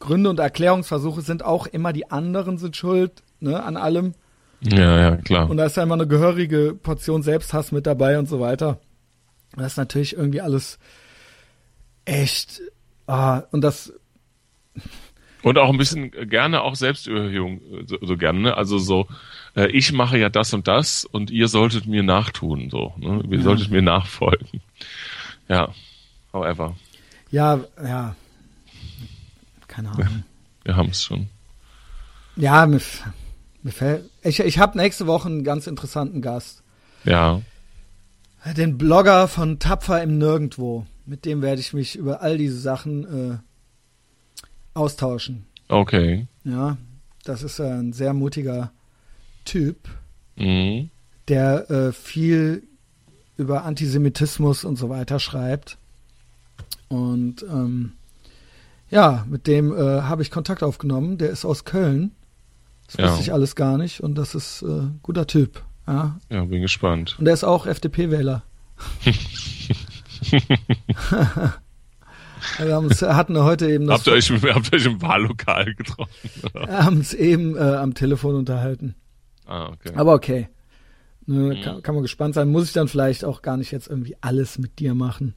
[0.00, 4.14] Gründe und Erklärungsversuche sind auch immer die anderen sind schuld, ne, an allem.
[4.60, 5.48] Ja, ja, klar.
[5.48, 8.78] Und da ist ja immer eine gehörige Portion Selbsthass mit dabei und so weiter.
[9.56, 10.78] Das ist natürlich irgendwie alles
[12.04, 12.60] echt,
[13.06, 13.92] ah, und das.
[15.42, 18.56] Und auch ein bisschen gerne auch Selbstüberhöhung, so, so gerne, ne?
[18.56, 19.06] Also so,
[19.56, 23.22] äh, ich mache ja das und das und ihr solltet mir nachtun, so, ne?
[23.30, 23.42] Ihr ja.
[23.42, 24.60] solltet mir nachfolgen.
[25.48, 25.72] Ja,
[26.32, 26.76] however.
[27.30, 28.16] Ja, ja.
[29.68, 30.24] Keine Ahnung.
[30.64, 31.28] Wir haben es schon.
[32.36, 32.80] Ja, mir,
[33.62, 34.10] mir fällt.
[34.22, 36.62] Ich, ich habe nächste Woche einen ganz interessanten Gast.
[37.04, 37.40] Ja.
[38.56, 40.86] Den Blogger von Tapfer im Nirgendwo.
[41.06, 43.38] Mit dem werde ich mich über all diese Sachen äh,
[44.74, 45.46] austauschen.
[45.68, 46.26] Okay.
[46.44, 46.78] Ja,
[47.24, 48.72] das ist ein sehr mutiger
[49.44, 49.88] Typ,
[50.36, 50.90] mhm.
[51.28, 52.62] der äh, viel
[53.36, 55.78] über Antisemitismus und so weiter schreibt.
[56.90, 57.92] Und ähm,
[58.90, 61.16] ja, mit dem äh, habe ich Kontakt aufgenommen.
[61.18, 62.10] Der ist aus Köln.
[62.86, 63.08] Das ja.
[63.08, 65.62] wusste ich alles gar nicht und das ist äh, guter Typ.
[65.86, 66.18] Ja.
[66.28, 67.14] ja, bin gespannt.
[67.18, 68.42] Und der ist auch FDP-Wähler.
[72.58, 73.98] Wir haben uns, hatten heute eben das.
[73.98, 76.10] Habt ihr euch, habt ihr euch im Wahllokal getroffen?
[76.54, 78.94] Wir haben uns eben äh, am Telefon unterhalten.
[79.46, 79.92] Ah, okay.
[79.94, 80.48] Aber okay.
[81.26, 81.62] Ne, mhm.
[81.62, 82.48] kann, kann, man gespannt sein.
[82.48, 85.34] Muss ich dann vielleicht auch gar nicht jetzt irgendwie alles mit dir machen.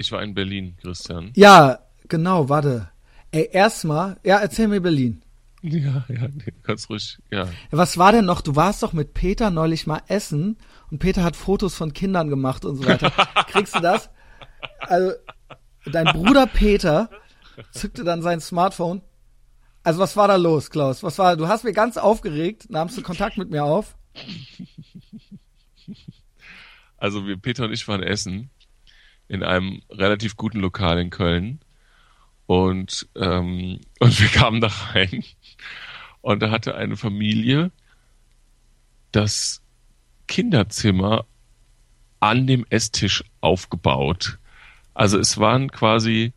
[0.00, 1.30] Ich war in Berlin, Christian.
[1.36, 2.88] Ja, genau, warte.
[3.32, 5.20] Ey, erstmal, ja, erzähl mir Berlin.
[5.60, 6.28] Ja, ja,
[6.62, 7.46] ganz ruhig, ja.
[7.70, 8.40] Was war denn noch?
[8.40, 10.56] Du warst doch mit Peter neulich mal essen
[10.90, 13.10] und Peter hat Fotos von Kindern gemacht und so weiter.
[13.48, 14.08] Kriegst du das?
[14.78, 15.12] Also,
[15.84, 17.10] dein Bruder Peter
[17.70, 19.02] zückte dann sein Smartphone.
[19.82, 21.02] Also, was war da los, Klaus?
[21.02, 23.96] Was war, du hast mir ganz aufgeregt, nahmst du Kontakt mit mir auf?
[26.96, 28.50] Also wir, Peter und ich waren essen
[29.30, 31.60] in einem relativ guten Lokal in Köln
[32.46, 35.24] und ähm, und wir kamen da rein
[36.20, 37.70] und da hatte eine Familie
[39.12, 39.62] das
[40.26, 41.26] Kinderzimmer
[42.18, 44.38] an dem Esstisch aufgebaut.
[44.94, 46.32] Also es waren quasi,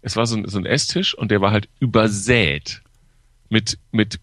[0.00, 2.82] es war so ein, so ein Esstisch und der war halt übersät
[3.48, 4.20] mit, mit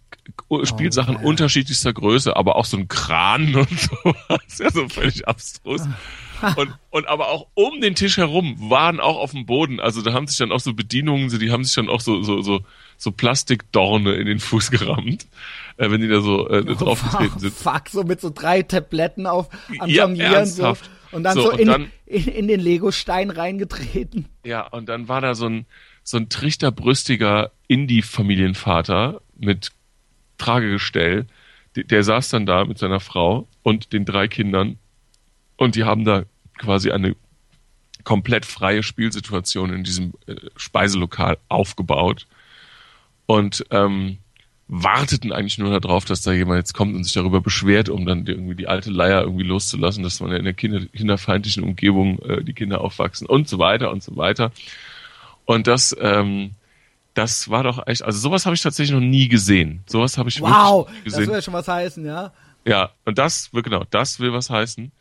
[0.64, 4.58] Spielsachen Oh, unterschiedlichster Größe, aber auch so ein Kran und sowas.
[4.58, 5.82] Ja, so völlig abstrus.
[6.56, 10.14] Und, und aber auch um den Tisch herum waren auch auf dem Boden, also da
[10.14, 12.62] haben sich dann auch so Bedienungen, die haben sich dann auch so, so, so,
[12.98, 15.28] so Plastikdorne in den Fuß gerammt,
[15.78, 17.54] äh, wenn die da so äh, draufgetreten sind.
[17.54, 20.76] Fuck, so mit so drei Tabletten auf am Ja, Jonglieren so.
[21.12, 24.26] Und dann So, so, und in, dann- in, in den Lego-Stein reingetreten.
[24.44, 25.66] Ja, und dann war da so ein,
[26.04, 29.72] so ein trichterbrüstiger Indie-Familienvater mit
[30.38, 31.26] Tragegestell.
[31.76, 34.78] Der, der saß dann da mit seiner Frau und den drei Kindern
[35.58, 36.24] und die haben da
[36.58, 37.16] quasi eine
[38.04, 42.28] komplett freie Spielsituation in diesem äh, Speiselokal aufgebaut
[43.26, 44.20] und ähm,
[44.68, 48.26] warteten eigentlich nur darauf, dass da jemand jetzt kommt und sich darüber beschwert, um dann
[48.26, 52.44] irgendwie die alte Leier irgendwie loszulassen, dass man ja in der Kinder, kinderfeindlichen Umgebung äh,
[52.44, 54.52] die Kinder aufwachsen und so weiter und so weiter.
[55.46, 56.52] Und das, ähm,
[57.14, 59.84] das war doch echt, also sowas habe ich tatsächlich noch nie gesehen.
[59.88, 61.28] Sowas habe ich Wow, wirklich das gesehen.
[61.28, 62.34] will ja schon was heißen, ja.
[62.66, 64.92] Ja, und das, will- genau, das will was heißen.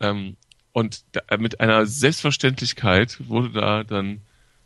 [0.00, 0.36] Ähm,
[0.76, 4.20] und da, mit einer Selbstverständlichkeit wurde da dann,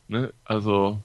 [0.08, 1.00] ne, also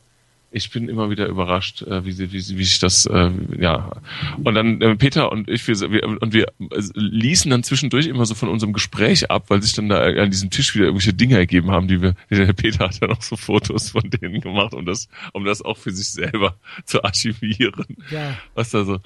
[0.50, 3.30] ich bin immer wieder überrascht, äh, wie, sie, wie, sie, wie sich das, äh,
[3.60, 4.02] ja.
[4.44, 8.26] Und dann äh, Peter und ich, wir, wir, und wir äh, ließen dann zwischendurch immer
[8.26, 11.38] so von unserem Gespräch ab, weil sich dann da an diesem Tisch wieder irgendwelche Dinge
[11.38, 14.88] ergeben haben, die wir, der Peter hat dann auch so Fotos von denen gemacht, um
[14.88, 17.86] das, um das auch für sich selber zu archivieren.
[18.10, 18.40] Ja.
[18.56, 19.02] Was da so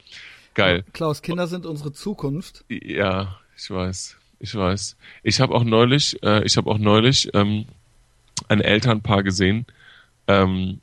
[0.53, 0.85] geil.
[0.93, 2.63] Klaus, Kinder sind unsere Zukunft.
[2.69, 4.95] Ja, ich weiß, ich weiß.
[5.23, 7.65] Ich habe auch neulich, äh, ich habe auch neulich ähm,
[8.47, 9.65] ein Elternpaar gesehen.
[10.27, 10.79] Ähm,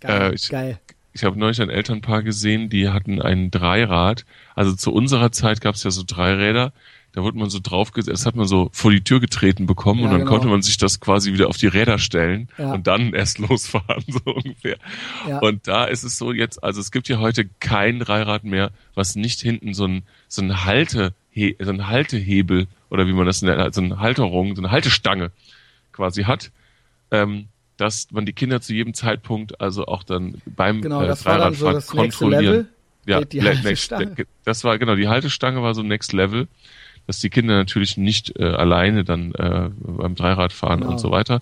[0.00, 0.78] Geil, Äh, ich- geil.
[1.14, 4.24] ich habe neulich ein Elternpaar gesehen, die hatten ein Dreirad.
[4.54, 6.72] Also zu unserer Zeit gab es ja so Dreiräder.
[7.12, 10.04] Da wurde man so draufgesetzt, das hat man so vor die Tür getreten bekommen Ja,
[10.06, 10.32] und dann genau.
[10.32, 12.74] konnte man sich das quasi wieder auf die Räder stellen Ja.
[12.74, 14.76] und dann erst losfahren, so ungefähr.
[15.26, 15.38] Ja.
[15.38, 19.16] Und da ist es so jetzt, also es gibt ja heute kein Dreirad mehr, was
[19.16, 21.14] nicht hinten so ein, so ein Halte,
[21.60, 25.30] so ein Haltehebel oder wie man das nennt, so eine Halterung, so eine Haltestange
[25.92, 26.50] quasi hat.
[27.10, 31.26] Ähm, dass man die Kinder zu jedem Zeitpunkt also auch dann beim Genau, äh, das
[31.26, 32.44] war dann so das kontrollieren.
[32.44, 32.68] Level.
[33.06, 34.06] Ja, Die le- Haltestange.
[34.06, 36.48] next, das war genau die Haltestange war so Next Level,
[37.06, 40.92] dass die Kinder natürlich nicht äh, alleine dann äh, beim Dreiradfahren Genau.
[40.92, 41.40] und so weiter.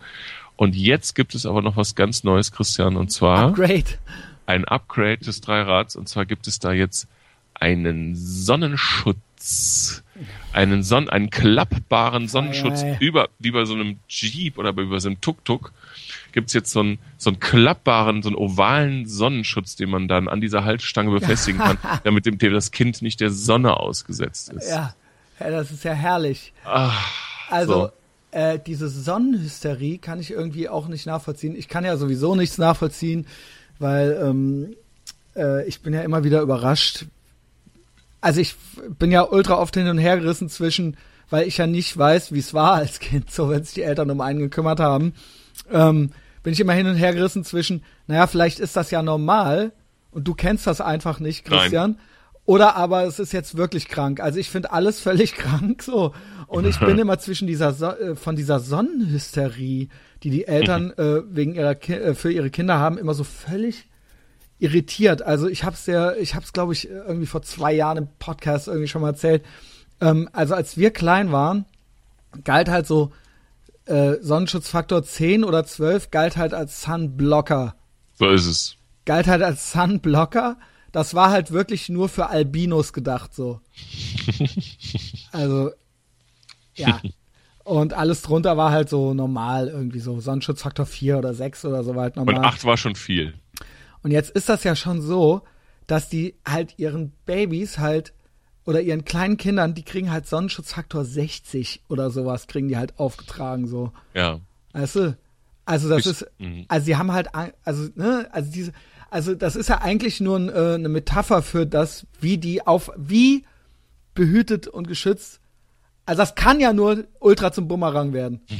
[0.56, 3.98] Und jetzt gibt es aber noch was ganz Neues, Christian, und zwar Great.
[4.46, 5.96] ein Upgrade des Dreirads.
[5.96, 7.08] Und zwar gibt es da jetzt
[7.54, 9.16] einen Sonnenschutz,
[10.52, 12.96] einen Sonn, einen klappbaren Sonnenschutz ei.
[13.00, 15.72] über, wie bei so einem Jeep oder bei so einem Tuk-Tuk
[16.32, 20.40] gibt's jetzt so einen, so einen klappbaren, so einen ovalen Sonnenschutz, den man dann an
[20.40, 24.68] dieser Haltestange befestigen kann, damit dem, das Kind nicht der Sonne ausgesetzt ist.
[24.68, 24.94] Ja.
[25.38, 26.52] ja, das ist ja herrlich.
[26.64, 26.92] Ah,
[27.50, 27.90] Also, so.
[28.32, 31.54] äh, diese Sonnenhysterie kann ich irgendwie auch nicht nachvollziehen.
[31.56, 33.26] Ich kann ja sowieso nichts nachvollziehen,
[33.78, 34.74] weil ähm,
[35.36, 37.06] äh, ich bin ja immer wieder überrascht.
[38.24, 38.56] Also ich
[38.98, 40.96] bin ja ultra oft hin und her gerissen zwischen,
[41.28, 44.10] weil ich ja nicht weiß, wie es war als Kind, so wenn sich die Eltern
[44.10, 45.12] um einen gekümmert haben,
[45.70, 46.10] ähm,
[46.42, 49.72] bin ich immer hin und her gerissen zwischen, naja, vielleicht ist das ja normal
[50.10, 51.60] und du kennst das einfach nicht, Nein.
[51.60, 51.98] Christian.
[52.46, 54.20] Oder aber es ist jetzt wirklich krank.
[54.20, 56.14] Also ich finde alles völlig krank so.
[56.46, 59.88] Und ich bin immer zwischen dieser so äh, von dieser Sonnenhysterie,
[60.22, 63.86] die die Eltern äh, wegen ihrer Ki äh, für ihre Kinder haben, immer so völlig
[64.64, 65.20] irritiert.
[65.22, 68.08] Also ich habe es ja, ich habe es glaube ich irgendwie vor zwei Jahren im
[68.18, 69.44] Podcast irgendwie schon mal erzählt.
[70.00, 71.66] Ähm, also als wir klein waren,
[72.44, 73.12] galt halt so
[73.84, 77.74] äh, Sonnenschutzfaktor 10 oder 12 galt halt als Sunblocker.
[78.14, 78.76] So ist es.
[79.04, 80.56] Galt halt als Sunblocker.
[80.92, 83.60] Das war halt wirklich nur für Albinos gedacht so.
[85.32, 85.72] Also
[86.76, 87.00] ja.
[87.64, 91.96] Und alles drunter war halt so normal irgendwie so Sonnenschutzfaktor 4 oder 6 oder so
[91.96, 92.36] weit normal.
[92.36, 93.34] Und acht war schon viel.
[94.04, 95.42] Und jetzt ist das ja schon so,
[95.88, 98.12] dass die halt ihren Babys halt
[98.64, 103.66] oder ihren kleinen Kindern, die kriegen halt Sonnenschutzfaktor 60 oder sowas, kriegen die halt aufgetragen
[103.66, 103.92] so.
[104.14, 104.40] Ja.
[104.72, 105.18] Weißt du?
[105.64, 106.64] Also das Ich- ist, mhm.
[106.68, 107.28] also sie haben halt,
[107.64, 108.72] also ne, also diese,
[109.10, 112.90] also das ist ja eigentlich nur ein, äh, eine Metapher für das, wie die auf,
[112.96, 113.44] wie
[114.14, 115.40] behütet und geschützt.
[116.06, 118.42] Also das kann ja nur ultra zum Bumerang werden.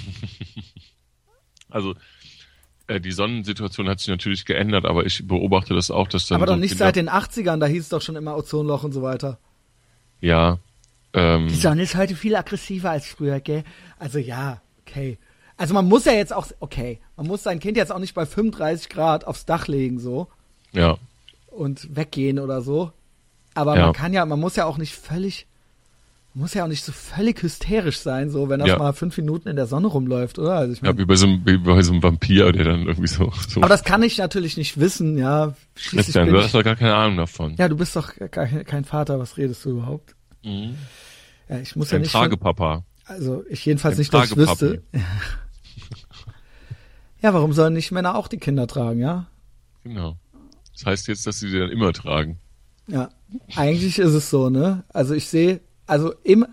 [1.70, 1.94] Also
[2.88, 6.52] die Sonnensituation hat sich natürlich geändert, aber ich beobachte das auch, dass dann Aber so
[6.54, 9.02] doch nicht Kinder- seit den 80ern, da hieß es doch schon immer Ozonloch und so
[9.02, 9.38] weiter.
[10.20, 10.58] Ja,
[11.16, 13.62] Ähm, Die Sonne ist heute viel aggressiver als früher, gell?
[14.00, 15.16] Also ja, okay.
[15.56, 18.26] Also man muss ja jetzt auch, okay, man muss sein Kind jetzt auch nicht bei
[18.26, 20.26] 35 Grad aufs Dach legen so
[20.72, 20.96] ja,
[21.46, 22.90] und weggehen oder so.
[23.54, 23.84] Aber Ja.
[23.84, 25.46] man kann ja, man muss ja auch nicht völlig,
[26.34, 28.78] muss ja auch nicht so völlig hysterisch sein, so wenn das Ja.
[28.78, 30.54] mal fünf Minuten in der Sonne rumläuft, oder?
[30.54, 32.86] Also ich ja mein, wie, bei so einem, wie bei so einem Vampir, der dann
[32.86, 33.32] irgendwie so.
[33.48, 35.54] so aber das kann ich natürlich nicht wissen, ja.
[35.76, 37.54] Schließlich Christian, bin du hast doch gar keine Ahnung davon.
[37.56, 40.16] ja, du bist doch kein, kein Vater, was redest du überhaupt?
[40.42, 40.76] Mhm.
[41.48, 42.12] Ja, ich muss ja Ein nicht.
[42.12, 42.84] Tragepapa.
[43.04, 44.82] Also ich jedenfalls Ein nicht, dass ich wüsste.
[47.22, 49.26] ja, warum sollen nicht Männer auch die Kinder tragen, ja?
[49.84, 50.16] Genau.
[50.72, 52.38] Das heißt jetzt, dass sie die dann immer tragen.
[52.88, 53.10] Ja.
[53.54, 54.84] Eigentlich ist es so, ne?
[54.88, 56.46] Also ich sehe, also im,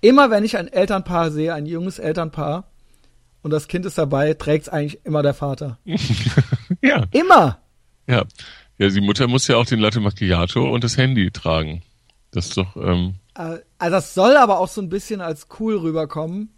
[0.00, 2.64] immer wenn ich ein Elternpaar sehe, ein junges Elternpaar
[3.42, 5.78] und das Kind ist dabei, trägt es eigentlich immer der Vater.
[6.82, 7.58] Ja, Immer!
[8.06, 8.24] ja.
[8.78, 11.82] Ja, die Mutter muss ja auch den Latte Macchiato und das Handy tragen.
[12.32, 15.76] Das ist doch, ähm, Äh, Also das soll aber auch so ein bisschen als cool
[15.78, 16.50] rüberkommen.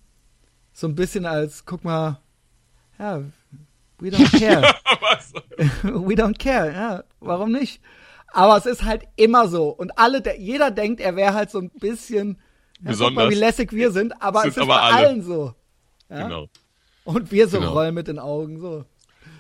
[0.73, 2.19] So ein bisschen als, guck mal,
[2.99, 3.23] ja,
[4.01, 4.63] we don't care.
[5.83, 7.81] We don't care, ja, warum nicht?
[8.39, 9.69] Aber es ist halt immer so.
[9.71, 13.31] Und alle, der, jeder denkt, er wäre halt so ein bisschen, ja, guck mal, Besonders.
[13.31, 14.97] wie lässig wir sind, aber Sind es ist aber bei alle.
[15.09, 15.55] allen so.
[16.09, 16.23] Ja?
[16.23, 16.49] Genau.
[17.03, 17.73] Und wir so Genau.
[17.73, 18.85] rollen mit den Augen so.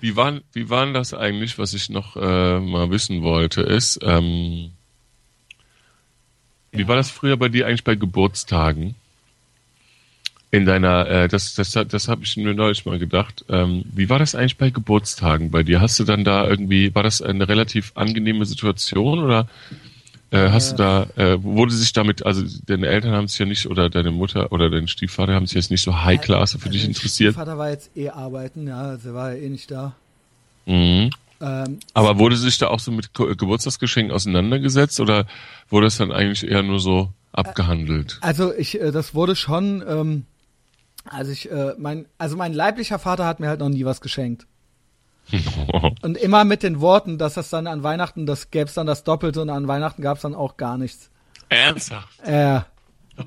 [0.01, 4.73] Wie waren, wie waren das eigentlich, was ich noch äh, mal wissen wollte, ist, ähm,
[6.73, 8.97] wie war das früher bei dir eigentlich bei Geburtstagen?
[10.51, 13.45] In deiner, äh, das, das, das habe ich mir neulich mal gedacht.
[13.51, 15.81] Ähm, wie war das eigentlich bei Geburtstagen bei dir?
[15.83, 19.47] Hast du dann da irgendwie, war das eine relativ angenehme Situation oder
[20.31, 23.67] äh, hast du da, äh, wurde sich damit, also deine Eltern haben sich ja nicht
[23.67, 26.81] oder deine Mutter oder dein Stiefvater haben sich jetzt nicht so High Class für dich
[26.83, 27.37] Also, interessiert?
[27.37, 29.95] Mein Vater war jetzt eh arbeiten, ja, also war ja eh nicht da.
[30.65, 31.11] Mhm.
[31.41, 35.27] Ähm, Aber wurde sich da auch so mit Ge- Geburtstagsgeschenken auseinandergesetzt oder
[35.69, 38.19] wurde es dann eigentlich eher nur so abgehandelt?
[38.23, 40.25] also ich, äh, das wurde schon, ähm,
[41.05, 44.47] also ich, äh, mein, also mein leiblicher Vater hat mir halt noch nie was geschenkt.
[46.03, 49.05] Und immer mit den Worten, dass das dann an Weihnachten, das gäbe es dann das
[49.05, 51.11] Doppelte und an Weihnachten gab es dann auch gar nichts.
[51.51, 52.19] Ernsthaft?
[52.23, 52.61] Äh,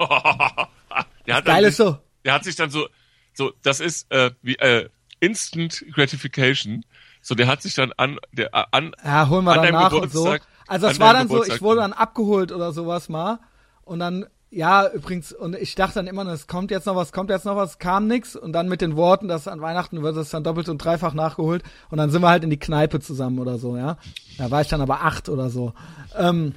[1.27, 1.97] Der hat, geil ist so.
[2.25, 2.87] der hat sich dann so,
[3.33, 4.89] so, das ist äh, wie äh,
[5.19, 6.83] Instant Gratification.
[7.21, 9.93] So, der hat sich dann an, der äh, an, Ja, holen wir An deinem danach
[9.93, 10.23] und so.
[10.25, 11.61] Geburtstag- Also es an war dann so, ich Geburtstag.
[11.61, 13.39] wurde dann abgeholt oder sowas mal.
[13.83, 17.29] Und dann, ja, übrigens, und ich dachte dann immer, es kommt jetzt noch was, kommt
[17.29, 18.35] jetzt noch was, kam nix.
[18.35, 21.63] Und dann mit den Worten, dass an Weihnachten wird es dann doppelt und dreifach nachgeholt.
[21.89, 23.97] Und dann sind wir halt in die Kneipe zusammen oder so, ja.
[24.37, 25.73] Da war ich dann aber acht oder so.
[26.17, 26.53] Ähm,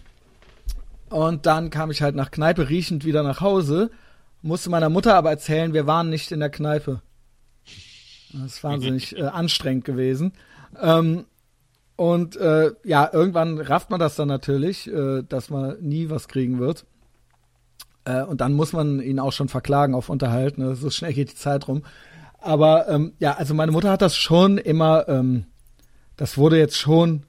[1.09, 3.93] und dann kam ich halt nach Kneipe riechend wieder nach Hause,
[4.43, 7.01] musste meiner Mutter aber erzählen, wir waren nicht in der Kneipe.
[8.33, 10.33] Das ist wahnsinnig äh, anstrengend gewesen.
[10.83, 11.27] Ähm,
[11.95, 16.59] und äh, ja, irgendwann rafft man das dann natürlich, äh, dass man nie was kriegen
[16.59, 16.87] wird.
[18.05, 20.59] Äh, und dann muss man ihn auch schon verklagen auf Unterhalt.
[20.59, 20.75] Ne?
[20.77, 21.83] So schnell geht die Zeit rum.
[22.39, 25.47] Aber ähm, ja, also meine Mutter hat das schon immer, ähm,
[26.17, 27.25] das wurde jetzt schon,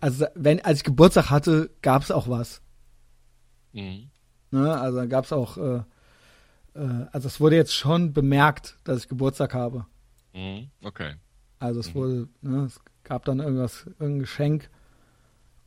[0.00, 2.62] also wenn, als ich Geburtstag hatte, gab es auch was.
[3.72, 4.10] Mhm.
[4.50, 4.80] Ne?
[4.80, 5.82] Also gab es auch, äh,
[6.74, 9.84] äh, also es wurde jetzt schon bemerkt, dass ich Geburtstag habe.
[10.32, 10.70] Mhm.
[10.82, 11.16] Okay.
[11.58, 14.70] Also es wurde, ne, es gab dann irgendwas, irgendein Geschenk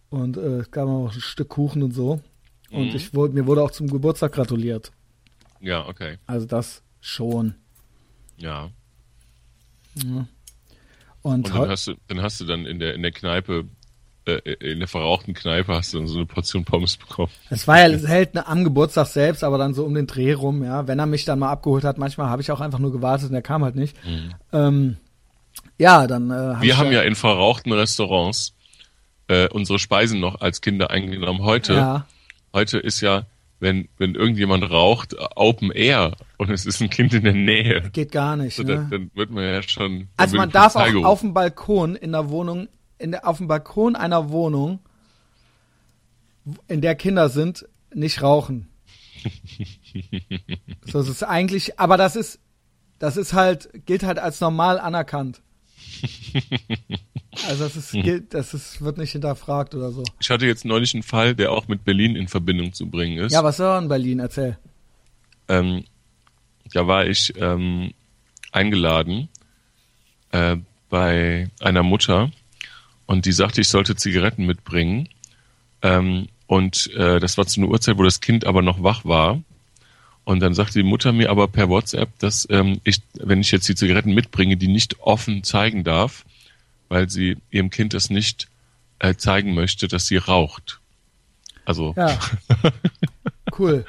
[0.09, 2.21] und äh, es gab auch ein Stück Kuchen und so.
[2.71, 2.95] Und Mhm.
[2.95, 4.91] ich wurde, mir wurde auch zum Geburtstag gratuliert.
[5.59, 6.17] Ja, okay.
[6.25, 7.55] Also das schon.
[8.37, 8.69] Ja.
[9.95, 10.25] Und,
[11.21, 13.65] Und dann hast du, dann hast du dann in der in der Kneipe,
[14.25, 17.31] äh, in der verrauchten Kneipe hast du dann so eine Portion Pommes bekommen.
[17.49, 20.87] es war ja selten am Geburtstag selbst, aber dann so um den Dreh rum, ja.
[20.87, 23.35] Wenn er mich dann mal abgeholt hat, manchmal habe ich auch einfach nur gewartet und
[23.35, 23.95] er kam halt nicht.
[24.51, 24.97] Ähm,
[25.77, 26.61] ja, dann äh, hab Mhm.
[26.63, 28.53] Wir haben ja in verrauchten Restaurants
[29.27, 31.43] äh, unsere Speisen noch als Kinder eingenommen.
[31.43, 32.05] Heute, ja,
[32.53, 33.25] heute ist ja,
[33.59, 37.89] wenn, wenn irgendjemand raucht, Open Air und es ist ein Kind in der Nähe.
[37.91, 38.55] geht gar nicht.
[38.55, 38.75] So, ne?
[38.75, 40.07] dann, dann wird man ja schon.
[40.17, 42.67] Also man darf auch auf dem Balkon in der Wohnung,
[42.97, 44.79] in der, auf dem Balkon einer Wohnung,
[46.67, 48.67] in der Kinder sind, nicht rauchen.
[50.85, 52.39] so, das ist eigentlich, aber das ist,
[52.97, 55.41] das ist halt, gilt halt als normal anerkannt.
[57.47, 60.03] Also das ist, gilt, das ist, wird nicht hinterfragt oder so.
[60.19, 63.31] Ich hatte jetzt neulich einen Fall, der auch mit Berlin in Verbindung zu bringen ist.
[63.31, 64.19] Ja, was war in Berlin?
[64.19, 64.57] Erzähl.
[65.47, 65.85] ähm,
[66.73, 67.91] da war ich ähm,
[68.51, 69.29] eingeladen
[70.31, 70.57] äh,
[70.89, 72.31] bei einer Mutter
[73.05, 75.09] und die sagte, ich sollte Zigaretten mitbringen.
[75.81, 79.41] Ähm, und äh, das war zu einer Uhrzeit, wo das Kind aber noch wach war.
[80.23, 83.67] Und dann sagte die Mutter mir aber per WhatsApp, dass ähm, ich, wenn ich jetzt
[83.67, 86.25] die Zigaretten mitbringe, die nicht offen zeigen darf,
[86.91, 88.49] weil sie ihrem Kind das nicht
[88.99, 90.81] äh, zeigen möchte, dass sie raucht.
[91.63, 92.19] Also Ja.
[93.57, 93.85] cool.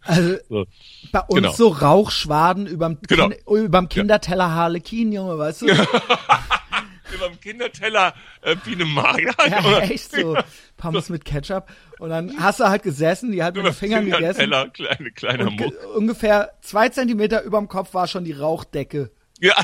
[0.00, 0.66] Also So.
[1.12, 1.52] bei uns Genau.
[1.52, 3.28] so Rauchschwaden überm, Genau.
[3.28, 5.66] Kind, überm Kinderteller Harlekin, Junge, weißt du?
[7.14, 9.32] Über dem Kinderteller äh, Biene Maya.
[9.48, 10.36] Ja, echt so.
[10.76, 11.68] Pommes mit Ketchup.
[12.00, 14.40] Und dann hast du halt gesessen, die halt mit den Fingern gegessen.
[14.40, 15.72] Kinderteller, kleine, kleiner Muck.
[15.94, 19.10] ungefähr zwei Zentimeter überm Kopf war schon die Rauchdecke.
[19.40, 19.54] Ja,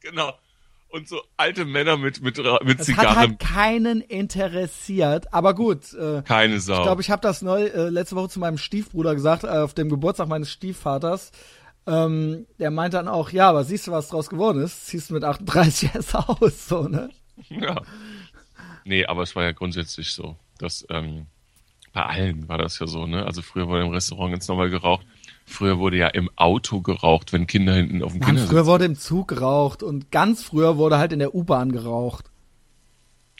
[0.00, 0.32] genau.
[0.96, 3.16] Und so alte Männer mit, mit, mit Das hat Zigarren.
[3.16, 5.30] halt keinen interessiert.
[5.34, 6.78] Aber gut, äh, Keine Sau.
[6.78, 9.74] ich glaube, ich habe das neu äh, letzte Woche zu meinem Stiefbruder gesagt, äh, auf
[9.74, 11.32] dem Geburtstag meines Stiefvaters.
[11.86, 14.86] Ähm, der meint dann auch, ja, aber siehst du, was draus geworden ist?
[14.86, 17.10] Ziehst du mit 38 erst aus, so, ne?
[17.50, 17.82] Ja.
[18.86, 21.26] Nee, aber es war ja grundsätzlich so, dass ähm,
[21.92, 23.26] bei allen war das ja so, ne?
[23.26, 25.04] Also früher wurde im Restaurant ganz normal geraucht.
[25.48, 28.50] Früher wurde ja im Auto geraucht, wenn Kinder hinten auf dem Mann, Kindersitz.
[28.50, 32.26] früher wurde im Zug geraucht und ganz früher wurde halt in der U-Bahn geraucht.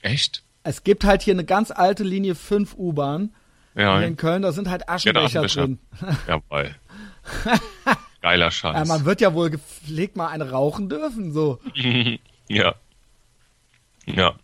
[0.02, 0.44] Echt?
[0.62, 3.34] Es gibt halt hier eine ganz alte Linie 5 U-Bahn
[3.74, 4.00] Ja.
[4.00, 5.62] in Köln, da sind halt Aschenbecher Aschenbecher.
[5.62, 5.78] drin.
[6.28, 6.74] Jawohl.
[8.22, 8.74] Geiler Scheiß.
[8.76, 11.58] Ja, man wird ja wohl gepflegt mal eine rauchen dürfen, so.
[12.48, 12.76] Ja.
[14.06, 14.34] Ja.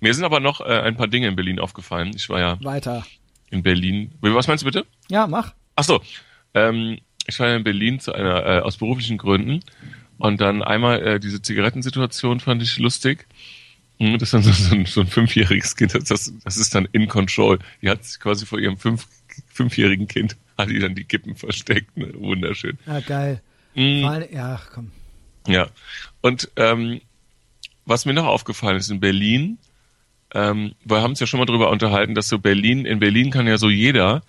[0.00, 2.12] Mir sind aber noch äh, ein paar Dinge in Berlin aufgefallen.
[2.16, 3.04] Ich war ja Weiter.
[3.50, 4.12] in Berlin.
[4.22, 4.86] Was meinst du bitte?
[5.10, 5.52] Ja, mach.
[5.76, 6.00] Ach so.
[6.54, 9.60] Ähm, ich war ja in Berlin zu einer äh, aus beruflichen Gründen
[10.18, 13.26] und dann einmal äh, diese Zigarettensituation fand ich lustig.
[13.98, 16.74] Hm, Das ist dann so, so, ein, so ein fünfjähriges Kind, das, das, das ist
[16.74, 17.58] dann in control.
[17.82, 19.06] Die hat sich quasi vor ihrem fünf,
[19.48, 21.96] fünfjährigen Kind hat die dann die Kippen versteckt.
[21.96, 22.12] Ne?
[22.14, 22.78] Wunderschön.
[22.86, 23.40] Ja, geil.
[23.74, 24.04] Mhm.
[24.04, 24.90] Allem- Ja, komm.
[25.46, 25.68] Ja.
[26.20, 27.00] Und ähm,
[27.84, 29.58] was mir noch aufgefallen ist in Berlin,
[30.34, 33.46] ähm, wir haben uns ja schon mal drüber unterhalten, dass so Berlin, in Berlin kann
[33.46, 34.22] ja so jeder,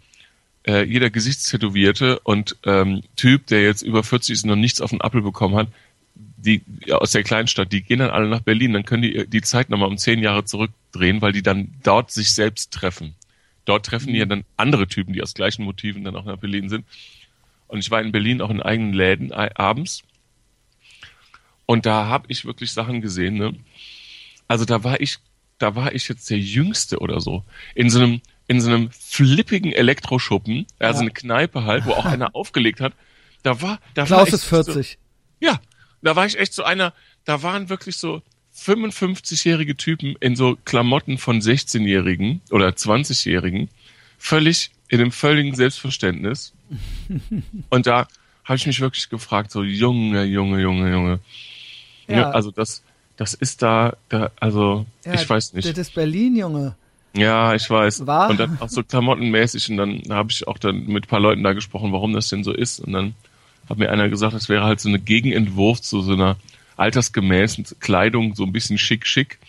[0.69, 4.91] äh, jeder Gesichtstätowierte und ähm, Typ, der jetzt über 40 ist und noch nichts auf
[4.91, 5.67] den Appel bekommen hat,
[6.15, 9.41] die ja, aus der Kleinstadt, die gehen dann alle nach Berlin, dann können die die
[9.41, 13.15] Zeit nochmal um zehn Jahre zurückdrehen, weil die dann dort sich selbst treffen.
[13.65, 16.69] Dort treffen die ja dann andere Typen, die aus gleichen Motiven dann auch nach Berlin
[16.69, 16.85] sind.
[17.67, 20.03] Und ich war in Berlin auch in eigenen Läden äh, abends
[21.69, 23.53] und da habe ich wirklich Sachen gesehen, ne?
[24.47, 25.19] Also da war ich,
[25.59, 27.43] da war ich jetzt der Jüngste oder so.
[27.75, 31.01] In so einem, in so einem flippigen Elektroschuppen, also Ja.
[31.01, 32.93] eine Kneipe halt, wo auch einer aufgelegt hat.
[33.43, 34.91] Da war, da war Klaus ich ist 40.
[34.91, 35.61] So, ja,
[36.01, 36.93] da war ich echt so einer,
[37.25, 38.21] da waren wirklich so
[38.55, 43.69] 55-jährige Typen in so Klamotten von 16-Jährigen oder 20-Jährigen,
[44.17, 46.53] völlig in dem völligen Selbstverständnis.
[47.69, 48.07] Und da
[48.43, 51.19] habe ich mich wirklich gefragt, so Junge, Junge, Junge, Junge.
[52.07, 52.15] Ja.
[52.17, 52.29] Ja.
[52.31, 52.81] also das,
[53.15, 55.69] das ist da, da also Ja, ich weiß nicht.
[55.69, 56.75] Das ist Berlin, Junge.
[57.13, 58.05] Ja, ich weiß.
[58.05, 58.29] War?
[58.29, 61.43] Und dann auch so klamottenmäßig und dann habe ich auch dann mit ein paar Leuten
[61.43, 62.79] da gesprochen, warum das denn so ist.
[62.79, 63.15] Und dann
[63.67, 66.37] hat mir einer gesagt, das wäre halt so eine Gegenentwurf zu so einer
[66.77, 69.39] altersgemäßen Kleidung, so ein bisschen schick, schick.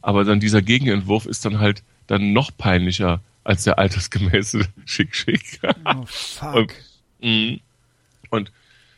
[0.00, 5.60] Aber dann dieser Gegenentwurf ist dann halt dann noch peinlicher als der altersgemäße schick, schick.
[5.84, 6.54] Oh, fuck.
[6.56, 6.72] Und,
[7.24, 7.60] Mhm.
[8.30, 8.50] und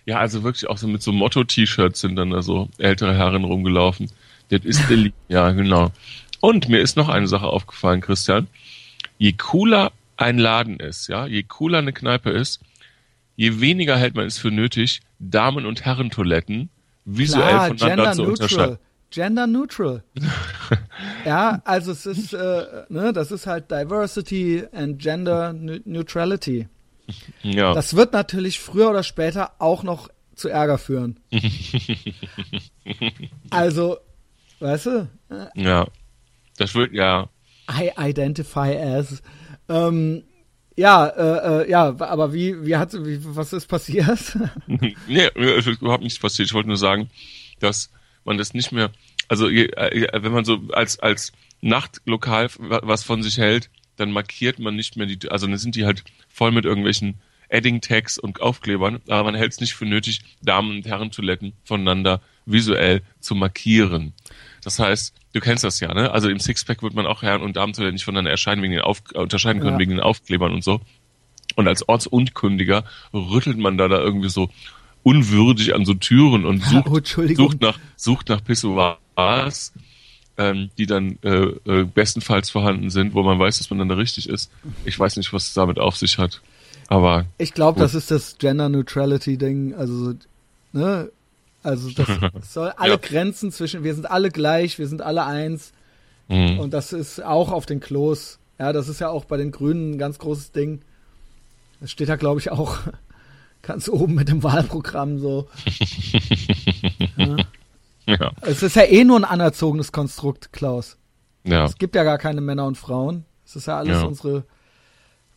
[0.07, 4.11] ja, also wirklich auch so mit so Motto-T-Shirts sind dann da so ältere Herren rumgelaufen.
[4.49, 5.91] Das ist Berlin, ja, genau.
[6.45, 8.49] Und mir ist noch eine Sache aufgefallen, Christian.
[9.17, 12.61] Je cooler ein Laden ist, ja, je cooler eine Kneipe ist,
[13.35, 16.69] je weniger hält man es für nötig, Damen- und Herrentoiletten
[17.07, 18.61] visuell Klar, voneinander gender zu unterscheiden.
[18.73, 18.79] neutral.
[19.11, 20.05] Gender neutral.
[21.25, 26.69] ja, also es ist, äh, ne, das ist halt Diversity and Gender Ne- Neutrality.
[27.43, 31.21] Ja, Das wird natürlich früher oder später auch noch zu Ärger führen.
[33.51, 33.97] also,
[34.61, 35.09] weißt du,
[35.55, 35.87] ja.
[36.57, 37.29] Das wird, ja,
[37.71, 39.23] I identify as.
[39.69, 40.25] Ähm,
[40.77, 44.37] ja, äh, äh, ja, aber wie, wie hat, wie, was ist passiert?
[44.67, 46.49] nee, es ist überhaupt nichts passiert.
[46.49, 47.09] Ich wollte nur sagen,
[47.61, 47.91] dass
[48.25, 48.91] man das nicht mehr,
[49.29, 54.59] also äh, wenn man so als als Nachtlokal wa- was von sich hält, dann markiert
[54.59, 57.15] man nicht mehr die, also dann sind die halt voll mit irgendwelchen
[57.51, 63.03] Adding-Tags und Aufklebern, aber man hält es nicht für nötig, Damen- und Herrentoiletten voneinander visuell
[63.21, 64.13] zu markieren.
[64.65, 66.11] Das heißt, du kennst das ja, ne?
[66.11, 69.03] Also im Sixpack wird man auch Herren- und Damentoiletten nicht voneinander erscheinen wegen den Auf,
[69.15, 69.79] äh, unterscheiden können Ja.
[69.79, 70.81] wegen den Aufklebern und so.
[71.57, 74.51] Und als Ortsunkundiger rüttelt man da da irgendwie so
[75.03, 77.01] unwürdig an so Türen und sucht, Oh,
[77.35, 79.73] sucht nach sucht nach Pissoirs,
[80.39, 81.31] ähm, die dann äh,
[81.67, 84.51] äh, bestenfalls vorhanden sind, wo man weiß, dass man dann da richtig ist.
[84.85, 86.41] Ich weiß nicht, was es damit auf sich hat,
[86.89, 89.75] aber Ich glaube, das ist das Gender Neutrality Ding.
[89.75, 90.15] Also,
[90.73, 91.11] ne?
[91.65, 92.07] Also das
[92.53, 92.97] soll alle Ja.
[92.99, 95.73] Grenzen zwischen, wir sind alle gleich, wir sind alle eins.
[96.29, 98.39] mh, Und das ist auch auf den Klos.
[98.59, 100.83] Ja, das ist ja auch bei den Grünen ein ganz großes Ding.
[101.81, 102.79] Das steht da, glaube ich, auch
[103.63, 105.49] ganz oben mit dem Wahlprogramm so.
[108.07, 110.99] ja, Es ist ja eh nur ein anerzogenes Konstrukt, Klaus.
[111.45, 113.25] ja, Es gibt ja gar keine Männer und Frauen.
[113.45, 114.05] Es ist ja alles Ja.
[114.05, 114.45] unsere,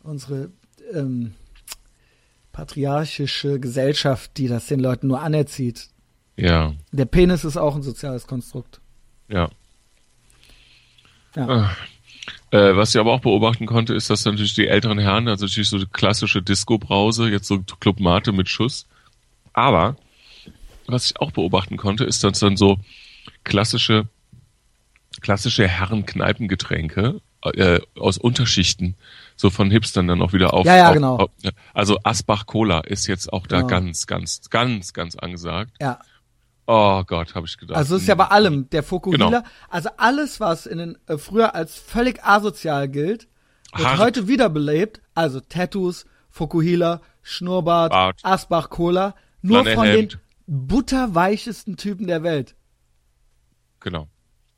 [0.02, 0.50] unsere
[0.94, 1.32] ähm,
[2.52, 5.88] patriarchische Gesellschaft, die das den Leuten nur anerzieht.
[6.38, 6.72] Ja.
[6.92, 8.80] Der Penis ist auch ein soziales Konstrukt.
[9.28, 9.50] Ja.
[11.34, 11.70] Ja.
[12.50, 15.68] Äh, was ich aber auch beobachten konnte, ist, dass natürlich die älteren Herren, also natürlich
[15.68, 18.86] so die klassische Disco-Brause, jetzt so Club Mate mit Schuss.
[19.52, 19.96] Aber
[20.86, 22.78] was ich auch beobachten konnte, ist, dass dann so
[23.44, 24.06] klassische,
[25.20, 28.94] klassische Herren-Kneipengetränke äh, aus Unterschichten
[29.36, 30.64] so von Hipstern dann auch wieder auf.
[30.66, 31.16] Ja, ja, auf, genau.
[31.16, 31.30] Auf,
[31.74, 33.68] also Asbach Cola ist jetzt auch da Genau.
[33.68, 35.72] ganz, ganz, ganz, ganz angesagt.
[35.80, 35.98] Ja.
[36.70, 37.78] Oh Gott, habe ich gedacht.
[37.78, 38.68] Also es ist ja bei allem.
[38.68, 39.42] Der Fokuhila, Genau.
[39.70, 43.26] also alles, was in den, äh, früher als völlig asozial gilt,
[43.74, 43.98] wird Hart.
[43.98, 45.00] heute wiederbelebt.
[45.14, 48.20] Also Tattoos, Fokuhila, Schnurrbart, Bart.
[48.22, 49.14] Asbach Cola.
[49.40, 50.18] Nur von den Flanellhemd.
[50.46, 52.54] butterweichesten Typen der Welt.
[53.80, 54.08] Genau.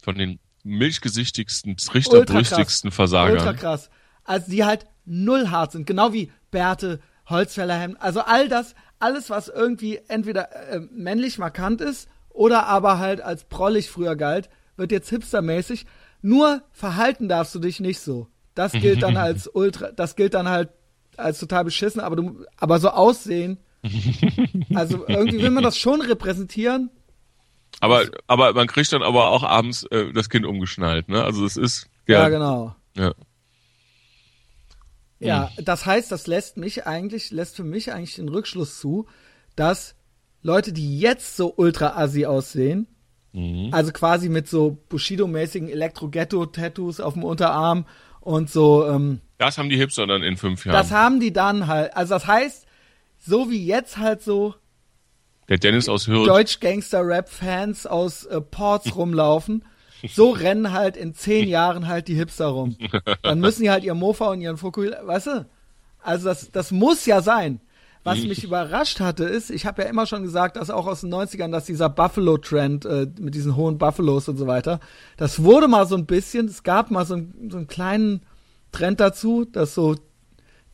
[0.03, 2.97] Von den milchgesichtigsten, Ultra richterbrüstigsten krass.
[2.97, 3.37] Versagern.
[3.39, 3.91] Ultra krass.
[4.25, 5.87] Also die halt null hart sind.
[5.87, 8.01] Genau wie Bärte, Holzfällerhemden.
[8.01, 13.45] Also all das, alles was irgendwie entweder äh, männlich markant ist oder aber halt als
[13.45, 15.87] prollig früher galt, wird jetzt hipstermäßig.
[16.23, 18.29] Nur verhalten darfst du dich nicht so.
[18.55, 20.71] Das gilt dann als ultra, das gilt dann halt
[21.17, 23.59] als total beschissen, aber du, aber so aussehen.
[24.75, 26.91] Also irgendwie will man das schon repräsentieren.
[27.81, 31.25] Aber, aber man kriegt dann aber auch abends äh, das Kind umgeschnallt, ne?
[31.25, 32.75] Also es ist Ja, ja, genau.
[32.97, 33.15] ja.
[35.21, 39.07] Ja, das heißt, das lässt mich eigentlich, lässt für mich eigentlich den Rückschluss zu,
[39.57, 39.95] dass
[40.43, 42.87] Leute, die jetzt so ultra assi aussehen,
[43.33, 43.69] Mhm.
[43.73, 47.87] also quasi mit so Bushido-mäßigen Elektro-Ghetto-Tattoos auf dem Unterarm
[48.21, 50.75] und so, ähm, Das haben die Hipster dann in fünf Jahren.
[50.77, 52.67] das haben die dann halt, also das heißt,
[53.19, 54.55] so wie jetzt halt so
[55.49, 56.27] Der Dennis aus Hürth.
[56.29, 59.65] Deutsch-Gangster-Rap-Fans aus äh, Ports rumlaufen,
[60.09, 62.77] so rennen halt in zehn Jahren halt die Hipster rum.
[63.23, 65.47] Dann müssen die halt ihr Mofa und ihren Fokuhila, weißt du?
[66.03, 67.61] Also das, das muss ja sein.
[68.03, 71.13] Was mich überrascht hatte, ist, ich habe ja immer schon gesagt, dass auch aus den
[71.13, 74.81] 90ern, dass dieser Buffalo-Trend äh, mit diesen hohen Buffalos und so weiter,
[75.19, 78.23] das wurde mal so ein bisschen, es gab mal so, einen- so einen kleinen
[78.73, 79.97] Trend dazu, dass so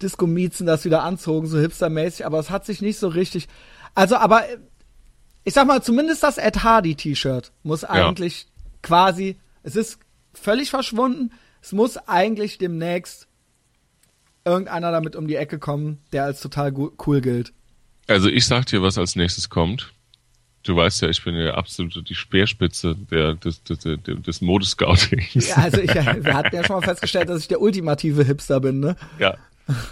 [0.02, 3.48] Disco-Miezen das wieder anzogen, so hipstermäßig, aber es hat sich nicht so richtig.
[3.94, 4.42] Also, aber
[5.44, 8.46] ich sag mal, zumindest das Ed Hardy T-Shirt muss eigentlich
[8.82, 9.98] quasi, es ist
[10.34, 11.32] völlig verschwunden,
[11.62, 13.28] es muss eigentlich demnächst
[14.44, 16.72] irgendeiner damit um die Ecke kommen, der als total
[17.06, 17.52] cool gilt.
[18.06, 19.92] Also ich sag dir, was als nächstes kommt.
[20.62, 25.48] Du weißt ja, ich bin ja absolut die Speerspitze der, des, des, des, des Modescoutings.
[25.48, 28.80] Ja, also ich, wir hatten ja schon mal festgestellt, dass ich der ultimative Hipster bin,
[28.80, 28.96] ne?
[29.18, 29.36] Ja,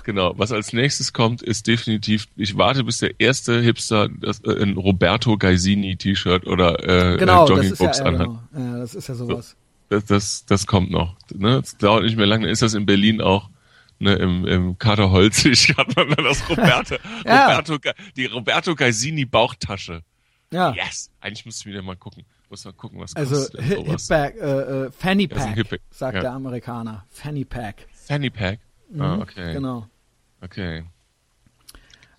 [0.05, 0.35] genau.
[0.39, 4.77] Was als nächstes kommt, ist definitiv, ich warte, bis der erste Hipster das, äh, ein
[4.77, 8.29] Roberto Gaisini T-Shirt oder äh, Genau, äh, ja, Joggingbox ja, anhat.
[8.53, 8.73] genau.
[8.73, 9.57] ja, das ist ja sowas.
[9.89, 11.17] Das, das, das kommt noch.
[11.33, 11.61] Ne?
[11.61, 12.45] Das dauert nicht mehr lange.
[12.45, 13.51] Dann ist das in Berlin auch.
[14.01, 17.59] Ne, im, im Kater Holzig hat man dann das Roberto, Ja.
[17.59, 17.79] Roberto,
[18.17, 20.03] die Roberto Gaisini Bauchtasche.
[20.53, 20.73] Ja.
[20.75, 21.11] Yes!
[21.21, 22.25] Eigentlich müsste ich wieder mal gucken.
[22.51, 24.03] Muss mal gucken, was Also kostet Hip sowas.
[24.03, 25.57] Hipback, äh, äh, Fanny Pack,
[25.91, 26.21] sagt ja.
[26.23, 27.07] der Amerikaner.
[27.09, 27.87] Fanny Pack.
[27.93, 28.59] Fanny Pack.
[28.99, 29.55] Ah, okay.
[29.55, 29.89] Genau.
[30.41, 30.85] Okay.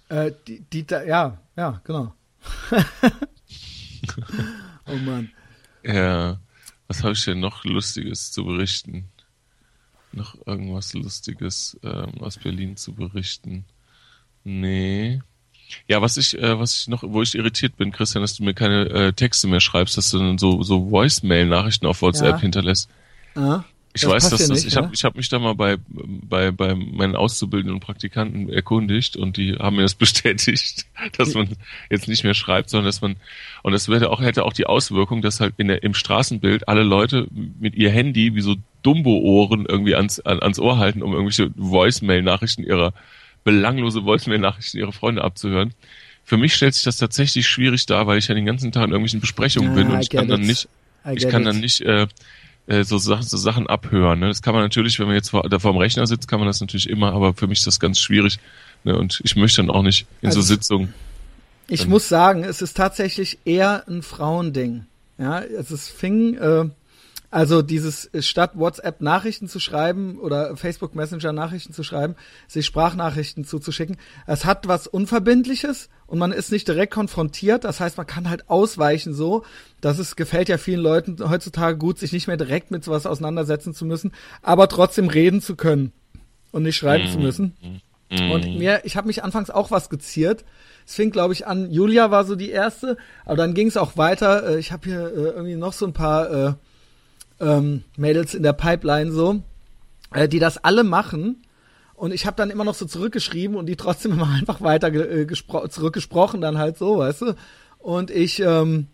[0.10, 2.14] Äh, die, die, ja, ja, genau.
[4.88, 5.30] oh Mann.
[5.84, 6.40] Ja.
[6.88, 9.10] Was habe ich denn noch Lustiges zu berichten?
[10.12, 13.66] Noch irgendwas Lustiges ähm, aus Berlin zu berichten?
[14.44, 15.22] Nee.
[15.88, 18.54] Ja, was ich, äh, was ich noch, wo ich irritiert bin, Christian, dass du mir
[18.54, 22.40] keine äh, Texte mehr schreibst, dass du dann so, so Voicemail-Nachrichten auf WhatsApp Ja.
[22.40, 22.88] hinterlässt.
[23.34, 23.64] Ah,
[23.96, 26.52] Ich Das weiß, dass das, nicht, ich habe ich hab mich da mal bei, bei,
[26.52, 30.86] bei meinen Auszubildenden und Praktikanten erkundigt und die haben mir das bestätigt,
[31.18, 31.48] dass man
[31.90, 33.16] jetzt nicht mehr schreibt, sondern dass man,
[33.64, 36.84] und das hätte auch, hätte auch die Auswirkung, dass halt in der, im Straßenbild alle
[36.84, 41.52] Leute mit ihr Handy wie so Dumbo-Ohren irgendwie ans, an, ans Ohr halten, um irgendwelche
[41.56, 42.94] Voicemail-Nachrichten ihrer,
[43.46, 45.74] belanglose Voicemail-Nachrichten ihrer Freunde abzuhören.
[46.26, 48.90] Für mich stellt sich das tatsächlich schwierig dar, weil ich ja den ganzen Tag in
[48.92, 50.48] irgendwelchen Besprechungen Ja, bin und ich kann get dann it.
[50.48, 50.68] nicht,
[51.14, 51.48] ich kann it.
[51.48, 52.08] dann nicht äh,
[52.68, 54.20] äh, so, Sachen, so Sachen abhören.
[54.20, 54.28] Ne?
[54.28, 56.48] Das kann man natürlich, wenn man jetzt vor, da vor dem Rechner sitzt, kann man
[56.48, 58.40] das natürlich immer, aber für mich ist das ganz schwierig.
[58.84, 58.98] Ne?
[58.98, 60.94] Und ich möchte dann auch nicht in Also- so Sitzungen.
[61.68, 64.86] Ich muss sagen, es ist tatsächlich eher ein Frauending.
[65.18, 66.66] Ja, es ist fing, äh,
[67.36, 72.16] also dieses äh, statt WhatsApp Nachrichten zu schreiben oder Facebook Messenger Nachrichten zu schreiben,
[72.48, 73.98] sich Sprachnachrichten zuzuschicken.
[74.26, 77.66] Es hat was Unverbindliches und man ist nicht direkt konfrontiert.
[77.66, 79.44] Das heißt, man kann halt ausweichen so.
[79.82, 83.74] Das ist, gefällt ja vielen Leuten heutzutage gut, sich nicht mehr direkt mit sowas auseinandersetzen
[83.74, 85.92] zu müssen, aber trotzdem reden zu können
[86.54, 87.82] und nicht schreiben zu müssen.
[88.32, 90.46] Und mir, ich habe mich anfangs auch was geziert.
[90.88, 92.96] Es fing, glaube ich, an, Julia war so die erste,
[93.26, 94.52] aber dann ging es auch weiter.
[94.52, 96.54] Äh, Ich habe hier äh, irgendwie noch so ein paar äh,
[97.40, 99.42] ähm, Mädels in der Pipeline so,
[100.14, 101.44] äh, die das alle machen.
[101.94, 105.28] Und ich habe dann immer noch so zurückgeschrieben und die trotzdem immer einfach weiter äh,
[105.70, 107.36] zurückgesprochen, dann halt so, weißt du.
[107.80, 108.88] Und ich ähm,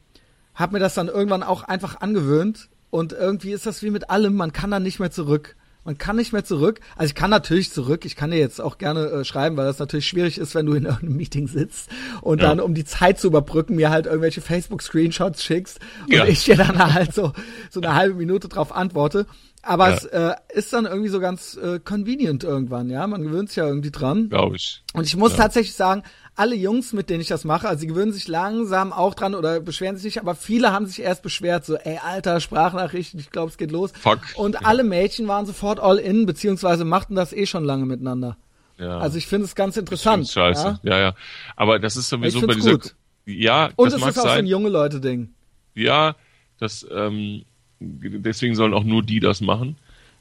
[0.53, 2.69] habe mir das dann irgendwann auch einfach angewöhnt.
[2.89, 5.55] Und irgendwie ist das wie mit allem, man kann dann nicht mehr zurück.
[5.83, 6.79] Man kann nicht mehr zurück.
[6.95, 8.05] Also ich kann natürlich zurück.
[8.05, 10.73] Ich kann dir jetzt auch gerne äh, schreiben, weil das natürlich schwierig ist, wenn du
[10.73, 11.89] in irgendeinem Meeting sitzt
[12.21, 12.49] und ja.
[12.49, 16.25] dann, um die Zeit zu überbrücken, mir halt irgendwelche Facebook-Screenshots schickst und ja.
[16.25, 17.33] ich dir dann halt so,
[17.71, 19.25] so eine halbe Minute drauf antworte.
[19.63, 19.95] Aber ja.
[19.95, 23.05] es äh, ist dann irgendwie so ganz äh, convenient irgendwann, ja.
[23.05, 24.29] Man gewöhnt sich ja irgendwie dran.
[24.29, 24.83] Glaube ich.
[24.93, 25.37] Und ich muss ja.
[25.37, 26.03] tatsächlich sagen,
[26.35, 29.59] alle Jungs, mit denen ich das mache, also sie gewöhnen sich langsam auch dran oder
[29.59, 33.51] beschweren sich nicht, aber viele haben sich erst beschwert, so, ey, alter, Sprachnachrichten, ich glaube,
[33.51, 33.91] es geht los.
[33.91, 34.21] Fuck.
[34.35, 34.61] Und ja.
[34.63, 38.37] alle Mädchen waren sofort all in, beziehungsweise machten das eh schon lange miteinander.
[38.79, 38.97] Ja.
[38.97, 40.27] Also ich finde es ganz interessant.
[40.27, 40.79] scheiße.
[40.81, 40.91] Ja?
[40.91, 41.15] ja, ja.
[41.55, 42.71] Aber das ist sowieso bei dieser.
[42.71, 42.95] Gut.
[43.25, 44.23] Ja, Und es ist auch sein.
[44.23, 45.29] so ein junge Leute-Ding.
[45.75, 46.15] Ja,
[46.57, 47.43] das, ähm,
[47.81, 49.75] deswegen sollen auch nur die das machen.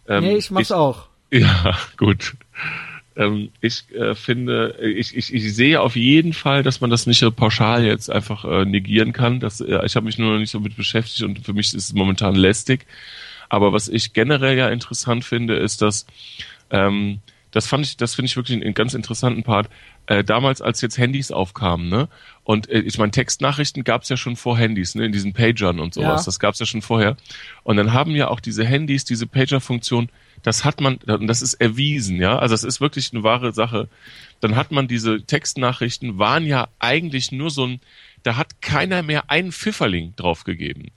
[0.09, 1.09] Ähm, nee, ich mach's ich, auch.
[1.33, 2.35] Ja, gut.
[3.15, 7.25] Ähm, ich äh, finde, ich, ich, ich sehe auf jeden Fall, dass man das nicht
[7.37, 9.39] pauschal jetzt einfach äh, negieren kann.
[9.39, 11.85] Das, äh, ich habe mich nur noch nicht so mit beschäftigt und für mich ist
[11.85, 12.87] es momentan lästig.
[13.49, 16.07] Aber was ich generell ja interessant finde, ist, dass
[16.71, 17.21] ähm,
[17.51, 19.69] das fand ich, das finde ich wirklich einen ganz interessanten Part.
[20.07, 22.09] Äh, damals, als jetzt Handys aufkamen, ne?
[22.51, 25.07] Und äh, ich meine, Textnachrichten gab es ja schon vor Handys, ne?
[25.07, 26.23] In diesen Pagern und sowas.
[26.23, 26.25] Ja.
[26.25, 27.17] Das gab es ja schon vorher.
[27.63, 30.09] Und dann haben ja auch diese Handys, diese Pager-Funktion,
[30.43, 32.41] das hat man, und das ist erwiesen, ja.
[32.41, 33.89] Also das ist wirklich eine wahre Sache.
[34.41, 37.81] Dann hat man diese Textnachrichten, waren ja eigentlich nur so ein,
[38.25, 40.91] da hat keiner mehr einen Pfifferling draufgegeben.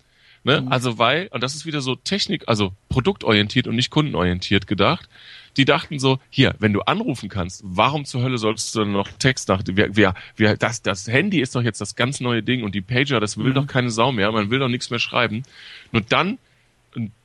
[0.44, 0.61] Ne?
[0.61, 0.72] Mhm.
[0.72, 5.10] Also weil, und das ist wieder so Technik, also produktorientiert und nicht kundenorientiert gedacht
[5.57, 9.07] die dachten so, hier, wenn du anrufen kannst, warum zur Hölle solltest du dann noch
[9.20, 12.64] Text nach, wir, wir, wir, das, das Handy ist doch jetzt das ganz neue Ding
[12.64, 13.56] und die Pager, das will mhm.
[13.56, 15.44] doch keine Sau mehr, man will doch nichts mehr schreiben.
[15.91, 16.38] Nur dann,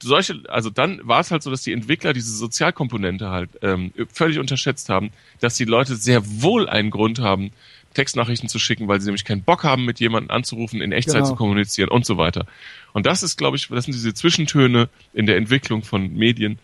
[0.03, 4.39] solche, also dann war es halt so, dass die Entwickler diese Sozialkomponente halt ähm, völlig
[4.39, 7.51] unterschätzt haben, dass die Leute sehr wohl einen Grund haben,
[7.94, 11.28] Textnachrichten zu schicken, weil sie nämlich keinen Bock haben, mit jemandem anzurufen, in Echtzeit genau.
[11.28, 12.47] zu kommunizieren und so weiter.
[12.93, 16.59] Und das ist, glaube ich, das sind diese Zwischentöne in der Entwicklung von Medien,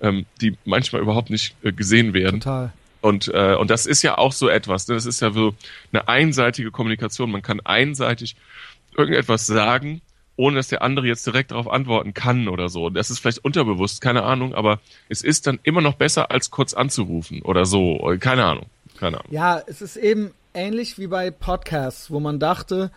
[0.00, 2.40] ähm, die manchmal überhaupt nicht äh, gesehen werden.
[2.40, 2.72] Total.
[3.00, 4.88] Und, äh, und das ist ja auch so etwas.
[4.88, 4.94] Ne?
[4.94, 5.54] Das ist ja so
[5.92, 7.30] eine einseitige Kommunikation.
[7.30, 8.36] Man kann einseitig
[8.96, 10.00] irgendetwas sagen,
[10.36, 12.90] ohne dass der andere jetzt direkt darauf antworten kann oder so.
[12.90, 16.74] Das ist vielleicht unterbewusst, keine Ahnung, aber es ist dann immer noch besser, als kurz
[16.74, 18.16] anzurufen oder so.
[18.20, 18.66] Keine Ahnung.
[18.98, 19.32] Keine Ahnung.
[19.32, 22.90] Ja, es ist eben ähnlich wie bei Podcasts, wo man dachte,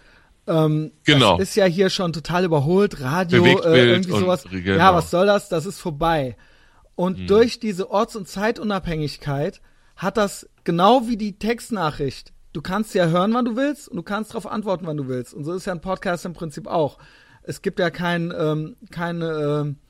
[0.48, 1.38] ähm, genau.
[1.38, 4.45] das ist ja hier schon total überholt, Radio, äh, irgendwie sowas.
[4.49, 4.77] Genau.
[4.77, 5.49] Ja, was soll das?
[5.49, 6.36] Das ist vorbei.
[6.95, 7.27] Und mhm.
[7.27, 9.61] durch diese Orts- und Zeitunabhängigkeit
[9.95, 12.34] hat das genau wie die Textnachricht.
[12.52, 15.34] Du kannst ja hören, wann du willst und du kannst darauf antworten, wann du willst.
[15.34, 16.98] Und so ist ja ein Podcast im Prinzip auch.
[17.44, 19.89] Es gibt ja kein, ähm, keine, äh,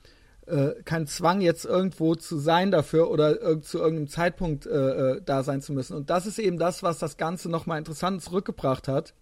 [0.50, 5.22] äh, kein Zwang, jetzt irgendwo zu sein dafür oder irg zu irgendeinem Zeitpunkt äh, äh,
[5.24, 5.96] da sein zu müssen.
[5.96, 9.14] Und das ist eben das, was das Ganze nochmal interessant zurückgebracht hat.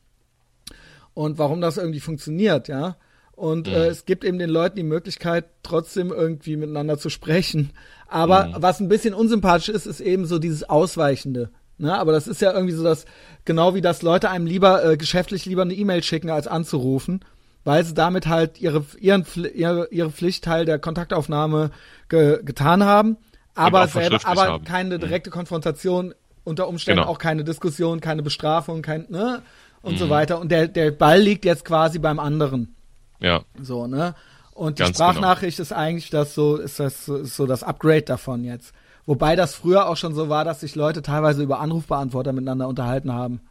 [1.14, 2.96] Und warum das irgendwie funktioniert, ja.
[3.32, 3.74] Und mhm.
[3.74, 7.70] äh, es gibt eben den Leuten die Möglichkeit, trotzdem irgendwie miteinander zu sprechen.
[8.09, 8.55] Aber mhm.
[8.59, 11.50] was ein bisschen unsympathisch ist, ist eben so dieses Ausweichende.
[11.78, 11.96] Ne?
[11.96, 13.05] Aber das ist ja irgendwie so, dass
[13.44, 17.24] genau wie das Leute einem lieber äh, geschäftlich lieber eine E-Mail schicken, als anzurufen,
[17.68, 21.70] weil sie damit halt ihre, ihren, ihre, ihre Pflichtteil der Kontaktaufnahme
[22.08, 23.18] ge getan haben,
[23.54, 24.64] aber, selber, aber haben.
[24.64, 25.00] keine mhm.
[25.00, 26.14] direkte Konfrontation,
[26.44, 27.10] unter Umständen genau.
[27.10, 29.42] auch keine Diskussion, keine Bestrafung, kein, ne?
[29.82, 29.98] Und mhm.
[29.98, 30.40] so weiter.
[30.40, 32.74] Und der, der Ball liegt jetzt quasi beim anderen.
[33.20, 33.42] Ja.
[33.60, 34.14] So, ne?
[34.52, 35.10] Und die Ganz genau.
[35.10, 35.66] Sprachnachricht genau.
[35.66, 38.72] ist eigentlich das so, ist das ist so das Upgrade davon jetzt.
[39.04, 43.12] Wobei das früher auch schon so war, dass sich Leute teilweise über Anrufbeantworter miteinander unterhalten
[43.12, 43.42] haben.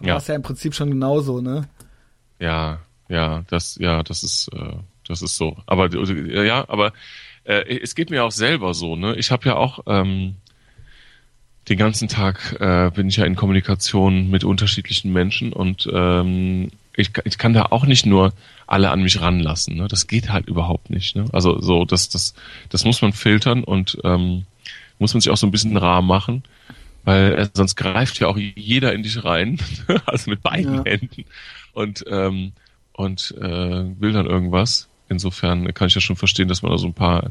[0.00, 0.12] Da ja.
[0.14, 1.68] war es ja im Prinzip schon genauso, ne?
[2.38, 2.78] Ja,
[3.08, 4.76] ja, das, ja, das ist, äh,
[5.06, 5.56] das ist so.
[5.66, 5.88] Aber
[6.44, 6.92] ja, aber
[7.44, 9.16] äh, es geht mir auch selber so, ne?
[9.16, 10.36] Ich habe ja auch ähm,
[11.68, 17.12] den ganzen Tag äh, bin ich ja in Kommunikation mit unterschiedlichen Menschen und ähm, ich,
[17.24, 18.32] ich kann da auch nicht nur
[18.66, 19.76] alle an mich ranlassen.
[19.76, 19.86] Ne?
[19.86, 21.14] Das geht halt überhaupt nicht.
[21.14, 21.26] Ne?
[21.32, 22.34] Also so, das, das,
[22.70, 24.46] das muss man filtern und ähm,
[24.98, 26.42] muss man sich auch so ein bisschen rar machen,
[27.04, 29.58] weil äh, sonst greift ja auch jeder in dich rein,
[30.06, 30.84] also mit beiden ja.
[30.84, 31.24] Händen
[31.72, 32.52] und ähm,
[32.98, 34.88] und äh, will dann irgendwas.
[35.08, 37.30] Insofern kann ich ja schon verstehen, dass man da so ein paar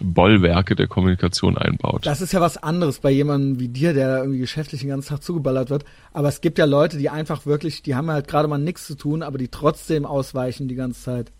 [0.00, 2.06] Bollwerke der Kommunikation einbaut.
[2.06, 5.08] Das ist ja was anderes bei jemandem wie dir, der da irgendwie geschäftlich den ganzen
[5.08, 5.84] Tag zugeballert wird.
[6.12, 8.94] Aber es gibt ja Leute, die einfach wirklich, die haben halt gerade mal nichts zu
[8.94, 11.32] tun, aber die trotzdem ausweichen die ganze Zeit.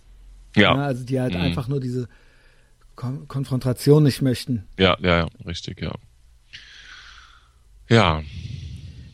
[0.57, 0.75] Ja.
[0.75, 1.41] ja also die halt mhm.
[1.41, 2.09] einfach nur diese
[2.97, 4.65] Kon Konfrontation nicht möchten.
[4.79, 5.95] Ja, ja, ja, richtig, ja.
[7.89, 8.23] Ja.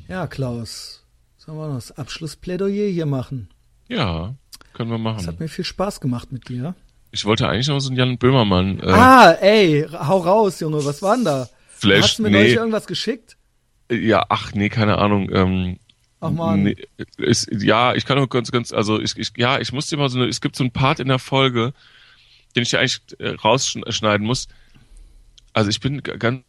[0.08, 1.04] Ja, Klaus.
[1.36, 3.48] Sollen wir noch das Abschlussplädoyer hier machen?
[3.88, 4.34] Ja,
[4.72, 5.20] können wir machen.
[5.20, 6.74] Es hat mir viel Spaß gemacht mit dir.
[7.12, 8.80] Ich wollte eigentlich noch so einen Jan Böhmermann.
[8.80, 11.48] Äh, ah, ey, hau raus, Junge, was war denn da?
[11.68, 12.38] Flash, Hast du mir nee.
[12.38, 13.36] neulich irgendwas geschickt?
[13.90, 15.30] Ja, ach nee, keine Ahnung.
[15.32, 15.78] Ähm,
[16.20, 16.62] Ach man.
[16.62, 16.76] Nee,
[17.18, 20.08] ist, ja, ich kann auch ganz, ganz, also ich, ich ja, ich muss dir mal
[20.08, 21.72] so eine, es gibt so einen Part in der Folge,
[22.54, 24.48] den ich ja eigentlich äh, rausschneiden muss.
[25.52, 26.42] Also ich bin ganz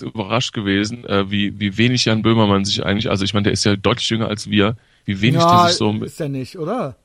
[0.00, 3.64] überrascht gewesen, äh, wie, wie wenig Jan Böhmermann sich eigentlich, also ich meine, der ist
[3.64, 6.58] ja deutlich jünger als wir, wie wenig ja, der sich so mit, ist der nicht,
[6.58, 6.96] oder?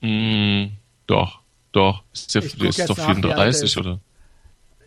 [0.00, 0.68] mh,
[1.06, 1.40] doch,
[1.72, 3.76] doch, ist guck ist doch nach, wie alt er 34 ist.
[3.76, 4.00] oder?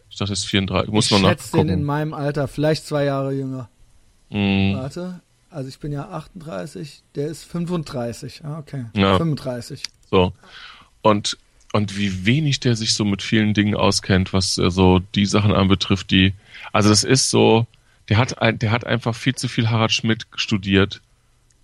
[0.10, 1.84] Ich dachte, er ist 34, muss ich man schätze den in nachgucken.
[1.86, 3.70] meinem Alter, vielleicht zwei Jahre jünger.
[4.30, 8.44] Mh, Warte, also ich bin ja 38, der ist 35.
[8.44, 8.86] Ah, okay.
[8.96, 9.18] Ja.
[9.18, 9.84] 35.
[10.10, 10.34] So.
[11.02, 11.38] Und,
[11.74, 15.52] und wie wenig der sich so mit vielen Dingen auskennt, was äh, so die Sachen
[15.52, 16.34] anbetrifft, die,
[16.72, 17.68] also das ist so,
[18.10, 21.02] der hat ein, der hat einfach viel zu viel Harald Schmidt studiert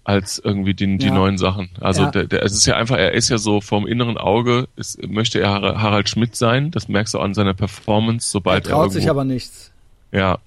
[0.10, 1.14] als irgendwie die, die Ja.
[1.14, 1.70] neuen Sachen.
[1.80, 2.12] Also Ja.
[2.12, 5.40] der, der, es ist ja einfach, er ist ja so vom inneren Auge, ist, möchte
[5.40, 6.72] er Har- Harald Schmidt sein.
[6.72, 9.72] Das merkst du an seiner Performance, Er sobald er, traut irgendwo, sich aber nichts.
[10.12, 10.40] ja,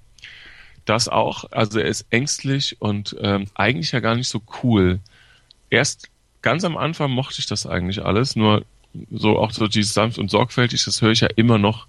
[0.83, 1.45] das auch.
[1.51, 4.99] Also er ist ängstlich und ähm, eigentlich ja gar nicht so cool.
[5.69, 6.09] Erst
[6.41, 8.65] ganz am Anfang mochte ich das eigentlich alles, nur
[9.11, 11.87] so auch so dieses sanft und sorgfältig, das höre ich ja immer noch.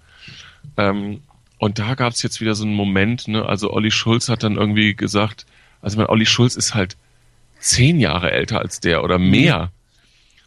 [0.76, 1.22] Ähm,
[1.58, 3.44] und da gab es jetzt wieder so einen Moment, ne?
[3.46, 5.44] Also Olli Schulz hat dann irgendwie gesagt,
[5.82, 6.96] also mein Olli Schulz ist halt
[7.64, 9.70] zehn Jahre älter als der oder mehr.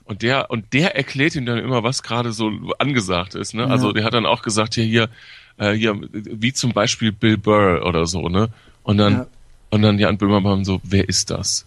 [0.05, 3.53] Und der, und der erklärt ihm dann immer, was gerade so angesagt ist.
[3.53, 3.67] Ne?
[3.67, 3.93] Also Ja.
[3.93, 5.09] der hat dann auch gesagt, hier, hier,
[5.57, 8.49] äh, hier, wie zum Beispiel Bill Burr oder so, ne?
[8.83, 9.27] Und dann, Ja.
[9.71, 11.65] und dann Jan Böhmermann so, wer ist das?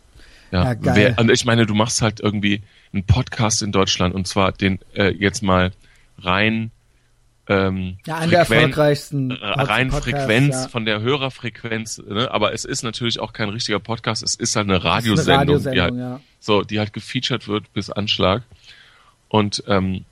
[0.52, 2.62] Ja, Ja, wer, und ich meine, du machst halt irgendwie
[2.92, 5.72] einen Podcast in Deutschland und zwar den äh, jetzt mal
[6.18, 6.70] rein
[7.50, 10.68] ähm, Ja, einer der erfolgreichsten äh, rein Podcasts, Frequenz ja.
[10.68, 12.30] von der Hörerfrequenz, ne?
[12.30, 15.58] aber es ist natürlich auch kein richtiger Podcast, es ist halt eine ist eine Radiosendung,
[15.58, 16.20] die halt, Radiosendung, ja.
[16.38, 18.42] so, die halt gefeatured wird bis Anschlag.
[19.28, 20.04] Und ähm,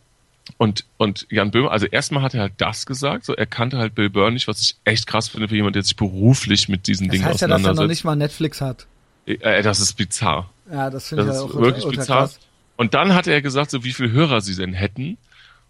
[0.57, 3.95] und und Jan Böhmer, also erstmal hat er halt das gesagt, so er kannte halt
[3.95, 7.07] Bill Burr nicht, was ich echt krass finde für jemand, der sich beruflich mit diesen
[7.09, 8.87] Das Dingen heißt ja, dass er noch nicht mal Netflix hat.
[9.27, 10.51] äh, das ist bizarr.
[10.73, 12.19] Ja, das finde ich Das ist auch wirklich ultra bizarr.
[12.21, 12.41] krass.
[12.77, 15.19] Und dann hat er gesagt, so wie viele Hörer sie denn hätten.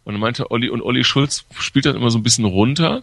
[0.09, 3.02] Und meinte Olli, und Olli Schulz spielt dann immer so ein bisschen runter,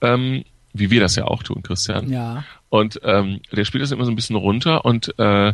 [0.00, 2.10] ähm, wie wir das ja auch tun, Christian.
[2.10, 2.44] Ja.
[2.70, 5.52] Und ähm, der spielt das immer so ein bisschen runter und äh,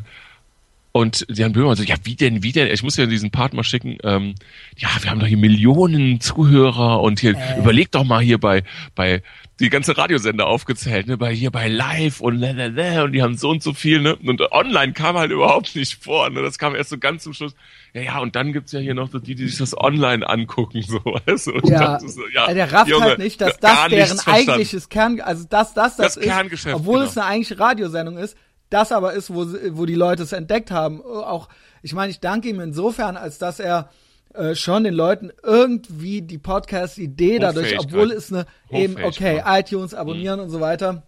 [0.92, 2.68] und Jan Böhmer so, ja, wie denn, wie denn?
[2.68, 3.98] Ich muss ja diesen Part mal schicken.
[4.02, 4.34] Ähm,
[4.76, 7.58] ja, wir haben doch hier Millionen Zuhörer und hier, Äh.
[7.58, 8.62] überleg doch mal hier bei,
[8.94, 9.22] bei
[9.60, 13.50] die ganze Radiosender aufgezählt, ne, bei hier bei Live und lalala, und die haben so
[13.50, 14.14] und so viel, ne?
[14.14, 16.42] Und online kam halt überhaupt nicht vor, ne?
[16.42, 17.54] Das kam erst so ganz zum Schluss.
[17.92, 20.82] Ja, ja, und dann gibt's ja hier noch so die, die sich das online angucken,
[20.82, 21.52] so, weißt du?
[21.54, 25.20] Und Ja, so, ja Äh, der rafft Junge, halt nicht, dass das deren eigentliches Kern,
[25.20, 27.10] also dass das das, Das ist, Kerngeschäft, obwohl genau.
[27.10, 28.36] es eine eigentliche Radiosendung ist,
[28.70, 31.02] das aber ist, wo, wo die Leute es entdeckt haben.
[31.02, 31.48] Auch,
[31.82, 33.90] ich meine, ich danke ihm insofern, als dass er
[34.34, 40.40] äh, schon den Leuten irgendwie die Podcast-Idee dadurch, obwohl es eine eben, okay, iTunes abonnieren
[40.40, 41.02] und so weiter.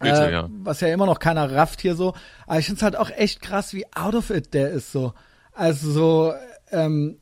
[0.00, 0.48] Bitte, äh, ja.
[0.50, 2.14] Was ja immer noch keiner rafft hier so.
[2.46, 5.12] Aber ich find's halt auch echt krass, wie out of it der ist so.
[5.52, 6.34] Also so,
[6.70, 7.18] ähm,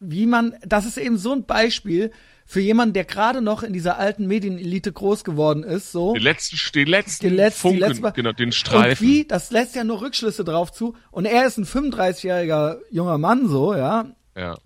[0.00, 2.10] wie man, das ist eben so ein Beispiel
[2.50, 6.14] für jemanden, der gerade noch in dieser alten Medienelite groß geworden ist, so.
[6.14, 9.06] Die letzten, die letzten Die letzten, Funken, die letzten, genau, den Und Streifen.
[9.06, 10.96] wie, das lässt ja nur Rückschlüsse drauf zu.
[11.12, 14.06] Und er ist ein 35-jähriger junger Mann, so, ja.
[14.36, 14.56] Ja.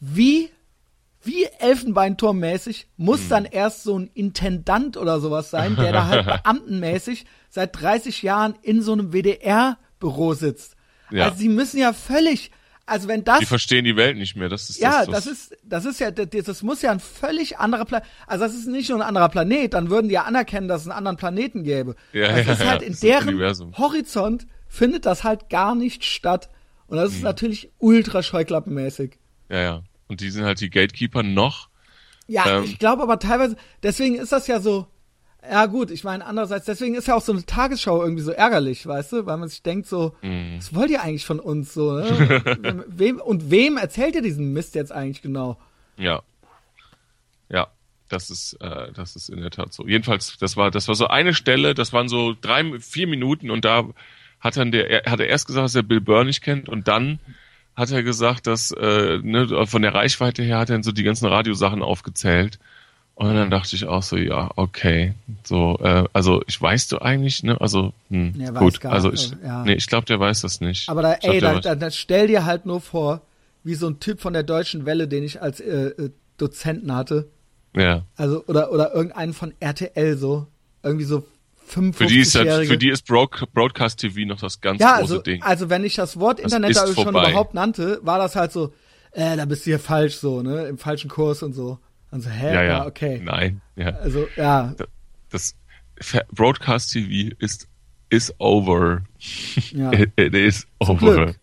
[0.00, 0.50] Wie,
[1.22, 3.04] wie Elfenbeinturmmäßig Hm.
[3.04, 8.22] muss dann erst so ein Intendant oder sowas sein, der da halt beamtenmäßig seit 30
[8.22, 10.74] Jahren in so einem WDR-Büro sitzt.
[11.12, 11.26] Ja.
[11.26, 12.50] Also sie müssen ja völlig,
[12.90, 14.48] also wenn das Die verstehen die Welt nicht mehr.
[14.48, 17.58] Das ist ja, das, das ist, das ist ja, das, das muss ja ein völlig
[17.58, 20.68] anderer Planet, also das ist nicht nur ein anderer Planet, dann würden die ja anerkennen,
[20.68, 21.94] dass es einen anderen Planeten gäbe.
[22.12, 23.78] Ja, das ja, ist halt ja, in das deren Universum.
[23.78, 26.50] Horizont findet das halt gar nicht statt.
[26.86, 27.24] Und das ist Mhm.
[27.24, 29.18] natürlich ultra scheuklappenmäßig.
[29.48, 29.82] Ja, ja.
[30.08, 31.68] Und die sind halt die Gatekeeper noch.
[32.26, 32.64] Ja, Ähm.
[32.64, 34.86] ich glaube aber teilweise, deswegen ist das ja so,
[35.48, 38.86] ja gut, ich meine andererseits, deswegen ist ja auch so eine Tagesschau irgendwie so ärgerlich,
[38.86, 40.56] weißt du, weil man sich denkt so, Mhm.
[40.58, 42.84] was wollt ihr eigentlich von uns so, ne?
[42.88, 45.58] wem, und wem erzählt ihr diesen Mist jetzt eigentlich genau?
[45.96, 46.22] Ja.
[47.48, 47.68] Ja.
[48.08, 49.86] Das ist, äh, das ist in der Tat so.
[49.86, 53.64] Jedenfalls, das war, das war so eine Stelle, das waren so drei, vier Minuten und
[53.64, 53.84] da
[54.40, 56.88] hat dann der, er hat er erst gesagt, dass er Bill Burr nicht kennt und
[56.88, 57.20] dann
[57.76, 61.04] hat er gesagt, dass äh, ne, von der Reichweite her hat er dann so die
[61.04, 62.58] ganzen Radiosachen aufgezählt.
[63.28, 65.12] Und dann dachte ich auch so, ja, okay.
[65.44, 67.60] So, äh, also ich weiß du eigentlich, ne?
[67.60, 68.80] Also, hm, Ja, gut.
[68.80, 69.62] gar- also ich, ja.
[69.62, 70.88] nee, ich glaube, der weiß das nicht.
[70.88, 73.20] Aber da, glaub, ey, da, da, da stell dir halt nur vor,
[73.62, 77.28] wie so ein Typ von der Deutschen Welle, den ich als äh, äh, Dozenten hatte,
[77.76, 78.04] ja.
[78.16, 80.46] also oder oder irgendeinen von RTL so,
[80.82, 81.26] irgendwie so
[81.66, 82.72] Für die ist halt, 55-jährige.
[82.72, 85.42] für die ist Broad, Broadcast TV noch das ganz ja, große also, Ding.
[85.42, 87.28] also wenn ich das Wort Internet ist da schon vorbei.
[87.28, 88.72] überhaupt nannte, war das halt so,
[89.12, 91.78] äh, da bist du hier falsch so, ne, im falschen Kurs und so.
[92.10, 92.86] Und so, hä, ja, ja, ja.
[92.86, 93.20] okay.
[93.22, 93.90] Nein, ja.
[93.96, 94.74] Also, ja,
[95.30, 95.54] das,
[96.32, 97.68] Broadcast TV ist
[98.08, 99.02] is over.
[99.72, 99.92] Ja.
[100.16, 101.26] It is Zum over.
[101.26, 101.36] Glück.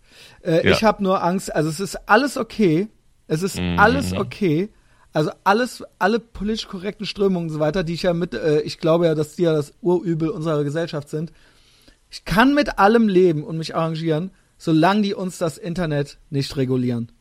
[0.43, 0.71] Äh, Ja.
[0.73, 2.87] Ich habe nur Angst, also es ist alles okay.
[3.27, 3.79] Es ist Mhm.
[3.79, 4.69] alles okay.
[5.13, 8.77] Also alles, alle politisch korrekten Strömungen und so weiter, die ich ja mit, äh, ich
[8.79, 11.31] glaube ja, dass die ja das Urübel unserer Gesellschaft sind.
[12.09, 17.11] Ich kann mit allem leben und mich arrangieren, solange die uns das Internet nicht regulieren.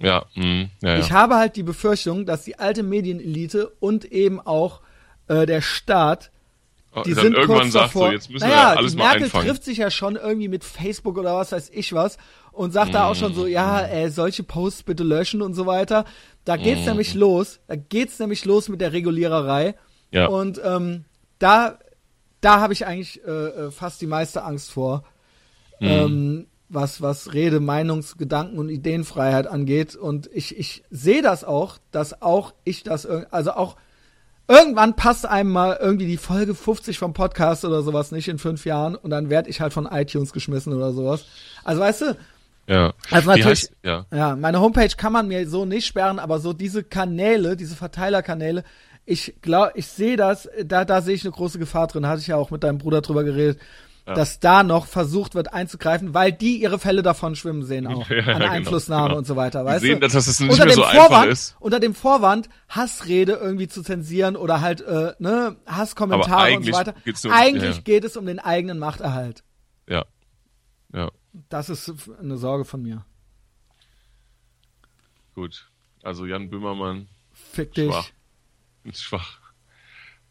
[0.00, 0.98] Ja, mh, ja, ja.
[0.98, 4.80] Ich habe halt die Befürchtung, dass die alte Medienelite und eben auch
[5.28, 6.30] äh, der Staat
[6.94, 8.06] Oh, die dann sind irgendwann kurz sagt davor.
[8.08, 9.46] so, jetzt müssen naja, wir alles mal Merkel einfangen.
[9.46, 12.16] trifft sich ja schon irgendwie mit Facebook oder was weiß ich was
[12.50, 13.94] und sagt da auch schon so, ja, Mm.
[13.94, 16.06] äh, solche Posts bitte löschen und so weiter.
[16.46, 16.88] Da geht's Mm.
[16.90, 17.60] nämlich los.
[17.68, 19.74] Da geht's nämlich los mit der Reguliererei.
[20.12, 20.26] Ja.
[20.28, 21.04] Und ähm,
[21.38, 21.78] da,
[22.40, 25.04] da habe ich eigentlich äh, äh, fast die meiste Angst vor,
[25.80, 25.86] Mm.
[25.86, 29.96] ähm, was was Rede, Meinungs, Gedanken und Ideenfreiheit angeht.
[29.96, 33.76] Und ich ich sehe das auch, dass auch ich das also auch
[34.50, 38.64] Irgendwann passt einem mal irgendwie die Folge 50 vom Podcast oder sowas nicht in fünf
[38.64, 41.26] Jahren und dann werd ich halt von iTunes geschmissen oder sowas.
[41.64, 42.16] Also weißt du,
[42.66, 42.94] ja.
[43.10, 44.06] also natürlich, heißt, ja.
[44.10, 48.64] ja, meine Homepage kann man mir so nicht sperren, aber so diese Kanäle, diese Verteilerkanäle,
[49.04, 52.28] ich glaube, ich sehe das, da, da sehe ich eine große Gefahr drin, hatte ich
[52.28, 53.58] ja auch mit deinem Bruder drüber geredet,
[54.14, 58.18] dass da noch versucht wird einzugreifen, weil die ihre Fälle davon schwimmen sehen auch, Ja,
[58.18, 59.18] an genau, Einflussnahme genau.
[59.18, 60.08] und so weiter, Die weißt sehen, du?
[60.08, 61.56] dass das nicht unter mehr dem so einfach Vorwand, ist.
[61.60, 66.94] unter dem Vorwand, Hassrede irgendwie zu zensieren oder halt, äh, ne, Hasskommentare und so weiter.
[67.24, 67.82] nur- eigentlich ja.
[67.82, 69.42] geht es um den eigenen Machterhalt.
[69.88, 70.04] Ja.
[70.94, 71.10] Ja,
[71.50, 73.04] Das ist eine Sorge von mir.
[75.34, 75.70] gut.
[76.02, 77.92] Also Jan Böhmermann, Fick dich.
[77.92, 78.10] Schwach.
[78.92, 79.40] schwach.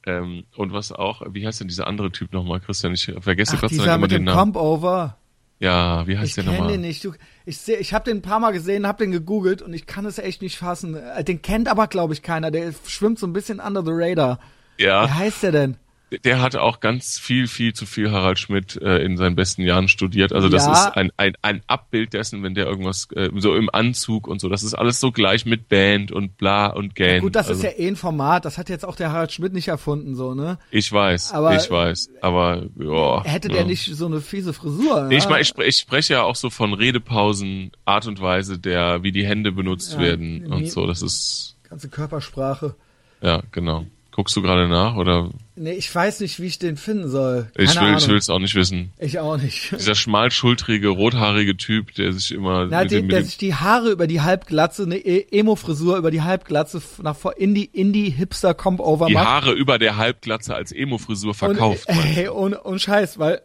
[0.08, 2.94] Ähm, und was auch, wie heißt denn dieser andere Typ nochmal, Christian?
[2.94, 4.54] Ich vergesse Ach, Gott sei Dank immer mit den dem Namen.
[4.54, 5.18] Comp-Over.
[5.60, 6.72] Ja, wie heißt Ich der kenne nochmal?
[6.72, 7.04] den nicht.
[7.04, 7.14] Du,
[7.46, 10.06] ich seh, ich habe den ein paar Mal gesehen, habe den gegoogelt und ich kann
[10.06, 10.96] es echt nicht fassen.
[10.96, 12.52] Äh, Den kennt aber, glaube ich, keiner.
[12.52, 14.40] Der schwimmt so ein bisschen under the radar.
[14.78, 15.78] Wie Ja, heißt der denn?
[16.24, 19.88] Der hat auch ganz viel, viel zu viel Harald Schmidt äh, in seinen besten Jahren
[19.90, 20.32] studiert.
[20.32, 20.72] Also das Ja.
[20.74, 24.48] ist ein, ein, ein Abbild dessen, wenn der irgendwas äh, so im Anzug und so.
[24.48, 27.22] Das ist alles so gleich mit Band und bla und Gang.
[27.22, 28.46] Gut, das also, ist ja eh ein Format.
[28.46, 30.60] Das hat jetzt auch der Harald Schmidt nicht erfunden, so, ne?
[30.72, 32.10] Ich weiß, Aber- ich weiß.
[32.22, 33.24] Aber ja.
[33.26, 33.56] Hätte ja.
[33.56, 35.04] der nicht so eine fiese Frisur.
[35.10, 35.30] Nee, ich ja?
[35.30, 39.26] meine, ich, ich spreche ja auch so von Redepausen, Art und Weise, der, wie die
[39.26, 40.88] Hände benutzt Ja, werden und so.
[40.88, 42.76] Das ist, Ganze Körpersprache.
[43.22, 43.86] ja, genau.
[44.18, 45.30] Guckst du gerade nach oder?
[45.56, 47.52] Nee, ich weiß nicht, wie ich den finden soll.
[47.56, 47.98] Keine Ich will, Ahnung.
[48.00, 48.92] ich will es auch nicht wissen.
[48.98, 49.72] Ich auch nicht.
[49.78, 53.92] Dieser schmalschultrige, rothaarige Typ, der sich immer Na, mit die, dem, der sich die Haare
[53.92, 58.10] über die Halbglatze, eine E- Emo-Frisur über die Halbglatze nach vor in die, in die
[58.10, 59.28] Hipster-Comp-Over die macht.
[59.28, 61.88] Haare über der Halbglatze als Emo-Frisur verkauft.
[61.88, 63.42] Und, ey, und, und Scheiß, weil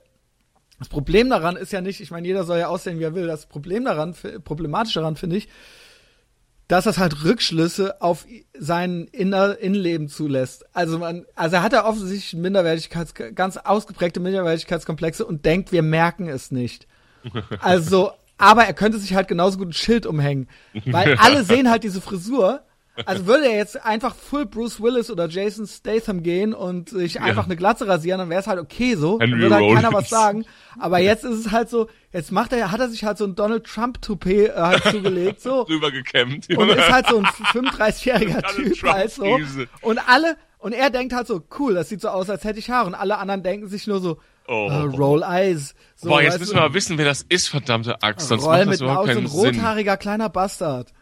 [0.78, 3.26] das Problem daran ist ja nicht, ich meine, jeder soll ja aussehen, wie er will.
[3.26, 5.48] Das Problem daran, problematisch daran finde ich,
[6.72, 8.24] dass das halt Rückschlüsse auf
[8.58, 10.64] sein Inner Innenleben zulässt.
[10.72, 16.28] Also man, also er hat ja offensichtlich Minderwertigkeits, ganz ausgeprägte Minderwertigkeitskomplexe und denkt, wir merken
[16.28, 16.86] es nicht.
[17.60, 20.48] Also, aber er könnte sich halt genauso gut ein Schild umhängen,
[20.86, 22.62] weil alle sehen halt diese Frisur.
[23.06, 27.46] Also würde er jetzt einfach full Bruce Willis oder Jason Statham gehen und sich einfach
[27.46, 29.18] eine Glatze rasieren, dann wäre es halt okay so.
[29.18, 30.44] Dann Henry würde halt keiner was sagen.
[30.78, 33.34] Aber jetzt ist es halt so, jetzt macht er, hat er sich halt so ein
[33.34, 35.64] Donald Trump Toupet äh, halt zugelegt, so.
[35.64, 36.48] Drüber gekämmt.
[36.56, 39.38] Und ist halt so ein 35-jähriger Donald Typ Trump halt so.
[39.80, 42.68] Und alle, und er denkt halt so, cool, das sieht so aus, als hätte ich
[42.70, 42.86] Haare.
[42.88, 44.68] Und alle anderen denken sich nur so, Oh.
[44.68, 45.74] äh, Roll Eyes.
[45.94, 48.26] So, Boah, jetzt müssen wir mal wissen, wer das ist, verdammte Axt.
[48.26, 49.40] Sonst Roll macht das mit überhaupt aus, so ein keinen Sinn.
[49.60, 50.92] rothaariger kleiner Bastard.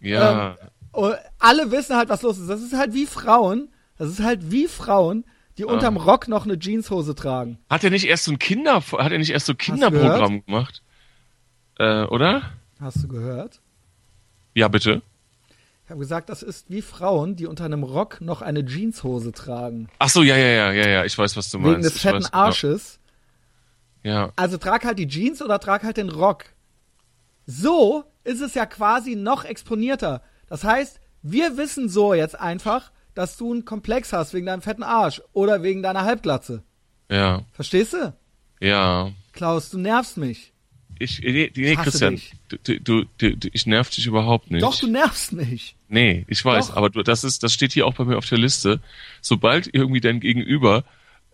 [0.00, 0.56] Ja.
[0.92, 2.48] Und alle wissen halt, was los ist.
[2.48, 5.24] Das ist halt wie Frauen, das ist halt wie Frauen,
[5.58, 7.58] die unterm Rock noch eine Jeanshose tragen.
[7.68, 10.82] Hat er nicht erst so ein Kinder, hat er nicht erst so Kinderprogramm gemacht?
[11.78, 12.42] Äh, oder?
[12.80, 13.60] Hast du gehört?
[14.54, 15.02] Ja, bitte.
[15.84, 19.88] Ich habe gesagt, das ist wie Frauen, die unter einem Rock noch eine Jeanshose tragen.
[19.98, 21.72] Ach so, ja, ja, ja, ja, ja, ich weiß, was du meinst.
[21.72, 22.32] Wegen des Ich fetten weiß.
[22.32, 22.98] Arsches.
[24.02, 24.32] Ja.
[24.36, 26.44] Also trag halt die Jeans oder trag halt den Rock.
[27.46, 30.22] So ist es ja quasi noch exponierter.
[30.52, 34.82] Das heißt, wir wissen so jetzt einfach, dass du einen Komplex hast wegen deinem fetten
[34.82, 36.62] Arsch oder wegen deiner Halbglatze.
[37.10, 38.12] Ja, Verstehst du?
[38.60, 39.10] ja.
[39.32, 40.52] Klaus, du nervst mich.
[40.98, 44.62] Ich, nee, nee Christian, du, du, du, ich nerv dich überhaupt nicht.
[44.62, 45.74] Doch, du nervst mich.
[45.88, 46.76] Nee, ich weiß, Doch.
[46.76, 48.80] aber du, das ist, das steht hier auch bei mir auf der Liste.
[49.22, 50.84] Sobald irgendwie dein Gegenüber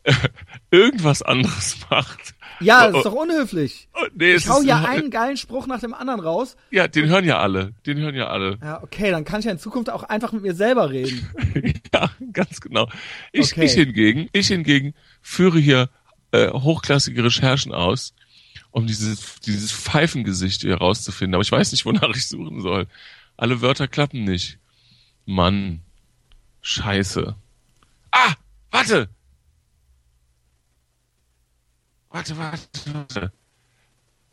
[0.70, 2.34] irgendwas anderes macht.
[2.60, 3.88] Ja, das Oh, ist doch unhöflich.
[3.94, 6.56] oh, nee, Ich hau ja einen geilen Spruch nach dem anderen raus.
[6.70, 7.72] Ja, den hören ja alle.
[7.86, 8.58] Den hören ja alle.
[8.62, 11.28] Ja, okay, dann kann ich ja in Zukunft auch einfach mit mir selber reden.
[11.94, 12.88] ja, ganz genau.
[13.32, 13.64] Ich, Okay.
[13.64, 15.88] ich hingegen, ich hingegen führe hier
[16.32, 18.12] äh, hochklassige Recherchen aus,
[18.70, 21.34] um dieses, dieses Pfeifengesicht hier rauszufinden.
[21.34, 22.86] Aber ich weiß nicht, wonach ich suchen soll.
[23.36, 24.58] Alle Wörter klappen nicht.
[25.26, 25.80] Mann.
[26.60, 27.34] Scheiße.
[28.10, 28.32] Ah,
[28.70, 29.08] warte.
[32.10, 33.32] Warte, warte, warte.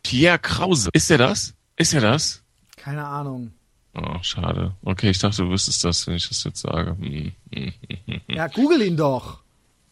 [0.03, 0.89] Pierre Krause.
[0.93, 1.53] Ist er das?
[1.77, 2.43] Ist er das?
[2.77, 3.51] Keine Ahnung.
[3.93, 4.75] Oh, schade.
[4.83, 6.95] Okay, ich dachte, du wüsstest das, wenn ich das jetzt sage.
[6.99, 7.73] Hm, hm,
[8.05, 8.21] hm.
[8.27, 9.41] Ja, google ihn doch.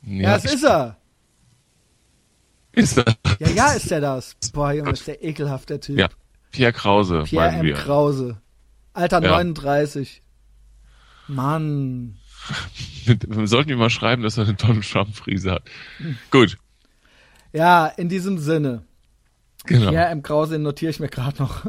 [0.05, 0.97] Ja, das ist er.
[2.73, 3.05] Ist er?
[3.39, 4.35] Ja, ja, ist er das.
[4.51, 5.97] Boah, Junge, ist der ekelhaft, der Typ.
[5.97, 6.10] Ja,
[6.51, 7.65] Pierre Krause, Pierre M.
[7.65, 7.76] wir.
[7.76, 8.41] Krause.
[8.93, 9.31] Alter Ja.
[9.31, 10.22] 39.
[11.27, 12.18] Mann.
[13.05, 15.64] Wir sollten ihm mal schreiben, dass er eine Donald Trump-Frise hat.
[16.30, 16.57] Gut,
[17.53, 18.84] Ja, in diesem Sinne.
[19.65, 19.89] genau.
[19.91, 20.23] Pierre M.
[20.23, 21.65] Krause, notiere ich mir gerade noch.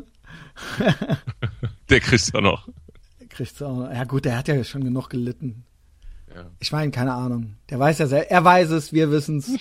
[1.90, 2.68] Der kriegt's ja noch.
[3.28, 3.92] Kriegt's auch noch.
[3.92, 5.64] Ja gut, der hat ja schon genug gelitten.
[6.34, 6.46] Ja.
[6.58, 7.56] Ich meine, keine Ahnung.
[7.70, 9.50] Der weiß ja sehr, er weiß es, wir wissen's.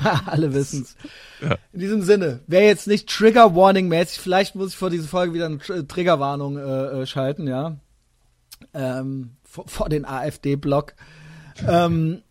[0.26, 0.96] Alle wissen's.
[1.40, 1.56] Ja.
[1.72, 5.34] In diesem Sinne, wer jetzt nicht Trigger Warning mäßig, vielleicht muss ich vor dieser Folge
[5.34, 7.76] wieder eine Tr Triggerwarnung äh, äh, schalten, ja.
[8.74, 10.94] Ähm, vor, vor den AfD-Block.
[11.66, 12.22] Ähm,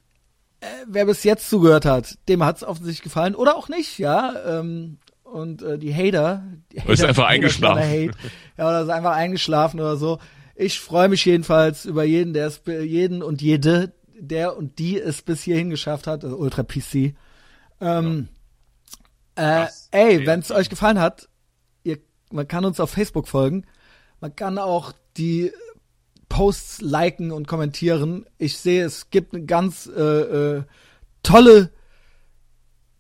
[0.62, 4.60] äh, wer bis jetzt zugehört hat, dem hat's offensichtlich gefallen oder auch nicht, ja.
[4.60, 7.84] Ähm, und äh, die Hater, die Oder ist Hater- einfach Hater eingeschlafen.
[7.84, 8.12] Hate,
[8.58, 10.20] ja, oder ist einfach eingeschlafen oder so.
[10.56, 15.22] Ich freue mich jedenfalls über jeden, der es, jeden und jede, der und die es
[15.22, 17.16] bis hierhin geschafft hat, also Ultra PC.
[17.80, 18.28] Ähm,
[19.36, 21.30] äh, Das ey, wenn es euch gefallen hat,
[21.84, 21.98] ihr,
[22.32, 23.66] man kann uns auf Facebook folgen,
[24.20, 25.52] man kann auch die
[26.32, 28.26] Posts liken und kommentieren.
[28.38, 30.64] Ich sehe, es gibt eine ganz äh, äh,
[31.24, 31.72] tolle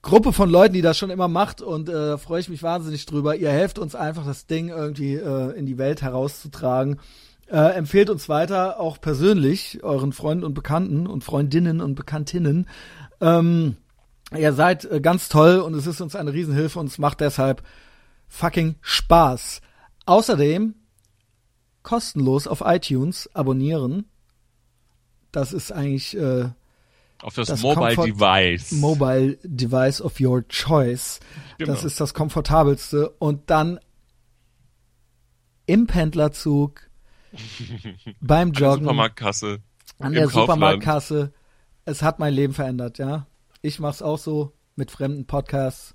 [0.02, 3.06] Gruppe von Leuten, die das schon immer macht und äh, da freue ich mich wahnsinnig
[3.06, 3.38] drüber.
[3.38, 7.00] Ihr helft uns einfach, das Ding irgendwie äh, in die Welt herauszutragen.
[7.48, 12.68] Äh, empfehlt uns weiter, auch persönlich, euren Freunden und Bekannten und Freundinnen und Bekanntinnen.
[13.22, 13.78] Ähm,
[14.38, 17.64] ihr seid äh, ganz toll und es ist uns eine Riesenhilfe und es macht deshalb
[18.28, 19.62] fucking Spaß.
[20.06, 20.76] Außerdem
[21.84, 24.06] kostenlos auf iTunes abonnieren.
[25.32, 26.50] Das ist eigentlich äh,
[27.22, 28.72] Auf das, Das Mobile Comfort- Device.
[28.74, 31.20] Mobile Device of your choice.
[31.58, 31.72] Genau.
[31.74, 33.10] Das ist das komfortabelste.
[33.12, 33.80] Und dann
[35.66, 36.90] im Pendlerzug,
[38.22, 39.60] beim An der Joggen, Supermarktkasse.
[40.00, 40.48] an der Kaufland.
[40.48, 41.34] Supermarktkasse.
[41.86, 43.28] Es hat mein Leben verändert, ja.
[43.62, 45.94] Ich mach's auch so mit fremden Podcasts.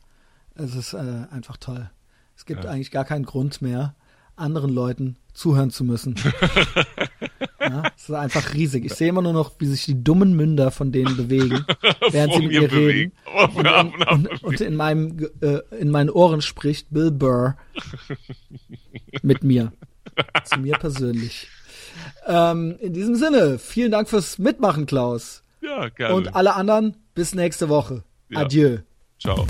[0.55, 1.91] Es ist äh, einfach toll.
[2.37, 2.71] Es gibt Ja.
[2.71, 3.95] eigentlich gar keinen Grund mehr,
[4.37, 6.15] anderen Leuten zuhören zu müssen.
[7.61, 8.85] ja, es ist einfach riesig.
[8.85, 11.65] Ich sehe immer nur noch, wie sich die dummen Münder von denen bewegen,
[12.11, 13.13] während sie mit mir reden.
[13.55, 17.57] und ab Und, und in meinem äh, in meinen Ohren spricht Bill Burr
[19.23, 19.73] mit mir.
[20.45, 21.49] Zu mir persönlich.
[22.27, 25.43] Ähm, in diesem Sinne, vielen Dank fürs Mitmachen, Klaus.
[25.61, 26.15] Ja, gerne.
[26.15, 28.03] Und alle anderen, bis nächste Woche.
[28.31, 28.41] Ja.
[28.41, 28.79] Adieu.
[29.19, 29.47] Ciao.